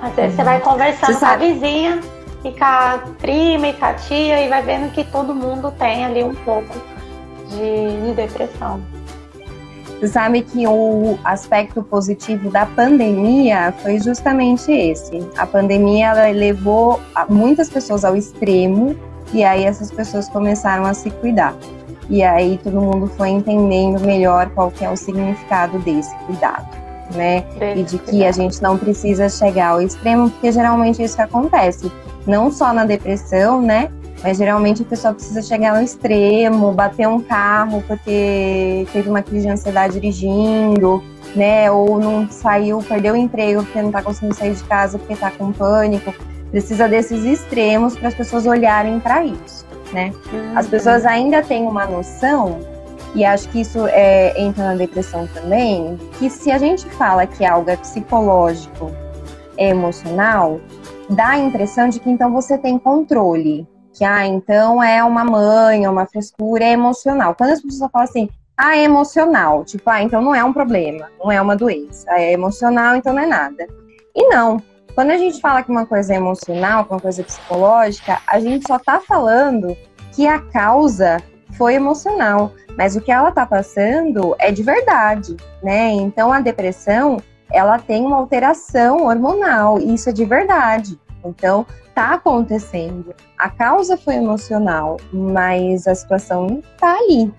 Às 0.00 0.14
vezes 0.14 0.30
uhum. 0.32 0.36
você 0.36 0.44
vai 0.44 0.60
conversando 0.60 1.12
você 1.14 1.20
com 1.20 1.26
a 1.26 1.36
vizinha 1.36 2.00
e 2.44 2.52
com 2.52 2.64
a 2.64 3.00
prima 3.18 3.68
e 3.68 3.72
com 3.72 3.84
a 3.84 3.94
tia 3.94 4.44
e 4.44 4.48
vai 4.48 4.62
vendo 4.62 4.92
que 4.92 5.04
todo 5.04 5.34
mundo 5.34 5.72
tem 5.72 6.04
ali 6.04 6.22
um 6.22 6.34
pouco 6.34 6.74
de, 7.48 8.06
de 8.06 8.14
depressão. 8.14 8.80
Você 9.98 10.06
sabe 10.06 10.42
que 10.42 10.64
o 10.64 11.18
aspecto 11.24 11.82
positivo 11.82 12.50
da 12.50 12.64
pandemia 12.64 13.74
foi 13.82 13.98
justamente 13.98 14.70
esse. 14.70 15.26
A 15.36 15.44
pandemia 15.44 16.08
ela 16.08 16.30
levou 16.30 17.00
muitas 17.28 17.68
pessoas 17.68 18.04
ao 18.04 18.14
extremo 18.16 18.94
e 19.32 19.42
aí 19.42 19.64
essas 19.64 19.90
pessoas 19.90 20.28
começaram 20.28 20.84
a 20.84 20.94
se 20.94 21.10
cuidar. 21.10 21.52
E 22.08 22.22
aí 22.22 22.60
todo 22.62 22.80
mundo 22.80 23.08
foi 23.16 23.30
entendendo 23.30 24.00
melhor 24.00 24.48
qual 24.50 24.70
que 24.70 24.84
é 24.84 24.90
o 24.90 24.96
significado 24.96 25.80
desse 25.80 26.14
cuidado, 26.26 26.68
né? 27.14 27.44
e 27.76 27.82
de 27.82 27.98
que 27.98 28.24
a 28.24 28.30
gente 28.30 28.62
não 28.62 28.78
precisa 28.78 29.28
chegar 29.28 29.70
ao 29.70 29.82
extremo, 29.82 30.30
porque 30.30 30.52
geralmente 30.52 31.02
é 31.02 31.06
isso 31.06 31.20
acontece. 31.20 31.90
Não 32.24 32.52
só 32.52 32.72
na 32.72 32.84
depressão, 32.84 33.60
né? 33.60 33.90
Mas 34.22 34.38
geralmente 34.38 34.82
a 34.82 34.84
pessoa 34.84 35.14
precisa 35.14 35.42
chegar 35.42 35.74
no 35.74 35.82
extremo, 35.82 36.72
bater 36.72 37.06
um 37.06 37.20
carro 37.20 37.82
porque 37.86 38.86
teve 38.92 39.08
uma 39.08 39.22
crise 39.22 39.46
de 39.46 39.52
ansiedade 39.52 39.94
dirigindo, 39.94 41.02
né? 41.36 41.70
Ou 41.70 42.00
não 42.00 42.28
saiu, 42.28 42.78
perdeu 42.80 43.14
o 43.14 43.16
emprego 43.16 43.62
porque 43.62 43.80
não 43.80 43.88
está 43.88 44.02
conseguindo 44.02 44.34
sair 44.34 44.54
de 44.54 44.64
casa 44.64 44.98
porque 44.98 45.12
está 45.12 45.30
com 45.30 45.52
pânico. 45.52 46.12
Precisa 46.50 46.88
desses 46.88 47.24
extremos 47.24 47.96
para 47.96 48.08
as 48.08 48.14
pessoas 48.14 48.46
olharem 48.46 48.98
para 48.98 49.24
isso, 49.24 49.66
né? 49.92 50.12
Uhum. 50.32 50.58
As 50.58 50.66
pessoas 50.66 51.04
ainda 51.04 51.42
têm 51.42 51.62
uma 51.64 51.86
noção 51.86 52.58
e 53.14 53.24
acho 53.24 53.48
que 53.50 53.60
isso 53.60 53.86
é, 53.86 54.40
entra 54.40 54.64
na 54.64 54.74
depressão 54.74 55.26
também, 55.28 55.98
que 56.18 56.28
se 56.28 56.50
a 56.50 56.58
gente 56.58 56.86
fala 56.90 57.26
que 57.26 57.44
algo 57.44 57.70
é 57.70 57.76
psicológico, 57.76 58.90
é 59.56 59.70
emocional, 59.70 60.60
dá 61.10 61.30
a 61.30 61.38
impressão 61.38 61.88
de 61.88 62.00
que 62.00 62.10
então 62.10 62.32
você 62.32 62.58
tem 62.58 62.78
controle. 62.78 63.66
Que, 63.98 64.04
ah, 64.04 64.24
então 64.24 64.80
é 64.80 65.02
uma 65.02 65.24
mãe, 65.24 65.84
uma 65.88 66.06
frescura, 66.06 66.62
é 66.62 66.70
emocional. 66.70 67.34
Quando 67.34 67.50
as 67.50 67.60
pessoas 67.60 67.90
falam 67.90 68.08
assim, 68.08 68.28
ah, 68.56 68.76
é 68.76 68.84
emocional, 68.84 69.64
tipo, 69.64 69.90
ah, 69.90 70.00
então 70.00 70.22
não 70.22 70.32
é 70.32 70.44
um 70.44 70.52
problema, 70.52 71.10
não 71.18 71.32
é 71.32 71.42
uma 71.42 71.56
doença, 71.56 72.08
é 72.12 72.32
emocional, 72.32 72.94
então 72.94 73.12
não 73.12 73.22
é 73.22 73.26
nada. 73.26 73.66
E 74.14 74.28
não, 74.28 74.62
quando 74.94 75.10
a 75.10 75.16
gente 75.16 75.40
fala 75.40 75.64
que 75.64 75.70
uma 75.72 75.84
coisa 75.84 76.12
é 76.12 76.16
emocional, 76.16 76.84
que 76.84 76.92
uma 76.92 77.00
coisa 77.00 77.22
é 77.22 77.24
psicológica, 77.24 78.20
a 78.24 78.38
gente 78.38 78.68
só 78.68 78.78
tá 78.78 79.00
falando 79.00 79.76
que 80.12 80.28
a 80.28 80.38
causa 80.38 81.20
foi 81.56 81.74
emocional, 81.74 82.52
mas 82.76 82.94
o 82.94 83.00
que 83.00 83.10
ela 83.10 83.32
tá 83.32 83.44
passando 83.44 84.36
é 84.38 84.52
de 84.52 84.62
verdade, 84.62 85.36
né? 85.60 85.90
Então 85.90 86.32
a 86.32 86.40
depressão, 86.40 87.20
ela 87.50 87.80
tem 87.80 88.04
uma 88.06 88.16
alteração 88.16 89.06
hormonal, 89.06 89.80
e 89.80 89.94
isso 89.94 90.08
é 90.08 90.12
de 90.12 90.24
verdade. 90.24 90.96
Então, 91.24 91.66
tá 91.94 92.14
acontecendo. 92.14 93.14
A 93.38 93.48
causa 93.50 93.96
foi 93.96 94.16
emocional, 94.16 94.96
mas 95.12 95.86
a 95.86 95.94
situação 95.94 96.62
tá 96.78 96.96
ali. 96.96 97.32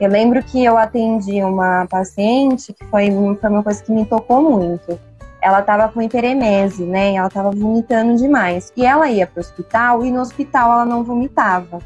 Eu 0.00 0.08
lembro 0.08 0.42
que 0.42 0.64
eu 0.64 0.78
atendi 0.78 1.42
uma 1.42 1.86
paciente 1.86 2.72
que 2.72 2.84
foi, 2.86 3.10
foi 3.40 3.50
uma 3.50 3.62
coisa 3.62 3.82
que 3.82 3.92
me 3.92 4.04
tocou 4.04 4.42
muito 4.42 4.98
ela 5.42 5.60
estava 5.60 5.88
com 5.88 6.02
hiperemese, 6.02 6.84
né? 6.84 7.14
Ela 7.14 7.28
estava 7.28 7.50
vomitando 7.50 8.16
demais. 8.16 8.72
E 8.76 8.84
ela 8.84 9.10
ia 9.10 9.26
para 9.26 9.38
o 9.38 9.40
hospital 9.40 10.04
e 10.04 10.10
no 10.10 10.20
hospital 10.20 10.72
ela 10.72 10.84
não 10.84 11.02
vomitava. 11.02 11.78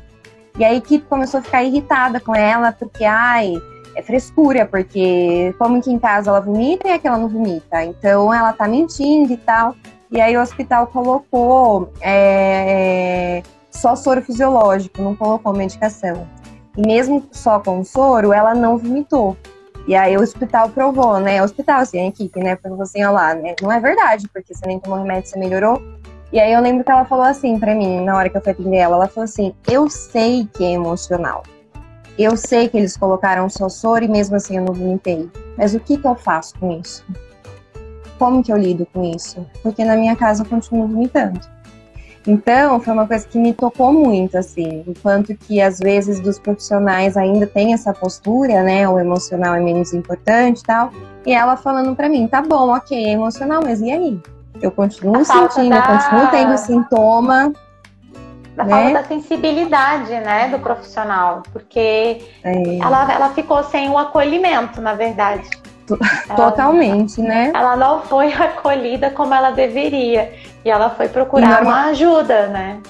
E 0.58 0.64
a 0.64 0.74
equipe 0.74 1.06
começou 1.06 1.40
a 1.40 1.42
ficar 1.42 1.62
irritada 1.62 2.20
com 2.20 2.34
ela, 2.34 2.72
porque, 2.72 3.04
ai, 3.04 3.54
é 3.96 4.02
frescura, 4.02 4.66
porque 4.66 5.54
como 5.58 5.80
que 5.80 5.90
em 5.90 5.98
casa 5.98 6.30
ela 6.30 6.40
vomita 6.40 6.88
e 6.88 6.92
aqui 6.92 7.06
ela 7.06 7.18
não 7.18 7.28
vomita. 7.28 7.84
Então 7.84 8.32
ela 8.32 8.52
tá 8.52 8.66
mentindo 8.66 9.32
e 9.32 9.36
tal. 9.36 9.74
E 10.14 10.20
aí 10.20 10.36
o 10.36 10.40
hospital 10.40 10.86
colocou 10.86 11.92
é, 12.00 13.42
só 13.68 13.96
soro 13.96 14.22
fisiológico, 14.22 15.02
não 15.02 15.16
colocou 15.16 15.52
medicação. 15.52 16.28
E 16.78 16.86
mesmo 16.86 17.26
só 17.32 17.58
com 17.58 17.82
soro, 17.82 18.32
ela 18.32 18.54
não 18.54 18.78
vomitou. 18.78 19.36
E 19.88 19.94
aí 19.96 20.16
o 20.16 20.20
hospital 20.20 20.68
provou, 20.68 21.18
né? 21.18 21.42
O 21.42 21.44
hospital, 21.44 21.80
assim, 21.80 21.98
a 21.98 22.06
equipe, 22.06 22.38
né? 22.38 22.54
Provou 22.54 22.82
assim, 22.82 23.02
ó 23.02 23.10
lá, 23.10 23.34
né? 23.34 23.56
Não 23.60 23.72
é 23.72 23.80
verdade, 23.80 24.28
porque 24.28 24.54
você 24.54 24.64
nem 24.68 24.78
tomou 24.78 25.00
remédio, 25.00 25.30
você 25.30 25.38
melhorou. 25.38 25.82
E 26.32 26.38
aí 26.38 26.52
eu 26.52 26.60
lembro 26.60 26.84
que 26.84 26.92
ela 26.92 27.04
falou 27.04 27.24
assim 27.24 27.58
para 27.58 27.74
mim, 27.74 28.04
na 28.04 28.16
hora 28.16 28.30
que 28.30 28.36
eu 28.36 28.40
fui 28.40 28.52
atender 28.52 28.76
ela, 28.76 28.94
ela 28.94 29.08
falou 29.08 29.24
assim, 29.24 29.52
eu 29.68 29.90
sei 29.90 30.48
que 30.54 30.64
é 30.64 30.70
emocional. 30.74 31.42
Eu 32.16 32.36
sei 32.36 32.68
que 32.68 32.76
eles 32.76 32.96
colocaram 32.96 33.50
só 33.50 33.68
soro 33.68 34.04
e 34.04 34.08
mesmo 34.08 34.36
assim 34.36 34.58
eu 34.58 34.64
não 34.64 34.72
vomitei. 34.74 35.28
Mas 35.58 35.74
o 35.74 35.80
que 35.80 35.98
que 35.98 36.06
eu 36.06 36.14
faço 36.14 36.56
com 36.60 36.78
isso? 36.78 37.04
Como 38.18 38.42
que 38.42 38.52
eu 38.52 38.56
lido 38.56 38.86
com 38.92 39.02
isso? 39.04 39.46
Porque 39.62 39.84
na 39.84 39.96
minha 39.96 40.14
casa 40.16 40.42
eu 40.42 40.48
continuo 40.48 40.86
vomitando. 40.86 41.40
Então, 42.26 42.80
foi 42.80 42.92
uma 42.92 43.06
coisa 43.06 43.26
que 43.28 43.38
me 43.38 43.52
tocou 43.52 43.92
muito, 43.92 44.38
assim, 44.38 44.82
enquanto 44.86 45.34
que 45.34 45.60
às 45.60 45.78
vezes 45.78 46.20
dos 46.20 46.38
profissionais 46.38 47.18
ainda 47.18 47.46
tem 47.46 47.74
essa 47.74 47.92
postura, 47.92 48.62
né, 48.62 48.88
o 48.88 48.98
emocional 48.98 49.54
é 49.54 49.60
menos 49.60 49.92
importante 49.92 50.60
e 50.60 50.62
tal, 50.62 50.90
e 51.26 51.34
ela 51.34 51.56
falando 51.56 51.94
para 51.94 52.08
mim, 52.08 52.26
tá 52.26 52.40
bom, 52.40 52.74
ok, 52.74 52.96
é 52.96 53.10
emocional, 53.10 53.60
mas 53.62 53.80
e 53.80 53.90
aí? 53.90 54.20
Eu 54.62 54.70
continuo 54.70 55.16
a 55.16 55.24
sentindo, 55.24 55.68
da... 55.68 55.76
eu 55.76 55.82
continuo 55.82 56.30
tendo 56.30 56.56
sintoma. 56.56 57.52
Da 58.56 58.64
né? 58.64 58.70
falta 58.70 58.92
da 58.92 59.04
sensibilidade, 59.04 60.10
né, 60.12 60.48
do 60.48 60.58
profissional, 60.60 61.42
porque 61.52 62.22
é. 62.42 62.78
ela, 62.78 63.12
ela 63.12 63.30
ficou 63.30 63.62
sem 63.64 63.90
o 63.90 63.98
acolhimento, 63.98 64.80
na 64.80 64.94
verdade. 64.94 65.46
Totalmente, 66.36 67.20
né? 67.20 67.52
Ela 67.54 67.76
não 67.76 68.02
foi 68.02 68.32
acolhida 68.32 69.10
como 69.10 69.34
ela 69.34 69.50
deveria. 69.50 70.32
E 70.64 70.70
ela 70.70 70.90
foi 70.90 71.08
procurar 71.08 71.62
normal... 71.62 71.72
uma 71.72 71.84
ajuda, 71.86 72.46
né? 72.48 72.80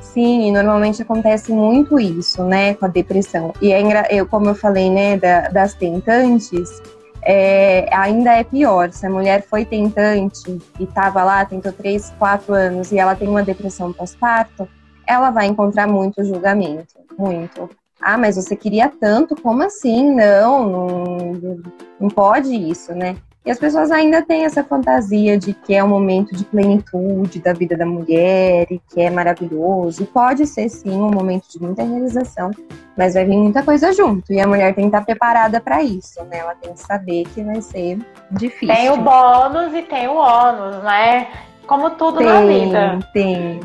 Sim, 0.00 0.48
e 0.48 0.52
normalmente 0.52 1.02
acontece 1.02 1.52
muito 1.52 1.98
isso, 1.98 2.44
né, 2.44 2.74
com 2.74 2.84
a 2.84 2.88
depressão. 2.88 3.52
E 3.60 3.72
é 3.72 3.80
engra... 3.80 4.06
eu, 4.10 4.26
como 4.26 4.48
eu 4.48 4.54
falei, 4.54 4.88
né, 4.88 5.16
da, 5.16 5.48
das 5.48 5.74
tentantes, 5.74 6.80
é, 7.22 7.88
ainda 7.92 8.32
é 8.32 8.44
pior. 8.44 8.92
Se 8.92 9.06
a 9.06 9.10
mulher 9.10 9.42
foi 9.42 9.64
tentante 9.64 10.58
e 10.78 10.84
estava 10.84 11.24
lá, 11.24 11.44
tentou 11.44 11.72
três, 11.72 12.12
quatro 12.18 12.54
anos 12.54 12.92
e 12.92 12.98
ela 12.98 13.16
tem 13.16 13.26
uma 13.26 13.42
depressão 13.42 13.92
pós-parto, 13.92 14.68
ela 15.06 15.30
vai 15.30 15.46
encontrar 15.46 15.88
muito 15.88 16.22
julgamento, 16.24 16.94
muito. 17.18 17.68
Ah, 18.00 18.18
mas 18.18 18.36
você 18.36 18.54
queria 18.54 18.88
tanto, 18.88 19.34
como 19.40 19.62
assim? 19.62 20.10
Não, 20.14 20.68
não, 20.68 21.62
não 22.00 22.08
pode 22.08 22.54
isso, 22.54 22.94
né? 22.94 23.16
E 23.46 23.50
as 23.50 23.58
pessoas 23.58 23.90
ainda 23.90 24.22
têm 24.22 24.46
essa 24.46 24.64
fantasia 24.64 25.36
de 25.36 25.52
que 25.52 25.74
é 25.74 25.84
um 25.84 25.88
momento 25.88 26.34
de 26.34 26.46
plenitude 26.46 27.40
da 27.40 27.52
vida 27.52 27.76
da 27.76 27.84
mulher 27.84 28.66
e 28.70 28.78
que 28.78 29.02
é 29.02 29.10
maravilhoso. 29.10 30.02
E 30.02 30.06
pode 30.06 30.46
ser 30.46 30.66
sim 30.70 30.90
um 30.90 31.10
momento 31.10 31.46
de 31.50 31.60
muita 31.60 31.82
realização, 31.82 32.50
mas 32.96 33.12
vai 33.12 33.26
vir 33.26 33.36
muita 33.36 33.62
coisa 33.62 33.92
junto. 33.92 34.32
E 34.32 34.40
a 34.40 34.46
mulher 34.46 34.74
tem 34.74 34.84
que 34.84 34.96
estar 34.96 35.04
preparada 35.04 35.60
para 35.60 35.82
isso, 35.82 36.24
né? 36.24 36.38
Ela 36.38 36.54
tem 36.54 36.72
que 36.72 36.80
saber 36.80 37.24
que 37.34 37.42
vai 37.42 37.60
ser 37.60 37.98
difícil. 38.30 38.74
Tem 38.74 38.90
o 38.90 38.96
bônus 38.96 39.74
e 39.74 39.82
tem 39.82 40.08
o 40.08 40.14
ônus, 40.14 40.82
né? 40.82 41.28
Como 41.66 41.90
tudo 41.90 42.18
tem, 42.18 42.26
na 42.26 42.40
vida. 42.42 42.98
Tem, 43.12 43.60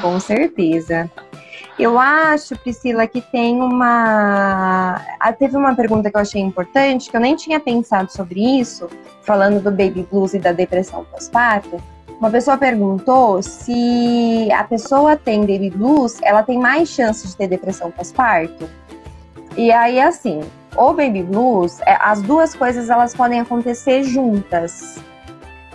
com 0.00 0.18
certeza. 0.18 1.10
Eu 1.78 1.98
acho, 1.98 2.56
Priscila, 2.58 3.06
que 3.06 3.20
tem 3.20 3.60
uma. 3.60 5.00
Ah, 5.18 5.32
teve 5.32 5.56
uma 5.56 5.74
pergunta 5.74 6.10
que 6.10 6.16
eu 6.16 6.20
achei 6.20 6.40
importante, 6.40 7.10
que 7.10 7.16
eu 7.16 7.20
nem 7.20 7.34
tinha 7.34 7.58
pensado 7.58 8.12
sobre 8.12 8.40
isso, 8.60 8.88
falando 9.22 9.60
do 9.60 9.70
baby 9.70 10.06
blues 10.10 10.34
e 10.34 10.38
da 10.38 10.52
depressão 10.52 11.04
pós-parto. 11.04 11.82
Uma 12.18 12.30
pessoa 12.30 12.56
perguntou 12.56 13.42
se 13.42 14.48
a 14.52 14.62
pessoa 14.62 15.16
tem 15.16 15.40
baby 15.40 15.70
blues, 15.70 16.20
ela 16.22 16.44
tem 16.44 16.58
mais 16.58 16.88
chance 16.88 17.26
de 17.26 17.36
ter 17.36 17.48
depressão 17.48 17.90
pós-parto. 17.90 18.68
E 19.56 19.72
aí, 19.72 20.00
assim, 20.00 20.40
o 20.76 20.92
baby 20.92 21.24
blues, 21.24 21.80
é, 21.80 21.98
as 22.00 22.22
duas 22.22 22.54
coisas 22.54 22.88
elas 22.88 23.14
podem 23.14 23.40
acontecer 23.40 24.04
juntas. 24.04 24.98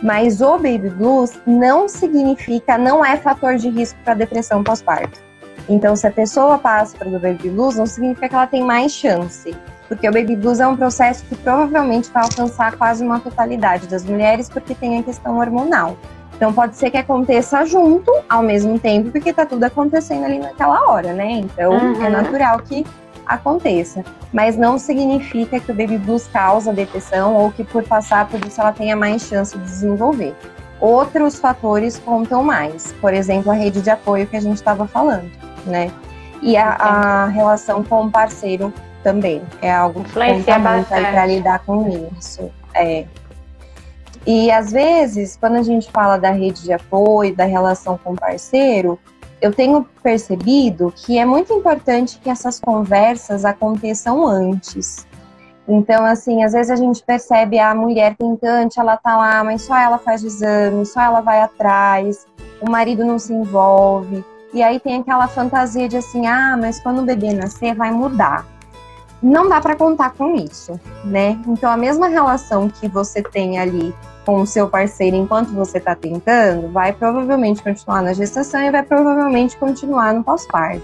Mas 0.02 0.42
o 0.42 0.54
baby 0.54 0.90
blues 0.90 1.40
não 1.46 1.88
significa, 1.88 2.78
não 2.78 3.04
é 3.04 3.18
fator 3.18 3.56
de 3.56 3.70
risco 3.70 3.98
para 4.04 4.14
depressão 4.14 4.64
pós-parto. 4.64 5.20
Então, 5.68 5.96
se 5.96 6.08
a 6.08 6.12
pessoa 6.12 6.58
passa 6.58 6.98
para 6.98 7.08
o 7.08 7.20
baby 7.20 7.50
blues, 7.50 7.76
não 7.76 7.86
significa 7.86 8.28
que 8.28 8.36
ela 8.36 8.48
tem 8.48 8.64
mais 8.64 8.92
chance, 8.92 9.56
porque 9.88 10.08
o 10.08 10.12
baby 10.12 10.36
blues 10.36 10.60
é 10.60 10.68
um 10.68 10.76
processo 10.76 11.24
que 11.26 11.36
provavelmente 11.36 12.10
vai 12.12 12.24
alcançar 12.24 12.76
quase 12.76 13.04
uma 13.04 13.20
totalidade 13.20 13.88
das 13.88 14.04
mulheres, 14.04 14.50
porque 14.50 14.74
tem 14.74 15.00
a 15.00 15.04
questão 15.04 15.38
hormonal. 15.38 15.98
Então, 16.36 16.54
pode 16.54 16.78
ser 16.78 16.90
que 16.90 16.98
aconteça 16.98 17.66
junto, 17.66 18.12
ao 18.30 18.42
mesmo 18.42 18.80
tempo, 18.80 19.12
porque 19.12 19.30
está 19.30 19.46
tudo 19.46 19.64
acontecendo 19.64 20.24
ali 20.24 20.40
naquela 20.40 20.90
hora, 20.90 21.12
né? 21.12 21.32
Então, 21.32 21.74
uhum. 21.74 22.04
é 22.04 22.10
natural 22.10 22.60
que 22.60 22.86
aconteça. 23.30 24.04
Mas 24.34 24.58
não 24.58 24.78
significa 24.78 25.60
que 25.60 25.72
o 25.72 25.76
baby 25.76 25.98
blues 25.98 26.28
causa 26.28 26.74
depressão 26.74 27.36
ou 27.36 27.52
que 27.52 27.64
por 27.64 27.84
passar 27.84 28.28
por 28.28 28.44
isso 28.46 28.60
ela 28.60 28.74
tenha 28.74 28.96
mais 28.96 29.22
chance 29.22 29.58
de 29.58 29.64
desenvolver. 29.64 30.36
Outros 30.82 31.40
fatores 31.40 31.98
contam 32.00 32.44
mais, 32.44 32.94
por 33.02 33.14
exemplo, 33.14 33.52
a 33.52 33.56
rede 33.56 33.82
de 33.82 33.90
apoio 33.90 34.28
que 34.28 34.38
a 34.38 34.42
gente 34.42 34.56
estava 34.56 34.88
falando 34.88 35.30
né? 35.66 35.92
E 36.42 36.56
a, 36.58 36.70
a 36.70 37.26
relação 37.28 37.84
com 37.84 38.06
o 38.06 38.12
parceiro 38.12 38.74
também 39.04 39.42
é 39.62 39.72
algo 39.72 40.04
que 40.04 40.14
conta 40.14 40.60
muito 40.60 40.88
para 40.88 41.26
lidar 41.26 41.60
com 41.60 41.88
isso. 42.18 42.52
É. 42.74 43.06
E 44.26 44.52
às 44.52 44.72
vezes, 44.72 45.38
quando 45.38 45.56
a 45.56 45.64
gente 45.64 45.90
fala 45.92 46.18
da 46.18 46.32
rede 46.32 46.62
de 46.64 46.74
apoio, 46.74 47.36
da 47.36 47.46
relação 47.46 47.98
com 47.98 48.14
o 48.14 48.16
parceiro, 48.16 49.00
eu 49.42 49.54
tenho 49.54 49.86
percebido 50.04 50.94
que 50.96 51.18
é 51.18 51.26
muito 51.26 51.54
importante 51.54 52.20
que 52.20 52.30
essas 52.30 52.60
conversas 52.60 53.46
aconteçam 53.46 54.26
antes. 54.28 55.08
Então, 55.68 56.04
assim, 56.04 56.44
às 56.44 56.54
vezes 56.54 56.72
a 56.72 56.76
gente 56.76 57.04
percebe 57.04 57.60
a 57.60 57.76
mulher 57.76 58.16
tentante, 58.16 58.80
ela 58.80 58.98
tá 58.98 59.16
lá, 59.16 59.44
mas 59.44 59.62
só 59.62 59.78
ela 59.78 60.00
faz 60.00 60.24
o 60.24 60.28
exame, 60.28 60.86
só 60.86 61.00
ela 61.00 61.22
vai 61.22 61.42
atrás, 61.42 62.26
o 62.60 62.70
marido 62.70 63.06
não 63.06 63.20
se 63.20 63.32
envolve. 63.32 64.26
E 64.52 64.64
aí 64.64 64.80
tem 64.80 65.00
aquela 65.00 65.28
fantasia 65.28 65.88
de 65.88 65.98
assim, 65.98 66.26
ah, 66.26 66.58
mas 66.60 66.80
quando 66.80 67.00
o 67.00 67.06
bebê 67.06 67.34
nascer 67.34 67.76
vai 67.76 67.92
mudar. 67.92 68.46
Não 69.22 69.48
dá 69.48 69.62
para 69.62 69.76
contar 69.76 70.12
com 70.12 70.36
isso, 70.36 70.80
né? 71.06 71.38
Então 71.48 71.70
a 71.70 71.78
mesma 71.78 72.08
relação 72.08 72.68
que 72.68 72.88
você 72.88 73.22
tem 73.22 73.60
ali 73.60 73.94
com 74.30 74.42
o 74.42 74.46
seu 74.46 74.70
parceiro 74.70 75.16
enquanto 75.16 75.50
você 75.50 75.80
está 75.80 75.96
tentando, 75.96 76.72
vai 76.72 76.94
provavelmente 76.94 77.64
continuar 77.64 78.04
na 78.04 78.14
gestação 78.14 78.62
e 78.62 78.70
vai 78.70 78.84
provavelmente 78.84 79.58
continuar 79.58 80.14
no 80.14 80.24
pós-parto. 80.24 80.84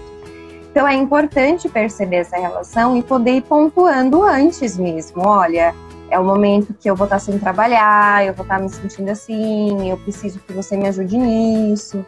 Então 0.68 0.86
é 0.86 0.94
importante 0.94 1.68
perceber 1.68 2.16
essa 2.16 2.36
relação 2.36 2.96
e 2.96 3.04
poder 3.04 3.36
ir 3.36 3.42
pontuando 3.42 4.24
antes 4.24 4.76
mesmo. 4.76 5.22
Olha, 5.24 5.72
é 6.10 6.18
o 6.18 6.24
momento 6.24 6.74
que 6.74 6.90
eu 6.90 6.96
vou 6.96 7.04
estar 7.04 7.16
tá 7.16 7.20
sem 7.20 7.38
trabalhar, 7.38 8.26
eu 8.26 8.34
vou 8.34 8.42
estar 8.42 8.56
tá 8.56 8.62
me 8.62 8.68
sentindo 8.68 9.10
assim, 9.10 9.90
eu 9.90 9.96
preciso 9.98 10.40
que 10.40 10.52
você 10.52 10.76
me 10.76 10.88
ajude 10.88 11.16
nisso. 11.16 12.04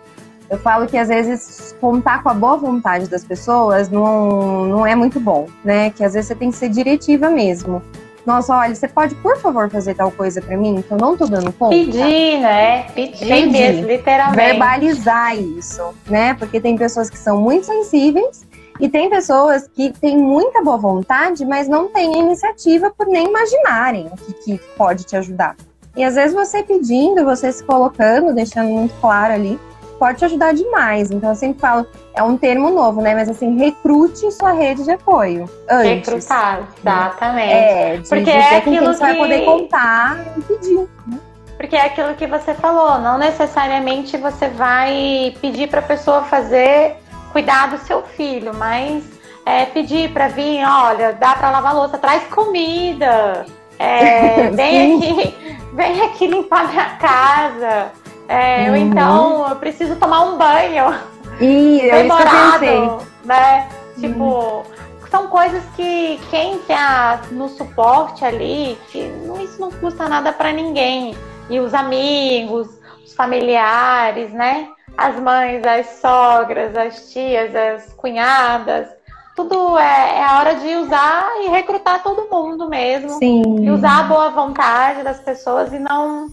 Eu 0.50 0.58
falo 0.58 0.88
que 0.88 0.98
às 0.98 1.06
vezes 1.06 1.76
contar 1.80 2.20
com 2.20 2.30
a 2.30 2.34
boa 2.34 2.56
vontade 2.56 3.08
das 3.08 3.22
pessoas 3.22 3.88
não, 3.88 4.66
não 4.66 4.84
é 4.84 4.96
muito 4.96 5.20
bom, 5.20 5.46
né? 5.62 5.90
Que 5.90 6.02
às 6.02 6.14
vezes 6.14 6.26
você 6.26 6.34
tem 6.34 6.50
que 6.50 6.56
ser 6.56 6.68
diretiva 6.68 7.30
mesmo. 7.30 7.80
Nossa, 8.28 8.54
olha, 8.54 8.74
você 8.74 8.86
pode, 8.86 9.14
por 9.14 9.38
favor, 9.38 9.70
fazer 9.70 9.94
tal 9.94 10.10
coisa 10.10 10.42
para 10.42 10.54
mim, 10.54 10.84
que 10.86 10.92
eu 10.92 10.98
não 10.98 11.16
tô 11.16 11.24
dando 11.24 11.50
conta? 11.50 11.74
Pedir, 11.74 12.38
né? 12.38 12.82
Pedir, 12.94 13.26
Pedir 13.26 13.50
mesmo, 13.50 13.86
literalmente. 13.86 14.36
Verbalizar 14.36 15.34
isso, 15.34 15.94
né? 16.06 16.34
Porque 16.34 16.60
tem 16.60 16.76
pessoas 16.76 17.08
que 17.08 17.16
são 17.16 17.40
muito 17.40 17.64
sensíveis 17.64 18.46
e 18.78 18.86
tem 18.86 19.08
pessoas 19.08 19.66
que 19.66 19.90
têm 19.98 20.18
muita 20.18 20.62
boa 20.62 20.76
vontade, 20.76 21.46
mas 21.46 21.68
não 21.68 21.88
têm 21.88 22.18
iniciativa 22.18 22.92
por 22.94 23.06
nem 23.06 23.28
imaginarem 23.28 24.08
o 24.12 24.16
que, 24.18 24.32
que 24.34 24.58
pode 24.76 25.04
te 25.04 25.16
ajudar. 25.16 25.56
E 25.96 26.04
às 26.04 26.14
vezes 26.14 26.34
você 26.34 26.62
pedindo, 26.62 27.24
você 27.24 27.50
se 27.50 27.64
colocando, 27.64 28.34
deixando 28.34 28.68
muito 28.68 28.94
claro 29.00 29.32
ali, 29.32 29.58
pode 29.98 30.18
te 30.18 30.24
ajudar 30.24 30.54
demais. 30.54 31.10
Então 31.10 31.30
eu 31.30 31.34
sempre 31.34 31.60
falo, 31.60 31.86
é 32.14 32.22
um 32.22 32.36
termo 32.36 32.70
novo, 32.70 33.00
né? 33.00 33.14
Mas 33.14 33.28
assim, 33.28 33.56
recrute 33.58 34.30
sua 34.32 34.52
rede 34.52 34.84
de 34.84 34.90
apoio. 34.92 35.48
Antes, 35.68 36.08
Recrutar, 36.08 36.68
exatamente. 36.78 37.52
É, 37.52 37.96
de 37.96 38.08
Porque 38.08 38.30
é 38.30 38.56
aquilo 38.56 38.78
que 38.78 38.84
você 38.84 39.00
vai 39.00 39.14
poder 39.16 39.44
contar 39.44 40.24
e 40.36 40.40
pedir. 40.42 40.88
Né? 41.06 41.18
Porque 41.56 41.74
é 41.74 41.86
aquilo 41.86 42.14
que 42.14 42.26
você 42.26 42.54
falou, 42.54 42.98
não 43.00 43.18
necessariamente 43.18 44.16
você 44.16 44.48
vai 44.48 45.34
pedir 45.40 45.68
para 45.68 45.80
a 45.80 45.82
pessoa 45.82 46.22
fazer 46.22 46.96
cuidar 47.32 47.70
do 47.70 47.78
seu 47.78 48.02
filho, 48.02 48.54
mas 48.54 49.02
é, 49.44 49.64
pedir 49.66 50.12
para 50.12 50.28
vir, 50.28 50.64
olha, 50.64 51.12
dá 51.14 51.34
para 51.34 51.50
lavar 51.50 51.74
louça, 51.74 51.98
traz 51.98 52.22
comida, 52.28 53.44
é, 53.76 54.50
vem 54.54 54.96
aqui, 54.96 55.34
vem 55.72 56.02
aqui 56.02 56.26
limpar 56.28 56.68
minha 56.68 56.90
casa, 56.90 57.92
é, 58.28 58.64
uhum. 58.64 58.70
ou 58.70 58.76
então 58.76 59.48
eu 59.48 59.56
preciso 59.56 59.96
tomar 59.96 60.22
um 60.22 60.36
banho 60.36 60.94
Ih, 61.40 61.90
demorado, 61.90 63.06
né? 63.24 63.68
Tipo, 63.98 64.24
uhum. 64.24 64.62
são 65.10 65.26
coisas 65.28 65.64
que 65.74 66.20
quem 66.30 66.58
tá 66.60 67.22
no 67.32 67.48
suporte 67.48 68.24
ali, 68.24 68.78
que 68.90 69.08
não, 69.24 69.40
isso 69.42 69.60
não 69.60 69.70
custa 69.70 70.08
nada 70.08 70.32
para 70.32 70.52
ninguém. 70.52 71.16
E 71.48 71.58
os 71.58 71.72
amigos, 71.72 72.68
os 73.04 73.14
familiares, 73.14 74.30
né? 74.32 74.68
as 74.98 75.18
mães, 75.20 75.64
as 75.64 75.86
sogras, 76.00 76.76
as 76.76 77.12
tias, 77.12 77.54
as 77.54 77.92
cunhadas. 77.92 78.88
Tudo 79.36 79.78
é, 79.78 80.18
é 80.18 80.24
a 80.24 80.38
hora 80.40 80.54
de 80.56 80.74
usar 80.74 81.24
e 81.44 81.48
recrutar 81.50 82.02
todo 82.02 82.28
mundo 82.28 82.68
mesmo. 82.68 83.10
Sim. 83.10 83.60
E 83.60 83.70
usar 83.70 84.00
a 84.00 84.02
boa 84.02 84.30
vontade 84.30 85.04
das 85.04 85.20
pessoas 85.20 85.72
e 85.72 85.78
não 85.78 86.26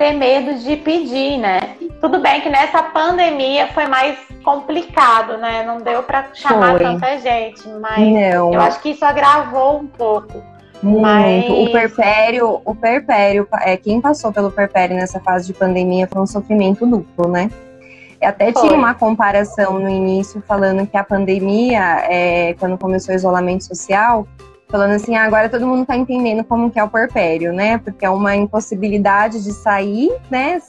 ter 0.00 0.14
medo 0.14 0.58
de 0.60 0.78
pedir, 0.78 1.36
né? 1.36 1.76
Tudo 2.00 2.20
bem 2.20 2.40
que 2.40 2.48
nessa 2.48 2.82
pandemia 2.82 3.68
foi 3.74 3.86
mais 3.86 4.18
complicado, 4.42 5.36
né? 5.36 5.62
Não 5.62 5.76
deu 5.76 6.02
para 6.02 6.30
chamar 6.32 6.78
foi. 6.78 6.86
tanta 6.86 7.18
gente, 7.18 7.68
mas 7.68 8.08
não. 8.08 8.54
eu 8.54 8.60
acho 8.62 8.80
que 8.80 8.92
isso 8.92 9.04
agravou 9.04 9.80
um 9.80 9.86
pouco. 9.86 10.42
Muito. 10.82 11.02
Mas... 11.02 11.50
O 11.50 11.70
perpério, 11.70 12.62
o 12.64 12.74
perpério, 12.74 13.46
é, 13.60 13.76
quem 13.76 14.00
passou 14.00 14.32
pelo 14.32 14.50
perpério 14.50 14.96
nessa 14.96 15.20
fase 15.20 15.46
de 15.48 15.52
pandemia 15.52 16.08
foi 16.10 16.22
um 16.22 16.26
sofrimento 16.26 16.86
duplo, 16.86 17.28
né? 17.28 17.50
Eu 18.22 18.30
até 18.30 18.52
tinha 18.52 18.72
uma 18.72 18.94
comparação 18.94 19.78
no 19.78 19.88
início 19.90 20.42
falando 20.48 20.86
que 20.86 20.96
a 20.96 21.04
pandemia, 21.04 22.06
é, 22.08 22.54
quando 22.58 22.78
começou 22.78 23.14
o 23.14 23.16
isolamento 23.16 23.64
social, 23.64 24.26
falando 24.70 24.92
assim, 24.92 25.16
ah, 25.16 25.24
agora 25.24 25.48
todo 25.48 25.66
mundo 25.66 25.82
está 25.82 25.96
entendendo 25.96 26.44
como 26.44 26.70
que 26.70 26.78
é 26.78 26.84
o 26.84 26.88
perpério, 26.88 27.52
né? 27.52 27.78
Porque 27.78 28.04
é 28.04 28.10
uma 28.10 28.36
impossibilidade 28.36 29.42
de 29.42 29.52
sair, 29.52 30.12
né, 30.30 30.62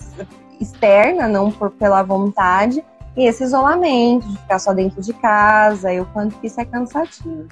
externa, 0.59 1.27
não 1.27 1.51
por 1.51 1.71
pela 1.71 2.03
vontade, 2.03 2.83
e 3.15 3.25
esse 3.25 3.43
isolamento, 3.43 4.27
de 4.27 4.37
ficar 4.37 4.59
só 4.59 4.73
dentro 4.73 5.01
de 5.01 5.13
casa, 5.13 5.93
e 5.93 5.99
o 5.99 6.05
quanto 6.07 6.35
que 6.39 6.47
isso 6.47 6.59
é 6.59 6.65
cansativo. 6.65 7.47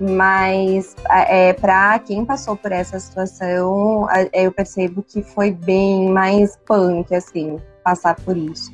Mas 0.00 0.94
é, 1.10 1.52
para 1.52 1.98
quem 1.98 2.24
passou 2.24 2.54
por 2.54 2.70
essa 2.70 3.00
situação, 3.00 4.06
eu 4.32 4.52
percebo 4.52 5.02
que 5.02 5.22
foi 5.22 5.50
bem 5.50 6.08
mais 6.08 6.56
punk, 6.66 7.12
assim, 7.14 7.58
passar 7.82 8.14
por 8.14 8.36
isso. 8.36 8.70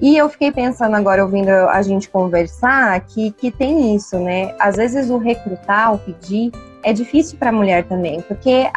E 0.00 0.16
eu 0.16 0.28
fiquei 0.28 0.50
pensando 0.50 0.94
agora, 0.96 1.22
ouvindo 1.22 1.48
a 1.48 1.80
gente 1.82 2.08
conversar, 2.08 2.98
que, 3.00 3.30
que 3.32 3.50
tem 3.50 3.94
isso, 3.94 4.18
né? 4.18 4.54
Às 4.58 4.76
vezes 4.76 5.10
o 5.10 5.18
recrutar, 5.18 5.94
o 5.94 5.98
pedir, 5.98 6.50
é 6.82 6.92
difícil 6.92 7.38
para 7.38 7.50
a 7.50 7.52
mulher 7.52 7.84
também, 7.84 8.20
porque 8.20 8.70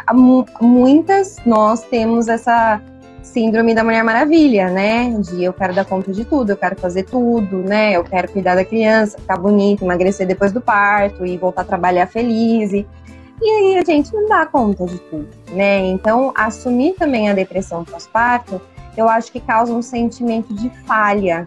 muitas 0.60 1.36
nós 1.44 1.82
temos 1.82 2.28
essa 2.28 2.80
síndrome 3.22 3.74
da 3.74 3.84
Mulher 3.84 4.02
Maravilha, 4.02 4.70
né? 4.70 5.10
De 5.20 5.44
eu 5.44 5.52
quero 5.52 5.74
dar 5.74 5.84
conta 5.84 6.12
de 6.12 6.24
tudo, 6.24 6.50
eu 6.50 6.56
quero 6.56 6.76
fazer 6.76 7.04
tudo, 7.04 7.58
né? 7.58 7.92
Eu 7.92 8.04
quero 8.04 8.32
cuidar 8.32 8.54
da 8.54 8.64
criança, 8.64 9.18
ficar 9.18 9.36
bonita, 9.36 9.84
emagrecer 9.84 10.26
depois 10.26 10.52
do 10.52 10.60
parto 10.60 11.24
e 11.26 11.36
voltar 11.36 11.62
a 11.62 11.64
trabalhar 11.64 12.06
feliz. 12.06 12.72
E, 12.72 12.86
e 13.42 13.50
aí 13.50 13.78
a 13.78 13.84
gente 13.84 14.12
não 14.14 14.26
dá 14.26 14.46
conta 14.46 14.86
de 14.86 14.98
tudo, 14.98 15.28
né? 15.52 15.78
Então, 15.86 16.32
assumir 16.34 16.94
também 16.94 17.28
a 17.28 17.34
depressão 17.34 17.84
pós-parto, 17.84 18.60
eu 18.98 19.08
acho 19.08 19.30
que 19.30 19.38
causa 19.38 19.72
um 19.72 19.80
sentimento 19.80 20.52
de 20.52 20.68
falha. 20.84 21.46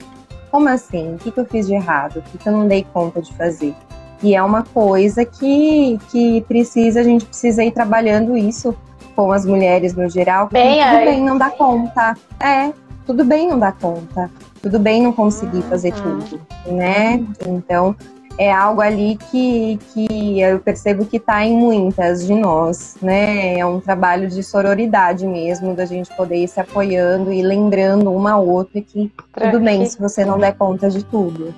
Como 0.50 0.70
assim? 0.70 1.16
O 1.16 1.18
que, 1.18 1.32
que 1.32 1.40
eu 1.40 1.46
fiz 1.46 1.68
de 1.68 1.74
errado? 1.74 2.18
O 2.18 2.22
que, 2.22 2.38
que 2.38 2.48
eu 2.48 2.54
não 2.54 2.66
dei 2.66 2.86
conta 2.94 3.22
de 3.22 3.34
fazer? 3.34 3.76
E 4.24 4.34
é 4.34 4.42
uma 4.42 4.64
coisa 4.64 5.26
que, 5.26 6.00
que 6.10 6.42
precisa, 6.48 7.02
a 7.02 7.04
gente 7.04 7.26
precisa 7.26 7.62
ir 7.62 7.72
trabalhando 7.72 8.38
isso 8.38 8.74
com 9.18 9.34
as 9.34 9.46
mulheres 9.46 9.94
no 9.94 10.08
geral, 10.10 10.48
bem, 10.50 10.82
tudo 10.82 10.96
aí. 10.96 11.06
bem 11.06 11.24
não 11.24 11.38
dá 11.38 11.50
conta. 11.50 12.16
É, 12.40 12.72
tudo 13.06 13.26
bem 13.26 13.50
não 13.50 13.60
dar 13.60 13.74
conta. 13.74 14.32
Tudo 14.62 14.80
bem 14.80 15.04
não 15.04 15.12
conseguir 15.12 15.62
fazer 15.64 15.94
uhum. 15.96 16.20
tudo, 16.20 16.42
né? 16.68 17.22
Então, 17.46 17.94
é 18.38 18.52
algo 18.52 18.82
ali 18.82 19.18
que, 19.30 19.80
que 19.94 20.40
eu 20.40 20.60
percebo 20.60 21.06
que 21.06 21.18
está 21.18 21.46
em 21.46 21.56
muitas 21.56 22.26
de 22.26 22.34
nós, 22.34 22.98
né? 23.02 23.60
É 23.60 23.66
um 23.66 23.80
trabalho 23.80 24.28
de 24.28 24.42
sororidade 24.44 25.28
mesmo, 25.28 25.76
da 25.76 25.86
gente 25.86 26.14
poder 26.16 26.44
ir 26.44 26.48
se 26.48 26.60
apoiando 26.60 27.32
e 27.32 27.42
lembrando 27.42 28.12
uma 28.12 28.32
a 28.32 28.38
outra 28.38 28.82
que 28.82 29.12
tudo 29.34 29.60
bem 29.60 29.86
se 29.86 30.00
você 30.00 30.26
não 30.26 30.40
der 30.40 30.56
conta 30.56 30.90
de 30.90 31.04
tudo. 31.04 31.54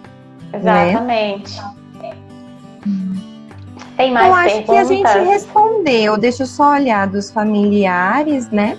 Né? 0.52 0.92
Exatamente. 0.92 1.62
Né? 1.62 1.74
Tem 3.96 4.12
mais 4.12 4.28
Eu 4.28 4.34
acho 4.34 4.56
perguntas? 4.64 4.88
que 4.88 5.08
a 5.08 5.20
gente 5.20 5.30
respondeu. 5.30 6.18
Deixa 6.18 6.44
eu 6.44 6.48
só 6.48 6.74
olhar 6.74 7.08
dos 7.08 7.32
familiares, 7.32 8.50
né? 8.50 8.78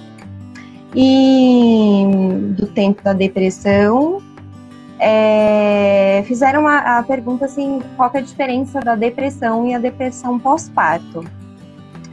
E 0.95 2.05
do 2.57 2.67
tempo 2.67 3.03
da 3.03 3.13
depressão. 3.13 4.21
É, 4.99 6.23
fizeram 6.27 6.67
a, 6.67 6.99
a, 6.99 7.03
pergunta 7.03 7.47
assim, 7.47 7.81
qual 7.97 8.11
é 8.15 8.19
a 8.19 8.21
diferença 8.23 8.81
da 8.81 8.95
depressão 8.95 9.67
e 9.67 9.75
a 9.75 9.79
depressão 9.79 10.39
pós-parto? 10.39 11.25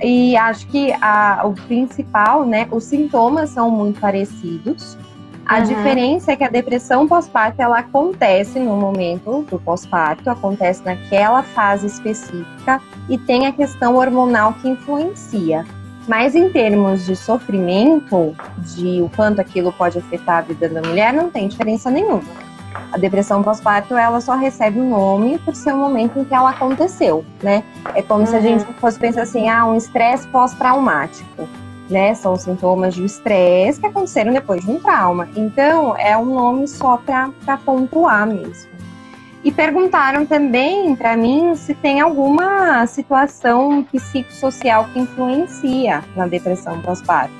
E 0.01 0.35
acho 0.35 0.67
que 0.67 0.91
a, 0.99 1.41
o 1.45 1.53
principal, 1.53 2.43
né, 2.43 2.67
os 2.71 2.85
sintomas 2.85 3.51
são 3.51 3.69
muito 3.69 3.99
parecidos, 3.99 4.97
a 5.45 5.57
uhum. 5.57 5.63
diferença 5.63 6.31
é 6.31 6.35
que 6.35 6.43
a 6.43 6.49
depressão 6.49 7.07
pós-parto 7.07 7.61
ela 7.61 7.79
acontece 7.79 8.59
no 8.59 8.75
momento 8.77 9.45
do 9.49 9.59
pós-parto, 9.59 10.29
acontece 10.29 10.83
naquela 10.85 11.43
fase 11.43 11.87
específica 11.87 12.81
e 13.09 13.17
tem 13.17 13.47
a 13.47 13.51
questão 13.51 13.95
hormonal 13.95 14.53
que 14.53 14.69
influencia. 14.69 15.65
Mas 16.07 16.35
em 16.35 16.49
termos 16.49 17.05
de 17.05 17.15
sofrimento, 17.15 18.35
de 18.59 19.01
o 19.01 19.09
quanto 19.15 19.41
aquilo 19.41 19.71
pode 19.73 19.99
afetar 19.99 20.37
a 20.37 20.41
vida 20.41 20.69
da 20.69 20.81
mulher, 20.81 21.13
não 21.13 21.29
tem 21.29 21.47
diferença 21.47 21.91
nenhuma. 21.91 22.23
A 22.91 22.97
depressão 22.97 23.41
pós-parto, 23.43 23.95
ela 23.95 24.21
só 24.21 24.35
recebe 24.35 24.79
o 24.79 24.83
um 24.83 24.89
nome 24.89 25.37
por 25.39 25.55
ser 25.55 25.73
o 25.73 25.77
momento 25.77 26.19
em 26.19 26.23
que 26.23 26.33
ela 26.33 26.51
aconteceu, 26.51 27.25
né? 27.41 27.63
É 27.95 28.01
como 28.01 28.21
uhum. 28.21 28.25
se 28.25 28.35
a 28.35 28.41
gente 28.41 28.65
uhum. 28.65 28.73
fosse 28.73 28.99
pensar 28.99 29.23
assim, 29.23 29.49
ah, 29.49 29.65
um 29.65 29.75
estresse 29.75 30.27
pós-traumático 30.27 31.47
né? 31.91 32.15
São 32.15 32.35
sintomas 32.37 32.95
de 32.95 33.03
estresse 33.03 33.79
que 33.79 33.85
aconteceram 33.85 34.33
depois 34.33 34.63
de 34.63 34.71
um 34.71 34.79
trauma. 34.79 35.27
Então, 35.35 35.95
é 35.97 36.17
um 36.17 36.25
nome 36.25 36.67
só 36.67 36.97
para 36.97 37.57
pontuar 37.57 38.25
mesmo. 38.25 38.71
E 39.43 39.51
perguntaram 39.51 40.25
também 40.25 40.95
para 40.95 41.17
mim 41.17 41.55
se 41.55 41.73
tem 41.73 41.99
alguma 41.99 42.85
situação 42.85 43.83
psicossocial 43.91 44.85
que 44.93 44.99
influencia 44.99 46.03
na 46.15 46.27
depressão 46.27 46.79
pós-parto. 46.81 47.33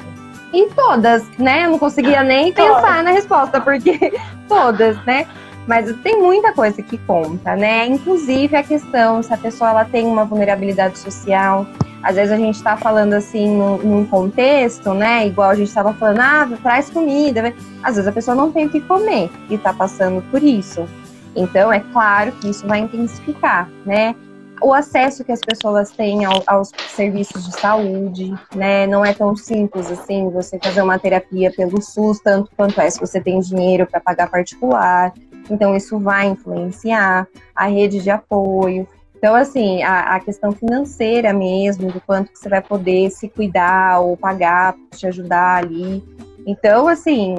E 0.51 0.67
todas, 0.71 1.23
né? 1.37 1.65
Eu 1.65 1.71
não 1.71 1.79
conseguia 1.79 2.23
nem 2.23 2.51
pensar 2.51 3.03
na 3.03 3.11
resposta, 3.11 3.61
porque 3.61 4.11
todas, 4.51 5.05
né? 5.05 5.27
Mas 5.67 5.95
tem 6.01 6.19
muita 6.19 6.53
coisa 6.53 6.81
que 6.81 6.97
conta, 6.97 7.55
né? 7.55 7.85
Inclusive 7.85 8.55
a 8.55 8.63
questão 8.63 9.21
se 9.21 9.33
a 9.33 9.37
pessoa 9.37 9.69
ela 9.69 9.85
tem 9.85 10.05
uma 10.05 10.25
vulnerabilidade 10.25 10.97
social, 10.97 11.65
às 12.03 12.15
vezes 12.15 12.31
a 12.31 12.37
gente 12.37 12.55
está 12.55 12.75
falando 12.75 13.13
assim 13.13 13.47
num, 13.55 13.77
num, 13.77 14.05
contexto, 14.05 14.93
né? 14.93 15.27
Igual 15.27 15.51
a 15.51 15.55
gente 15.55 15.67
estava 15.67 15.93
falando, 15.93 16.19
ah, 16.19 16.49
traz 16.63 16.89
comida. 16.89 17.53
Às 17.83 17.95
vezes 17.95 18.07
a 18.07 18.11
pessoa 18.11 18.35
não 18.35 18.51
tem 18.51 18.65
o 18.65 18.69
que 18.69 18.81
comer 18.81 19.29
e 19.49 19.55
está 19.55 19.71
passando 19.71 20.21
por 20.31 20.41
isso. 20.41 20.87
Então 21.35 21.71
é 21.71 21.79
claro 21.79 22.31
que 22.33 22.49
isso 22.49 22.67
vai 22.67 22.79
intensificar, 22.79 23.69
né? 23.85 24.15
O 24.61 24.73
acesso 24.73 25.23
que 25.23 25.31
as 25.31 25.39
pessoas 25.39 25.91
têm 25.91 26.23
ao, 26.23 26.43
aos 26.45 26.71
serviços 26.89 27.45
de 27.45 27.59
saúde, 27.59 28.33
né? 28.55 28.85
Não 28.85 29.03
é 29.03 29.13
tão 29.13 29.35
simples 29.35 29.91
assim 29.91 30.29
você 30.29 30.59
fazer 30.59 30.81
uma 30.81 30.99
terapia 30.99 31.51
pelo 31.51 31.81
SUS, 31.81 32.19
tanto 32.19 32.51
quanto 32.55 32.79
é 32.79 32.89
se 32.89 32.99
você 32.99 33.19
tem 33.19 33.39
dinheiro 33.39 33.87
para 33.87 33.99
pagar 33.99 34.29
particular. 34.29 35.13
Então 35.49 35.75
isso 35.75 35.99
vai 35.99 36.27
influenciar 36.27 37.27
a 37.55 37.67
rede 37.67 38.01
de 38.01 38.09
apoio, 38.09 38.87
Então, 39.17 39.35
assim, 39.35 39.83
a, 39.83 40.15
a, 40.15 40.19
questão 40.19 40.51
financeira 40.51 41.31
mesmo, 41.31 41.91
do 41.91 42.01
quanto 42.01 42.31
que 42.31 42.39
você 42.39 42.49
vai 42.49 42.61
poder 42.61 43.11
se 43.11 43.29
cuidar 43.29 43.99
ou 43.99 44.17
pagar 44.17 44.75
te 44.95 45.05
ajudar 45.05 45.57
ali. 45.57 46.03
Então, 46.47 46.87
assim, 46.87 47.35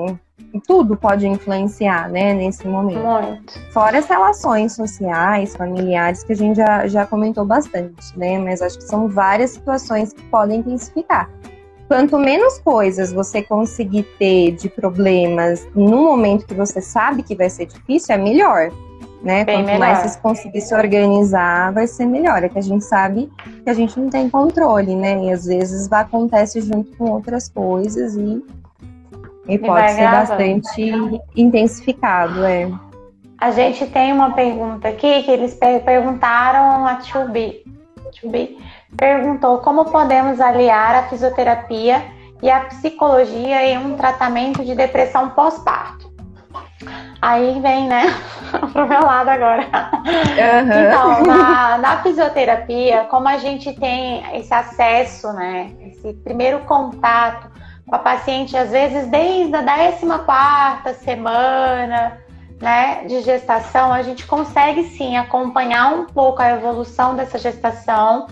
tudo 0.67 0.97
pode 0.97 1.27
influenciar, 1.27 2.09
né, 2.09 2.33
nesse 2.35 2.67
momento. 2.67 3.01
Muito. 3.01 3.73
Fora 3.73 3.99
as 3.99 4.07
relações 4.07 4.75
sociais, 4.75 5.57
familiares, 5.57 6.23
que 6.23 6.33
a 6.33 6.37
gente 6.37 6.57
já, 6.57 6.87
já 6.87 7.07
comentou 7.07 7.45
bastante, 7.45 8.17
né, 8.17 8.39
mas 8.39 8.63
acho 8.63 8.79
que 8.79 8.85
são 8.85 9.09
várias 9.09 9.51
situações 9.51 10.13
que 10.13 10.23
podem 10.25 10.61
intensificar. 10.61 11.31
Quanto 11.89 12.19
menos 12.19 12.59
coisas 12.61 13.13
você 13.13 13.43
conseguir 13.43 14.05
ter 14.19 14.53
de 14.53 14.69
problemas 14.69 15.67
no 15.75 16.03
momento 16.03 16.47
que 16.47 16.55
você 16.55 16.81
sabe 16.81 17.23
que 17.23 17.35
vai 17.35 17.51
ser 17.51 17.67
difícil, 17.67 18.15
é 18.15 18.19
melhor 18.19 18.71
né? 19.23 19.45
Bem 19.45 19.59
Quanto 19.59 19.67
melhor. 19.67 19.79
mais 19.79 19.99
vocês 20.01 20.17
conseguir 20.17 20.61
se 20.61 20.75
organizar, 20.75 21.73
vai 21.73 21.87
ser 21.87 22.07
melhor. 22.07 22.43
É 22.43 22.49
que 22.49 22.59
a 22.59 22.63
gente 22.63 22.85
sabe 22.85 23.31
que 23.63 23.71
a 23.71 23.75
gente 23.75 23.99
não 23.99 24.11
tem 24.11 24.29
controle, 24.29 24.95
né? 24.97 25.25
E 25.25 25.31
às 25.31 25.45
vezes 25.45 25.89
vai 25.89 26.03
acontece 26.03 26.61
junto 26.61 26.97
com 26.97 27.11
outras 27.11 27.49
coisas 27.49 28.17
e, 28.17 28.45
e, 29.47 29.55
e 29.55 29.59
pode 29.59 29.91
ser 29.91 30.03
gravando. 30.03 30.29
bastante 30.29 31.21
intensificado, 31.37 32.45
é. 32.45 32.71
A 33.39 33.51
gente 33.51 33.87
tem 33.87 34.13
uma 34.13 34.33
pergunta 34.33 34.89
aqui 34.89 35.23
que 35.25 35.31
eles 35.31 35.59
perguntaram 35.85 36.87
a 36.87 37.01
Chubi. 37.01 37.65
Chubi 38.13 38.57
perguntou 38.97 39.59
como 39.59 39.87
podemos 39.87 40.41
aliar 40.41 40.95
a 40.95 41.03
fisioterapia 41.09 42.05
e 42.41 42.51
a 42.51 42.61
psicologia 42.61 43.67
em 43.67 43.79
um 43.79 43.97
tratamento 43.97 44.65
de 44.65 44.75
depressão 44.75 45.31
pós-parto. 45.31 46.13
Aí 47.21 47.61
vem, 47.61 47.89
né, 47.89 48.13
pro 48.73 48.87
meu 48.87 49.03
lado 49.03 49.29
agora. 49.29 49.63
Uhum. 49.63 50.87
Então, 50.87 51.23
na, 51.25 51.79
na, 51.79 52.03
fisioterapia, 52.03 53.05
como 53.05 53.29
a 53.29 53.39
gente 53.39 53.73
tem 53.75 54.23
esse 54.37 54.53
acesso, 54.53 55.33
né, 55.33 55.71
esse 55.81 56.13
primeiro 56.25 56.61
contato 56.61 57.51
com 57.87 57.95
a 57.95 57.99
paciente, 57.99 58.57
às 58.57 58.71
vezes 58.71 59.09
desde 59.09 59.55
a 59.55 59.63
14 59.63 60.99
semana, 61.05 62.19
né, 62.61 63.05
de 63.07 63.23
gestação, 63.23 63.93
a 63.93 64.03
gente 64.03 64.25
consegue 64.25 64.85
sim 64.85 65.17
acompanhar 65.17 65.93
um 65.93 66.07
pouco 66.07 66.41
a 66.41 66.51
evolução 66.51 67.17
dessa 67.17 67.37
gestação, 67.39 68.29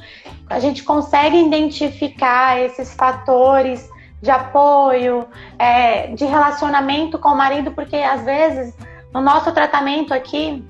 a 0.49 0.61
gente 0.61 0.85
consegue 0.85 1.37
identificar 1.37 2.61
esses 2.61 2.95
fatores 2.95 3.91
de 4.23 4.31
apoio, 4.31 5.27
é, 5.59 6.09
de 6.09 6.25
relacionamento 6.25 7.19
com 7.19 7.31
o 7.31 7.37
marido, 7.37 7.73
porque 7.73 7.97
às 7.97 8.23
vezes 8.23 8.75
no 9.13 9.21
nosso 9.21 9.51
tratamento 9.53 10.15
aqui 10.15 10.65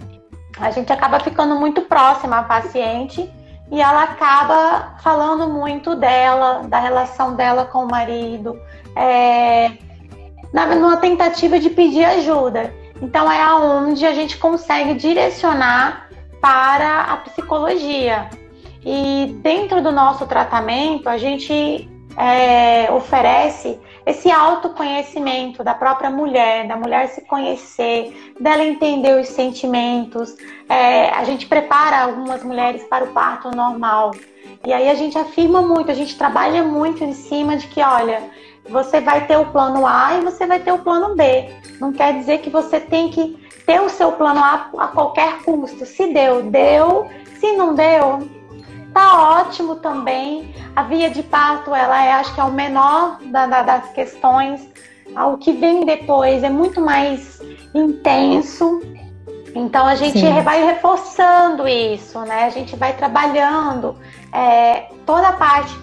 a 0.59 0.70
gente 0.70 0.93
acaba 0.93 1.20
ficando 1.20 1.55
muito 1.57 1.83
próxima 1.83 2.39
à 2.39 2.43
paciente 2.43 3.31
e 3.71 3.81
ela 3.81 4.03
acaba 4.03 4.97
falando 5.01 5.49
muito 5.49 5.95
dela, 5.95 6.64
da 6.66 6.79
relação 6.79 7.37
dela 7.37 7.64
com 7.64 7.85
o 7.85 7.89
marido, 7.89 8.61
é, 8.97 9.73
na, 10.53 10.66
numa 10.75 10.97
tentativa 10.97 11.59
de 11.59 11.71
pedir 11.71 12.05
ajuda. 12.05 12.75
Então 13.01 13.31
é 13.31 13.41
aonde 13.41 14.05
a 14.05 14.12
gente 14.12 14.37
consegue 14.39 14.95
direcionar 14.95 16.09
para 16.41 17.03
a 17.03 17.16
psicologia. 17.18 18.29
E 18.85 19.39
dentro 19.43 19.83
do 19.83 19.93
nosso 19.93 20.27
tratamento, 20.27 21.09
a 21.09 21.16
gente 21.16 21.89
é, 22.16 22.91
oferece 22.91 23.79
esse 24.07 24.30
autoconhecimento 24.30 25.62
da 25.62 25.74
própria 25.74 26.11
mulher, 26.11 26.66
da 26.66 26.76
mulher 26.76 27.09
se 27.09 27.22
conhecer, 27.22 28.34
dela 28.40 28.64
entender 28.64 29.20
os 29.20 29.28
sentimentos. 29.28 30.36
É, 30.68 31.11
a 31.11 31.24
gente 31.24 31.46
prepara 31.46 32.03
algumas 32.03 32.42
mulheres 32.42 32.82
para 32.84 33.05
o 33.05 33.12
parto 33.12 33.51
normal. 33.51 34.12
E 34.66 34.72
aí 34.72 34.88
a 34.88 34.94
gente 34.94 35.16
afirma 35.16 35.62
muito, 35.62 35.90
a 35.90 35.94
gente 35.94 36.16
trabalha 36.16 36.62
muito 36.62 37.03
em 37.03 37.12
cima 37.12 37.57
de 37.57 37.66
que, 37.68 37.80
olha, 37.82 38.22
você 38.68 39.01
vai 39.01 39.26
ter 39.26 39.36
o 39.36 39.46
plano 39.46 39.86
A 39.86 40.18
e 40.18 40.20
você 40.20 40.46
vai 40.46 40.61
ter 40.61 40.72
o 40.72 40.78
plano 40.78 41.14
B. 41.14 41.51
Não 41.80 41.92
quer 41.92 42.14
dizer 42.14 42.38
que 42.38 42.51
você 42.51 42.78
tem 42.78 43.11
que 43.11 43.38
ter 43.66 43.80
o 43.80 43.88
seu 43.88 44.12
plano 44.12 44.40
A 44.40 44.70
a 44.78 44.88
qualquer 44.88 45.42
custo. 45.42 45.86
Se 45.86 46.12
deu, 46.12 46.42
deu. 46.42 47.09
Se 47.38 47.53
não 47.53 47.74
deu, 47.74 48.18
Tá 48.93 49.41
ótimo 49.41 49.76
também. 49.76 50.55
A 50.74 50.82
via 50.82 51.11
de 51.11 51.22
parto, 51.22 51.74
ela 51.74 52.05
é, 52.05 52.12
acho 52.12 52.34
que 52.34 52.41
é 52.41 52.45
o 52.45 52.53
menor 52.53 53.18
da, 53.26 53.47
da, 53.47 53.62
das 53.62 53.93
questões. 53.93 54.68
O 55.16 55.36
que 55.36 55.53
vem 55.53 55.84
depois 55.84 56.43
é 56.43 56.51
muito 56.51 56.80
mais 56.80 57.41
intenso. 57.74 58.80
Então 59.55 59.86
a 59.86 59.95
gente 59.95 60.18
Sim. 60.18 60.43
vai 60.43 60.64
reforçando 60.64 61.66
isso, 61.66 62.20
né? 62.20 62.45
A 62.45 62.51
gente 62.51 62.76
vai 62.76 62.93
trabalhando 62.93 63.97
é, 64.32 64.88
toda 65.05 65.28
a 65.28 65.32
parte 65.32 65.76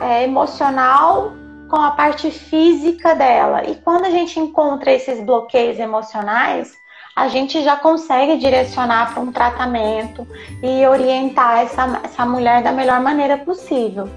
é, 0.00 0.24
emocional 0.24 1.32
com 1.68 1.76
a 1.76 1.90
parte 1.90 2.30
física 2.30 3.14
dela. 3.14 3.68
E 3.68 3.74
quando 3.76 4.04
a 4.04 4.10
gente 4.10 4.38
encontra 4.40 4.92
esses 4.92 5.20
bloqueios 5.20 5.78
emocionais, 5.78 6.78
a 7.18 7.28
gente 7.28 7.62
já 7.64 7.76
consegue 7.76 8.36
direcionar 8.36 9.12
para 9.12 9.20
um 9.20 9.32
tratamento 9.32 10.26
e 10.62 10.86
orientar 10.86 11.58
essa, 11.58 12.00
essa 12.04 12.24
mulher 12.24 12.62
da 12.62 12.70
melhor 12.70 13.00
maneira 13.00 13.36
possível. 13.36 14.08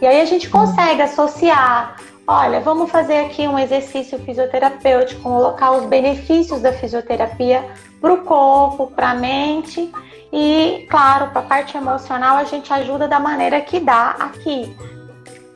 E 0.00 0.06
aí 0.06 0.20
a 0.20 0.24
gente 0.26 0.48
consegue 0.48 1.00
associar, 1.00 1.96
olha, 2.26 2.60
vamos 2.60 2.90
fazer 2.90 3.18
aqui 3.20 3.48
um 3.48 3.58
exercício 3.58 4.18
fisioterapêutico, 4.18 5.22
colocar 5.22 5.72
os 5.72 5.86
benefícios 5.86 6.60
da 6.60 6.70
fisioterapia 6.72 7.64
para 7.98 8.12
o 8.12 8.18
corpo, 8.18 8.88
para 8.88 9.10
a 9.10 9.14
mente 9.14 9.90
e, 10.30 10.86
claro, 10.90 11.28
para 11.28 11.40
a 11.40 11.44
parte 11.44 11.76
emocional 11.76 12.36
a 12.36 12.44
gente 12.44 12.70
ajuda 12.72 13.08
da 13.08 13.18
maneira 13.18 13.60
que 13.62 13.80
dá 13.80 14.16
aqui. 14.20 14.76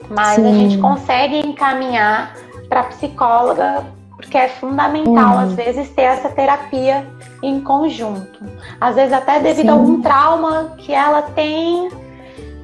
Mas 0.09 0.37
Sim. 0.37 0.51
a 0.51 0.55
gente 0.55 0.79
consegue 0.79 1.39
encaminhar 1.39 2.35
para 2.69 2.81
a 2.81 2.85
psicóloga 2.85 3.85
porque 4.17 4.37
é 4.39 4.49
fundamental, 4.49 5.35
uhum. 5.35 5.41
às 5.41 5.53
vezes, 5.53 5.91
ter 5.91 6.03
essa 6.03 6.29
terapia 6.29 7.07
em 7.43 7.61
conjunto. 7.61 8.45
Às 8.81 8.95
vezes, 8.95 9.13
até 9.13 9.41
devido 9.41 9.67
Sim. 9.67 9.69
a 9.69 9.73
algum 9.73 10.03
trauma 10.03 10.75
que 10.79 10.93
ela 10.93 11.23
tem. 11.23 11.89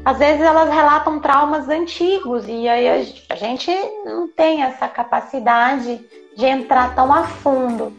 Às 0.04 0.18
vezes, 0.18 0.40
elas 0.40 0.72
relatam 0.72 1.20
traumas 1.20 1.68
antigos 1.68 2.44
e 2.46 2.68
aí 2.68 2.88
a 3.28 3.34
gente 3.34 3.70
não 4.04 4.28
tem 4.28 4.62
essa 4.62 4.88
capacidade 4.88 6.00
de 6.36 6.46
entrar 6.46 6.94
tão 6.94 7.12
a 7.12 7.24
fundo, 7.24 7.92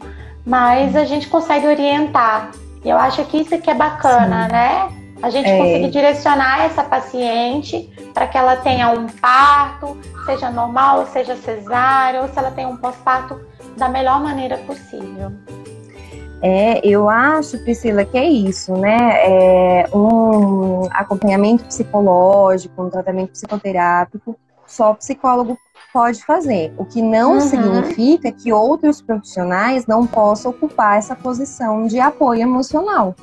mas 0.44 0.96
a 0.96 1.04
gente 1.04 1.28
consegue 1.28 1.66
orientar. 1.66 2.50
E 2.84 2.88
eu 2.88 2.98
acho 2.98 3.24
que 3.26 3.38
isso 3.38 3.56
que 3.60 3.70
é 3.70 3.74
bacana, 3.74 4.46
Sim. 4.46 4.52
né? 4.52 5.01
A 5.22 5.30
gente 5.30 5.48
é. 5.48 5.56
conseguir 5.56 5.90
direcionar 5.90 6.64
essa 6.64 6.82
paciente 6.82 7.92
para 8.12 8.26
que 8.26 8.36
ela 8.36 8.56
tenha 8.56 8.90
um 8.90 9.06
parto, 9.06 9.96
seja 10.26 10.50
normal, 10.50 11.06
seja 11.06 11.36
cesárea, 11.36 12.22
ou 12.22 12.28
se 12.28 12.38
ela 12.38 12.50
tem 12.50 12.66
um 12.66 12.76
pós-parto 12.76 13.40
da 13.76 13.88
melhor 13.88 14.20
maneira 14.20 14.58
possível. 14.58 15.32
É, 16.42 16.84
eu 16.84 17.08
acho, 17.08 17.56
Priscila, 17.58 18.04
que 18.04 18.18
é 18.18 18.28
isso, 18.28 18.72
né? 18.72 18.98
É 19.00 19.88
um 19.94 20.88
acompanhamento 20.90 21.64
psicológico, 21.64 22.82
um 22.82 22.90
tratamento 22.90 23.30
psicoterápico, 23.30 24.36
só 24.66 24.90
o 24.90 24.94
psicólogo 24.96 25.56
pode 25.92 26.24
fazer. 26.24 26.72
O 26.76 26.84
que 26.84 27.00
não 27.00 27.34
uhum. 27.34 27.40
significa 27.40 28.32
que 28.32 28.52
outros 28.52 29.00
profissionais 29.00 29.86
não 29.86 30.04
possam 30.04 30.50
ocupar 30.50 30.98
essa 30.98 31.14
posição 31.14 31.86
de 31.86 32.00
apoio 32.00 32.40
emocional. 32.40 33.14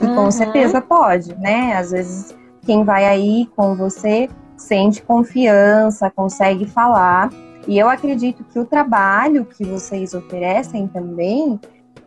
E 0.00 0.06
uhum. 0.06 0.14
com 0.14 0.30
certeza 0.30 0.80
pode, 0.80 1.34
né? 1.36 1.74
Às 1.76 1.90
vezes 1.90 2.36
quem 2.62 2.84
vai 2.84 3.04
aí 3.06 3.48
com 3.56 3.74
você 3.74 4.28
sente 4.56 5.02
confiança, 5.02 6.10
consegue 6.10 6.66
falar. 6.66 7.30
E 7.66 7.78
eu 7.78 7.88
acredito 7.88 8.44
que 8.44 8.58
o 8.58 8.64
trabalho 8.64 9.44
que 9.44 9.64
vocês 9.64 10.14
oferecem 10.14 10.86
também 10.86 11.60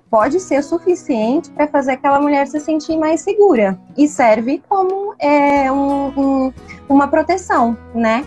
pode 0.09 0.39
ser 0.41 0.61
suficiente 0.61 1.49
para 1.51 1.67
fazer 1.67 1.93
aquela 1.93 2.19
mulher 2.19 2.45
se 2.45 2.59
sentir 2.59 2.97
mais 2.97 3.21
segura 3.21 3.79
e 3.97 4.07
serve 4.07 4.61
como 4.67 5.15
é, 5.17 5.71
um, 5.71 6.07
um, 6.19 6.53
uma 6.89 7.07
proteção, 7.07 7.77
né? 7.95 8.25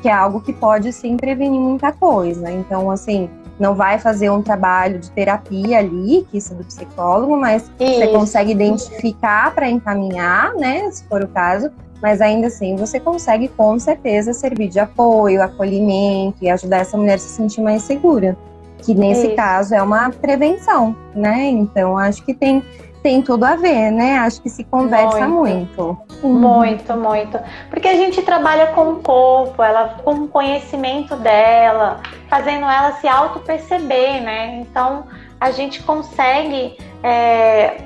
Que 0.00 0.08
é 0.08 0.12
algo 0.12 0.40
que 0.40 0.52
pode 0.52 0.92
sim 0.92 1.16
prevenir 1.16 1.60
muita 1.60 1.90
coisa. 1.90 2.50
Então, 2.52 2.90
assim, 2.90 3.28
não 3.58 3.74
vai 3.74 3.98
fazer 3.98 4.30
um 4.30 4.42
trabalho 4.42 4.98
de 4.98 5.10
terapia 5.10 5.78
ali, 5.78 6.26
que 6.30 6.38
isso 6.38 6.52
é 6.52 6.56
do 6.56 6.64
psicólogo, 6.64 7.36
mas 7.36 7.70
isso. 7.78 7.94
você 7.94 8.08
consegue 8.08 8.52
identificar 8.52 9.54
para 9.54 9.68
encaminhar, 9.68 10.54
né, 10.54 10.90
se 10.90 11.04
for 11.04 11.22
o 11.22 11.28
caso, 11.28 11.70
mas 12.02 12.20
ainda 12.20 12.48
assim 12.48 12.76
você 12.76 13.00
consegue 13.00 13.48
com 13.48 13.78
certeza 13.78 14.32
servir 14.32 14.68
de 14.68 14.80
apoio, 14.80 15.42
acolhimento 15.42 16.36
e 16.42 16.50
ajudar 16.50 16.78
essa 16.78 16.96
mulher 16.96 17.14
a 17.14 17.18
se 17.18 17.28
sentir 17.28 17.62
mais 17.62 17.82
segura. 17.82 18.36
Que 18.78 18.94
nesse 18.94 19.28
isso. 19.28 19.36
caso 19.36 19.74
é 19.74 19.80
uma 19.80 20.10
prevenção, 20.10 20.94
né? 21.14 21.46
Então 21.46 21.96
acho 21.96 22.22
que 22.22 22.34
tem 22.34 22.62
tem 23.02 23.20
tudo 23.20 23.44
a 23.44 23.54
ver, 23.54 23.90
né? 23.90 24.16
Acho 24.18 24.40
que 24.40 24.48
se 24.48 24.64
conversa 24.64 25.28
muito. 25.28 25.82
Muito, 25.82 25.98
muito. 26.28 26.94
muito. 26.94 27.38
Porque 27.70 27.88
a 27.88 27.94
gente 27.94 28.22
trabalha 28.22 28.68
com 28.68 28.92
o 28.92 28.96
corpo, 29.00 29.62
ela 29.62 29.96
com 30.02 30.12
o 30.12 30.28
conhecimento 30.28 31.16
dela, 31.16 32.00
fazendo 32.28 32.66
ela 32.66 32.92
se 32.92 33.08
auto-perceber, 33.08 34.20
né? 34.20 34.56
Então 34.60 35.04
a 35.40 35.50
gente 35.50 35.82
consegue 35.82 36.76
é, 37.02 37.82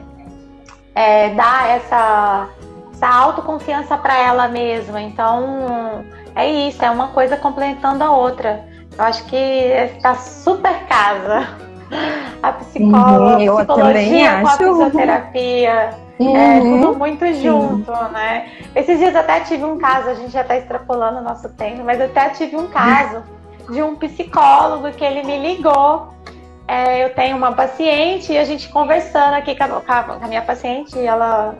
é, 0.95 1.31
dar 1.31 1.69
essa 1.71 2.49
essa 2.99 3.09
autoconfiança 3.09 3.97
para 3.97 4.19
ela 4.19 4.49
mesma. 4.49 5.01
Então, 5.01 6.05
é 6.35 6.51
isso, 6.69 6.85
é 6.85 6.91
uma 6.91 7.09
coisa 7.09 7.37
complementando 7.37 8.03
a 8.03 8.11
outra. 8.11 8.65
Eu 8.97 9.05
acho 9.05 9.25
que 9.27 9.37
está 9.37 10.17
super 10.17 10.75
casa. 10.87 11.47
A 12.43 12.53
psicóloga, 12.53 13.53
uhum, 13.53 13.59
a 13.59 13.65
psicologia 13.65 14.41
com 14.41 14.47
a 14.47 14.51
fisioterapia. 14.51 15.91
Uhum. 16.19 16.37
É 16.37 16.61
tudo 16.61 16.99
muito 16.99 17.25
junto, 17.35 17.95
Sim. 17.95 18.13
né? 18.13 18.51
Esses 18.75 18.99
dias 18.99 19.15
até 19.15 19.41
tive 19.41 19.65
um 19.65 19.79
caso, 19.79 20.09
a 20.09 20.15
gente 20.15 20.31
já 20.31 20.41
está 20.43 20.57
extrapolando 20.57 21.19
o 21.19 21.23
nosso 21.23 21.49
tempo, 21.51 21.83
mas 21.85 22.01
até 22.01 22.31
tive 22.31 22.57
um 22.57 22.67
caso 22.69 23.23
de 23.71 23.83
um 23.83 23.95
psicólogo 23.95 24.91
que 24.93 25.05
ele 25.05 25.23
me 25.23 25.39
ligou. 25.39 26.09
É, 26.67 27.05
eu 27.05 27.15
tenho 27.15 27.37
uma 27.37 27.53
paciente 27.53 28.33
e 28.33 28.39
a 28.39 28.45
gente 28.45 28.69
conversando 28.69 29.35
aqui 29.35 29.55
com 29.55 29.65
a, 29.65 30.03
com 30.03 30.25
a 30.25 30.29
minha 30.29 30.43
paciente, 30.43 30.99
ela 30.99 31.55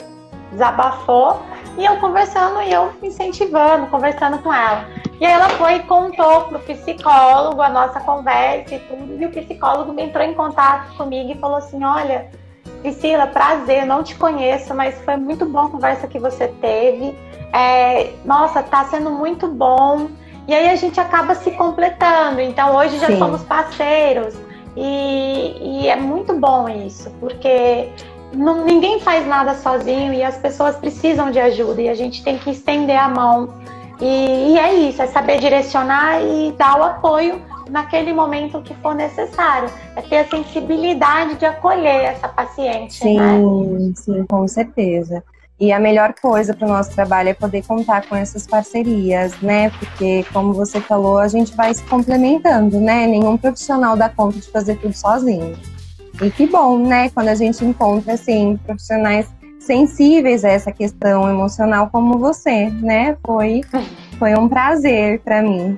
desabafou 0.51 1.41
e 1.79 1.85
eu 1.85 1.97
conversando 1.99 2.61
e 2.63 2.73
eu 2.73 2.93
incentivando, 3.03 3.87
conversando 3.87 4.39
com 4.39 4.53
ela. 4.53 4.87
E 5.21 5.25
aí 5.25 5.33
ela 5.33 5.49
foi 5.51 5.77
e 5.77 5.81
contou 5.81 6.43
pro 6.43 6.59
psicólogo 6.61 7.61
a 7.63 7.69
nossa 7.69 8.01
conversa 8.01 8.75
e 8.75 8.79
tudo, 8.81 9.21
e 9.21 9.27
o 9.27 9.31
psicólogo 9.31 9.99
entrou 9.99 10.25
em 10.25 10.35
contato 10.35 10.97
comigo 10.97 11.33
e 11.33 11.39
falou 11.39 11.57
assim: 11.57 11.83
olha, 11.83 12.29
Priscila, 12.83 13.27
prazer, 13.27 13.85
não 13.85 14.03
te 14.03 14.15
conheço, 14.15 14.75
mas 14.75 14.95
foi 15.03 15.17
muito 15.17 15.45
bom 15.47 15.67
a 15.67 15.71
conversa 15.71 16.07
que 16.07 16.19
você 16.19 16.49
teve. 16.61 17.17
É, 17.53 18.13
nossa, 18.25 18.63
tá 18.63 18.85
sendo 18.85 19.11
muito 19.11 19.49
bom. 19.49 20.09
E 20.47 20.55
aí 20.55 20.71
a 20.71 20.77
gente 20.77 20.99
acaba 20.99 21.35
se 21.35 21.51
completando. 21.53 22.41
Então 22.41 22.75
hoje 22.77 22.99
já 22.99 23.09
Sim. 23.09 23.19
somos 23.19 23.43
parceiros. 23.43 24.35
E, 24.77 25.83
e, 25.83 25.89
é 25.89 25.97
muito 25.97 26.33
bom 26.35 26.69
isso, 26.69 27.11
porque 27.19 27.89
não, 28.33 28.65
ninguém 28.65 29.01
faz 29.01 29.27
nada 29.27 29.55
sozinho 29.55 30.13
e 30.13 30.23
as 30.23 30.39
pessoas 30.39 30.77
precisam 30.77 31.33
de 31.33 31.41
ajuda 31.41 31.83
e 31.83 31.89
a 31.89 31.95
gente 31.95 32.23
tem 32.23 32.39
que 32.39 32.51
estender 32.51 32.97
a 32.97 33.09
mão. 33.09 33.49
E, 34.01 34.53
e 34.53 34.59
é 34.59 34.75
isso, 34.75 35.03
é 35.03 35.09
saber 35.09 35.41
direcionar 35.41 36.23
e 36.23 36.53
dar 36.53 36.79
o 36.79 36.85
apoio 36.85 37.43
naquele 37.69 38.13
momento 38.13 38.61
que 38.63 38.75
for 38.77 38.95
necessário. 38.95 39.71
É 39.97 40.03
ter 40.03 40.19
a 40.19 40.29
sensibilidade 40.29 41.37
de 41.37 41.45
acolher 41.45 42.05
essa 42.05 42.29
paciente. 42.29 42.95
Sim, 42.95 43.19
né? 43.19 43.93
sim, 43.95 44.25
com 44.27 44.47
certeza. 44.49 45.23
E 45.61 45.73
a 45.73 45.81
melhor 45.81 46.15
coisa 46.15 46.55
para 46.55 46.67
o 46.67 46.71
nosso 46.71 46.93
trabalho 46.93 47.31
é 47.31 47.35
poder 47.35 47.67
contar 47.67 48.07
com 48.07 48.15
essas 48.15 48.47
parcerias, 48.47 49.41
né? 49.41 49.71
Porque, 49.71 50.25
como 50.33 50.53
você 50.53 50.81
falou, 50.81 51.19
a 51.19 51.27
gente 51.27 51.53
vai 51.57 51.75
se 51.75 51.83
complementando, 51.83 52.81
né? 52.81 53.09
Nenhum 53.09 53.37
profissional 53.37 53.97
dá 53.97 54.09
conta 54.09 54.39
de 54.39 54.49
fazer 54.51 54.77
tudo 54.77 54.97
sozinho. 54.97 55.57
E 56.23 56.31
que 56.31 56.47
bom, 56.47 56.79
né? 56.79 57.11
Quando 57.11 57.29
a 57.29 57.35
gente 57.35 57.65
encontra, 57.65 58.13
assim, 58.13 58.57
profissionais 58.65 59.27
sensíveis 59.59 60.45
a 60.45 60.51
essa 60.51 60.71
questão 60.71 61.29
emocional 61.29 61.89
como 61.91 62.19
você, 62.19 62.71
né? 62.71 63.17
Foi, 63.27 63.63
foi 64.17 64.35
um 64.37 64.49
prazer 64.49 65.21
para 65.21 65.43
mim. 65.43 65.77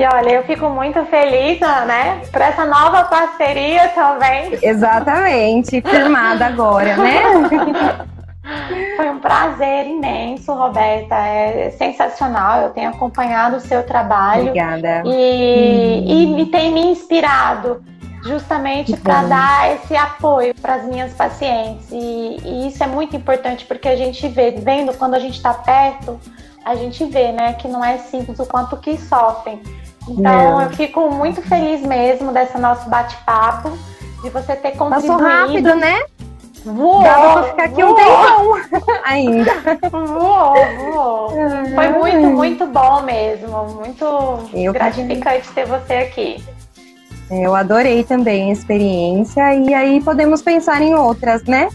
E 0.00 0.04
olha, 0.06 0.30
eu 0.30 0.44
fico 0.44 0.70
muito 0.70 1.04
feliz, 1.04 1.60
né, 1.60 2.22
por 2.32 2.40
essa 2.40 2.64
nova 2.64 3.04
parceria 3.04 3.88
também. 3.88 4.58
Exatamente, 4.62 5.82
firmada 5.82 6.46
agora, 6.46 6.96
né? 6.96 7.20
Foi 8.96 9.10
um 9.10 9.18
prazer 9.18 9.86
imenso, 9.86 10.54
Roberta. 10.54 11.14
É 11.14 11.70
sensacional. 11.76 12.62
Eu 12.62 12.70
tenho 12.70 12.88
acompanhado 12.88 13.56
o 13.58 13.60
seu 13.60 13.82
trabalho. 13.82 14.48
Obrigada. 14.48 15.02
E, 15.04 16.02
hum. 16.08 16.38
e 16.38 16.46
tem 16.46 16.72
me 16.72 16.80
inspirado 16.80 17.84
justamente 18.24 18.96
para 18.96 19.24
dar 19.24 19.74
esse 19.74 19.94
apoio 19.94 20.54
para 20.54 20.76
as 20.76 20.84
minhas 20.86 21.12
pacientes. 21.12 21.92
E, 21.92 22.38
e, 22.42 22.68
isso 22.68 22.82
é 22.82 22.86
muito 22.86 23.14
importante 23.14 23.66
porque 23.66 23.86
a 23.86 23.96
gente 23.96 24.26
vê, 24.28 24.52
vendo 24.52 24.94
quando 24.94 25.12
a 25.12 25.18
gente 25.18 25.36
está 25.36 25.52
perto, 25.52 26.18
a 26.64 26.74
gente 26.74 27.04
vê, 27.04 27.32
né, 27.32 27.52
que 27.52 27.68
não 27.68 27.84
é 27.84 27.98
simples 27.98 28.38
o 28.38 28.46
quanto 28.46 28.78
que 28.78 28.96
sofrem. 28.96 29.60
Então, 30.08 30.60
é. 30.60 30.66
eu 30.66 30.70
fico 30.70 31.10
muito 31.10 31.42
feliz 31.42 31.82
mesmo 31.82 32.32
desse 32.32 32.58
nosso 32.58 32.88
bate-papo, 32.88 33.70
de 34.22 34.30
você 34.30 34.56
ter 34.56 34.72
contribuído. 34.72 35.18
Passou 35.18 35.26
rápido, 35.26 35.74
né? 35.76 36.00
Voou, 36.64 37.02
Dava 37.02 37.40
pra 37.40 37.42
ficar 37.50 37.64
aqui 37.64 37.82
voou. 37.82 37.92
um 37.92 37.96
tempão 37.96 38.96
ainda. 39.04 39.52
Voou, 39.90 40.54
voou. 40.76 41.32
Uhum. 41.32 41.74
Foi 41.74 41.88
muito, 41.88 42.26
muito 42.36 42.66
bom 42.66 43.02
mesmo. 43.02 43.64
Muito 43.74 44.04
eu 44.52 44.72
gratificante 44.72 45.48
ter 45.52 45.66
você 45.66 45.94
aqui. 45.94 46.44
Eu 47.30 47.54
adorei 47.54 48.02
também 48.02 48.50
a 48.50 48.52
experiência 48.52 49.54
e 49.54 49.72
aí 49.72 50.02
podemos 50.02 50.42
pensar 50.42 50.82
em 50.82 50.94
outras, 50.94 51.44
né? 51.44 51.68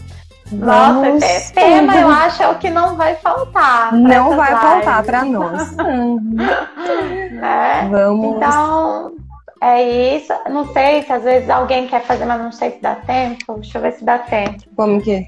Nossa, 0.52 0.92
Vamos... 0.92 1.22
É 1.22 1.40
tema 1.52 1.96
eu 1.96 2.08
acho 2.08 2.42
é 2.42 2.48
o 2.48 2.54
que 2.56 2.70
não 2.70 2.96
vai 2.96 3.14
faltar. 3.16 3.92
Não 3.92 4.36
vai 4.36 4.50
lives. 4.50 4.62
faltar 4.62 5.04
para 5.04 5.24
nós. 5.24 5.76
né? 5.76 7.86
Vamos. 7.90 8.36
Então, 8.36 9.12
é 9.60 10.16
isso. 10.16 10.32
Não 10.48 10.72
sei 10.72 11.02
se 11.02 11.12
às 11.12 11.22
vezes 11.22 11.50
alguém 11.50 11.86
quer 11.86 12.02
fazer, 12.02 12.24
mas 12.24 12.40
não 12.40 12.52
sei 12.52 12.72
se 12.72 12.80
dá 12.80 12.94
tempo. 12.94 13.54
Deixa 13.54 13.78
eu 13.78 13.82
ver 13.82 13.92
se 13.92 14.04
dá 14.04 14.18
tempo. 14.18 14.62
Como 14.76 15.00
que? 15.00 15.26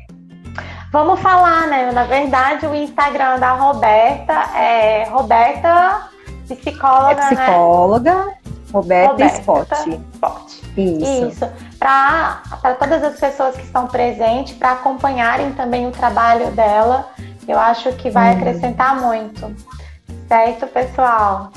Vamos 0.92 1.20
falar, 1.20 1.66
né? 1.66 1.90
Na 1.92 2.04
verdade, 2.04 2.66
o 2.66 2.74
Instagram 2.74 3.38
da 3.38 3.52
Roberta 3.52 4.32
é 4.56 5.04
Roberta 5.10 6.08
Psicóloga. 6.48 7.22
É 7.22 7.34
psicóloga. 7.34 8.14
Né? 8.14 8.34
Roberta, 8.72 9.12
Roberta 9.12 9.38
Spot. 9.38 9.68
Spot. 10.14 10.67
Isso. 10.78 11.28
Isso. 11.28 11.48
Para 11.78 12.74
todas 12.78 13.02
as 13.02 13.18
pessoas 13.18 13.56
que 13.56 13.62
estão 13.62 13.86
presentes, 13.86 14.54
para 14.54 14.72
acompanharem 14.72 15.52
também 15.52 15.86
o 15.86 15.90
trabalho 15.90 16.50
dela, 16.52 17.08
eu 17.46 17.58
acho 17.58 17.92
que 17.92 18.10
vai 18.10 18.34
hum. 18.34 18.38
acrescentar 18.38 19.00
muito. 19.00 19.54
Certo, 20.28 20.66
pessoal? 20.66 21.50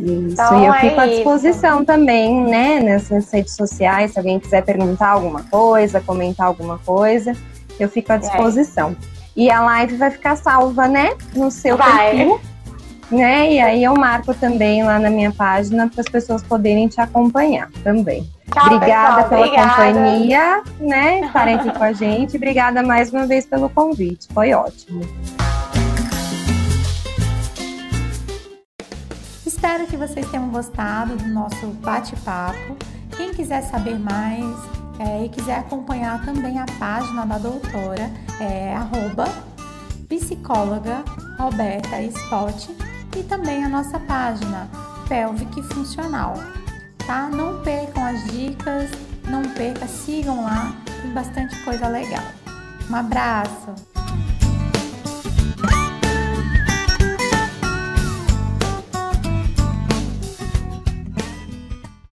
Isso, 0.00 0.32
então, 0.32 0.62
e 0.62 0.66
eu 0.66 0.72
fico 0.74 1.00
é 1.00 1.04
à 1.04 1.06
disposição 1.06 1.76
isso. 1.78 1.84
também, 1.84 2.40
né, 2.42 2.80
nessas 2.80 3.30
redes 3.32 3.54
sociais, 3.54 4.12
se 4.12 4.18
alguém 4.18 4.38
quiser 4.38 4.64
perguntar 4.64 5.08
alguma 5.08 5.42
coisa, 5.44 6.00
comentar 6.00 6.46
alguma 6.46 6.78
coisa, 6.78 7.36
eu 7.80 7.88
fico 7.88 8.12
à 8.12 8.14
é. 8.14 8.18
disposição. 8.18 8.90
É. 8.90 9.18
E 9.36 9.50
a 9.50 9.60
live 9.60 9.96
vai 9.96 10.10
ficar 10.10 10.36
salva, 10.36 10.86
né, 10.86 11.16
no 11.34 11.50
seu 11.50 11.76
vai. 11.76 12.10
perfil 12.10 12.40
né? 13.10 13.52
E 13.52 13.60
aí 13.60 13.84
eu 13.84 13.94
marco 13.94 14.34
também 14.34 14.82
lá 14.82 14.98
na 14.98 15.10
minha 15.10 15.32
página 15.32 15.88
para 15.88 16.00
as 16.00 16.08
pessoas 16.08 16.42
poderem 16.42 16.88
te 16.88 17.00
acompanhar 17.00 17.70
também. 17.82 18.28
Tchau, 18.52 18.66
obrigada 18.66 19.22
pessoal, 19.22 19.28
pela 19.28 19.40
obrigada. 19.40 19.92
companhia, 19.92 20.62
né? 20.80 21.20
Estarem 21.20 21.54
aqui 21.54 21.70
com 21.70 21.84
a 21.84 21.92
gente. 21.92 22.36
Obrigada 22.36 22.82
mais 22.82 23.12
uma 23.12 23.26
vez 23.26 23.46
pelo 23.46 23.68
convite. 23.68 24.28
Foi 24.32 24.52
ótimo. 24.52 25.02
Espero 29.46 29.86
que 29.86 29.96
vocês 29.96 30.28
tenham 30.30 30.48
gostado 30.48 31.16
do 31.16 31.28
nosso 31.28 31.66
bate-papo. 31.82 32.76
Quem 33.16 33.32
quiser 33.32 33.62
saber 33.62 33.98
mais 33.98 34.44
é, 34.98 35.24
e 35.24 35.28
quiser 35.28 35.58
acompanhar 35.58 36.24
também 36.24 36.58
a 36.58 36.66
página 36.78 37.24
da 37.24 37.38
doutora, 37.38 38.10
é 38.40 38.74
arroba 38.74 39.26
psicóloga 40.08 41.04
Roberta 41.38 42.00
Spot 42.02 42.68
e 43.16 43.22
também 43.22 43.64
a 43.64 43.68
nossa 43.68 43.98
página 44.00 44.68
Pelvic 45.08 45.62
Funcional, 45.74 46.34
tá? 47.06 47.28
Não 47.28 47.60
percam 47.62 48.04
as 48.04 48.24
dicas, 48.24 48.90
não 49.28 49.42
percam, 49.42 49.88
sigam 49.88 50.44
lá, 50.44 50.74
tem 51.02 51.12
bastante 51.12 51.56
coisa 51.64 51.88
legal. 51.88 52.24
Um 52.90 52.96
abraço! 52.96 53.97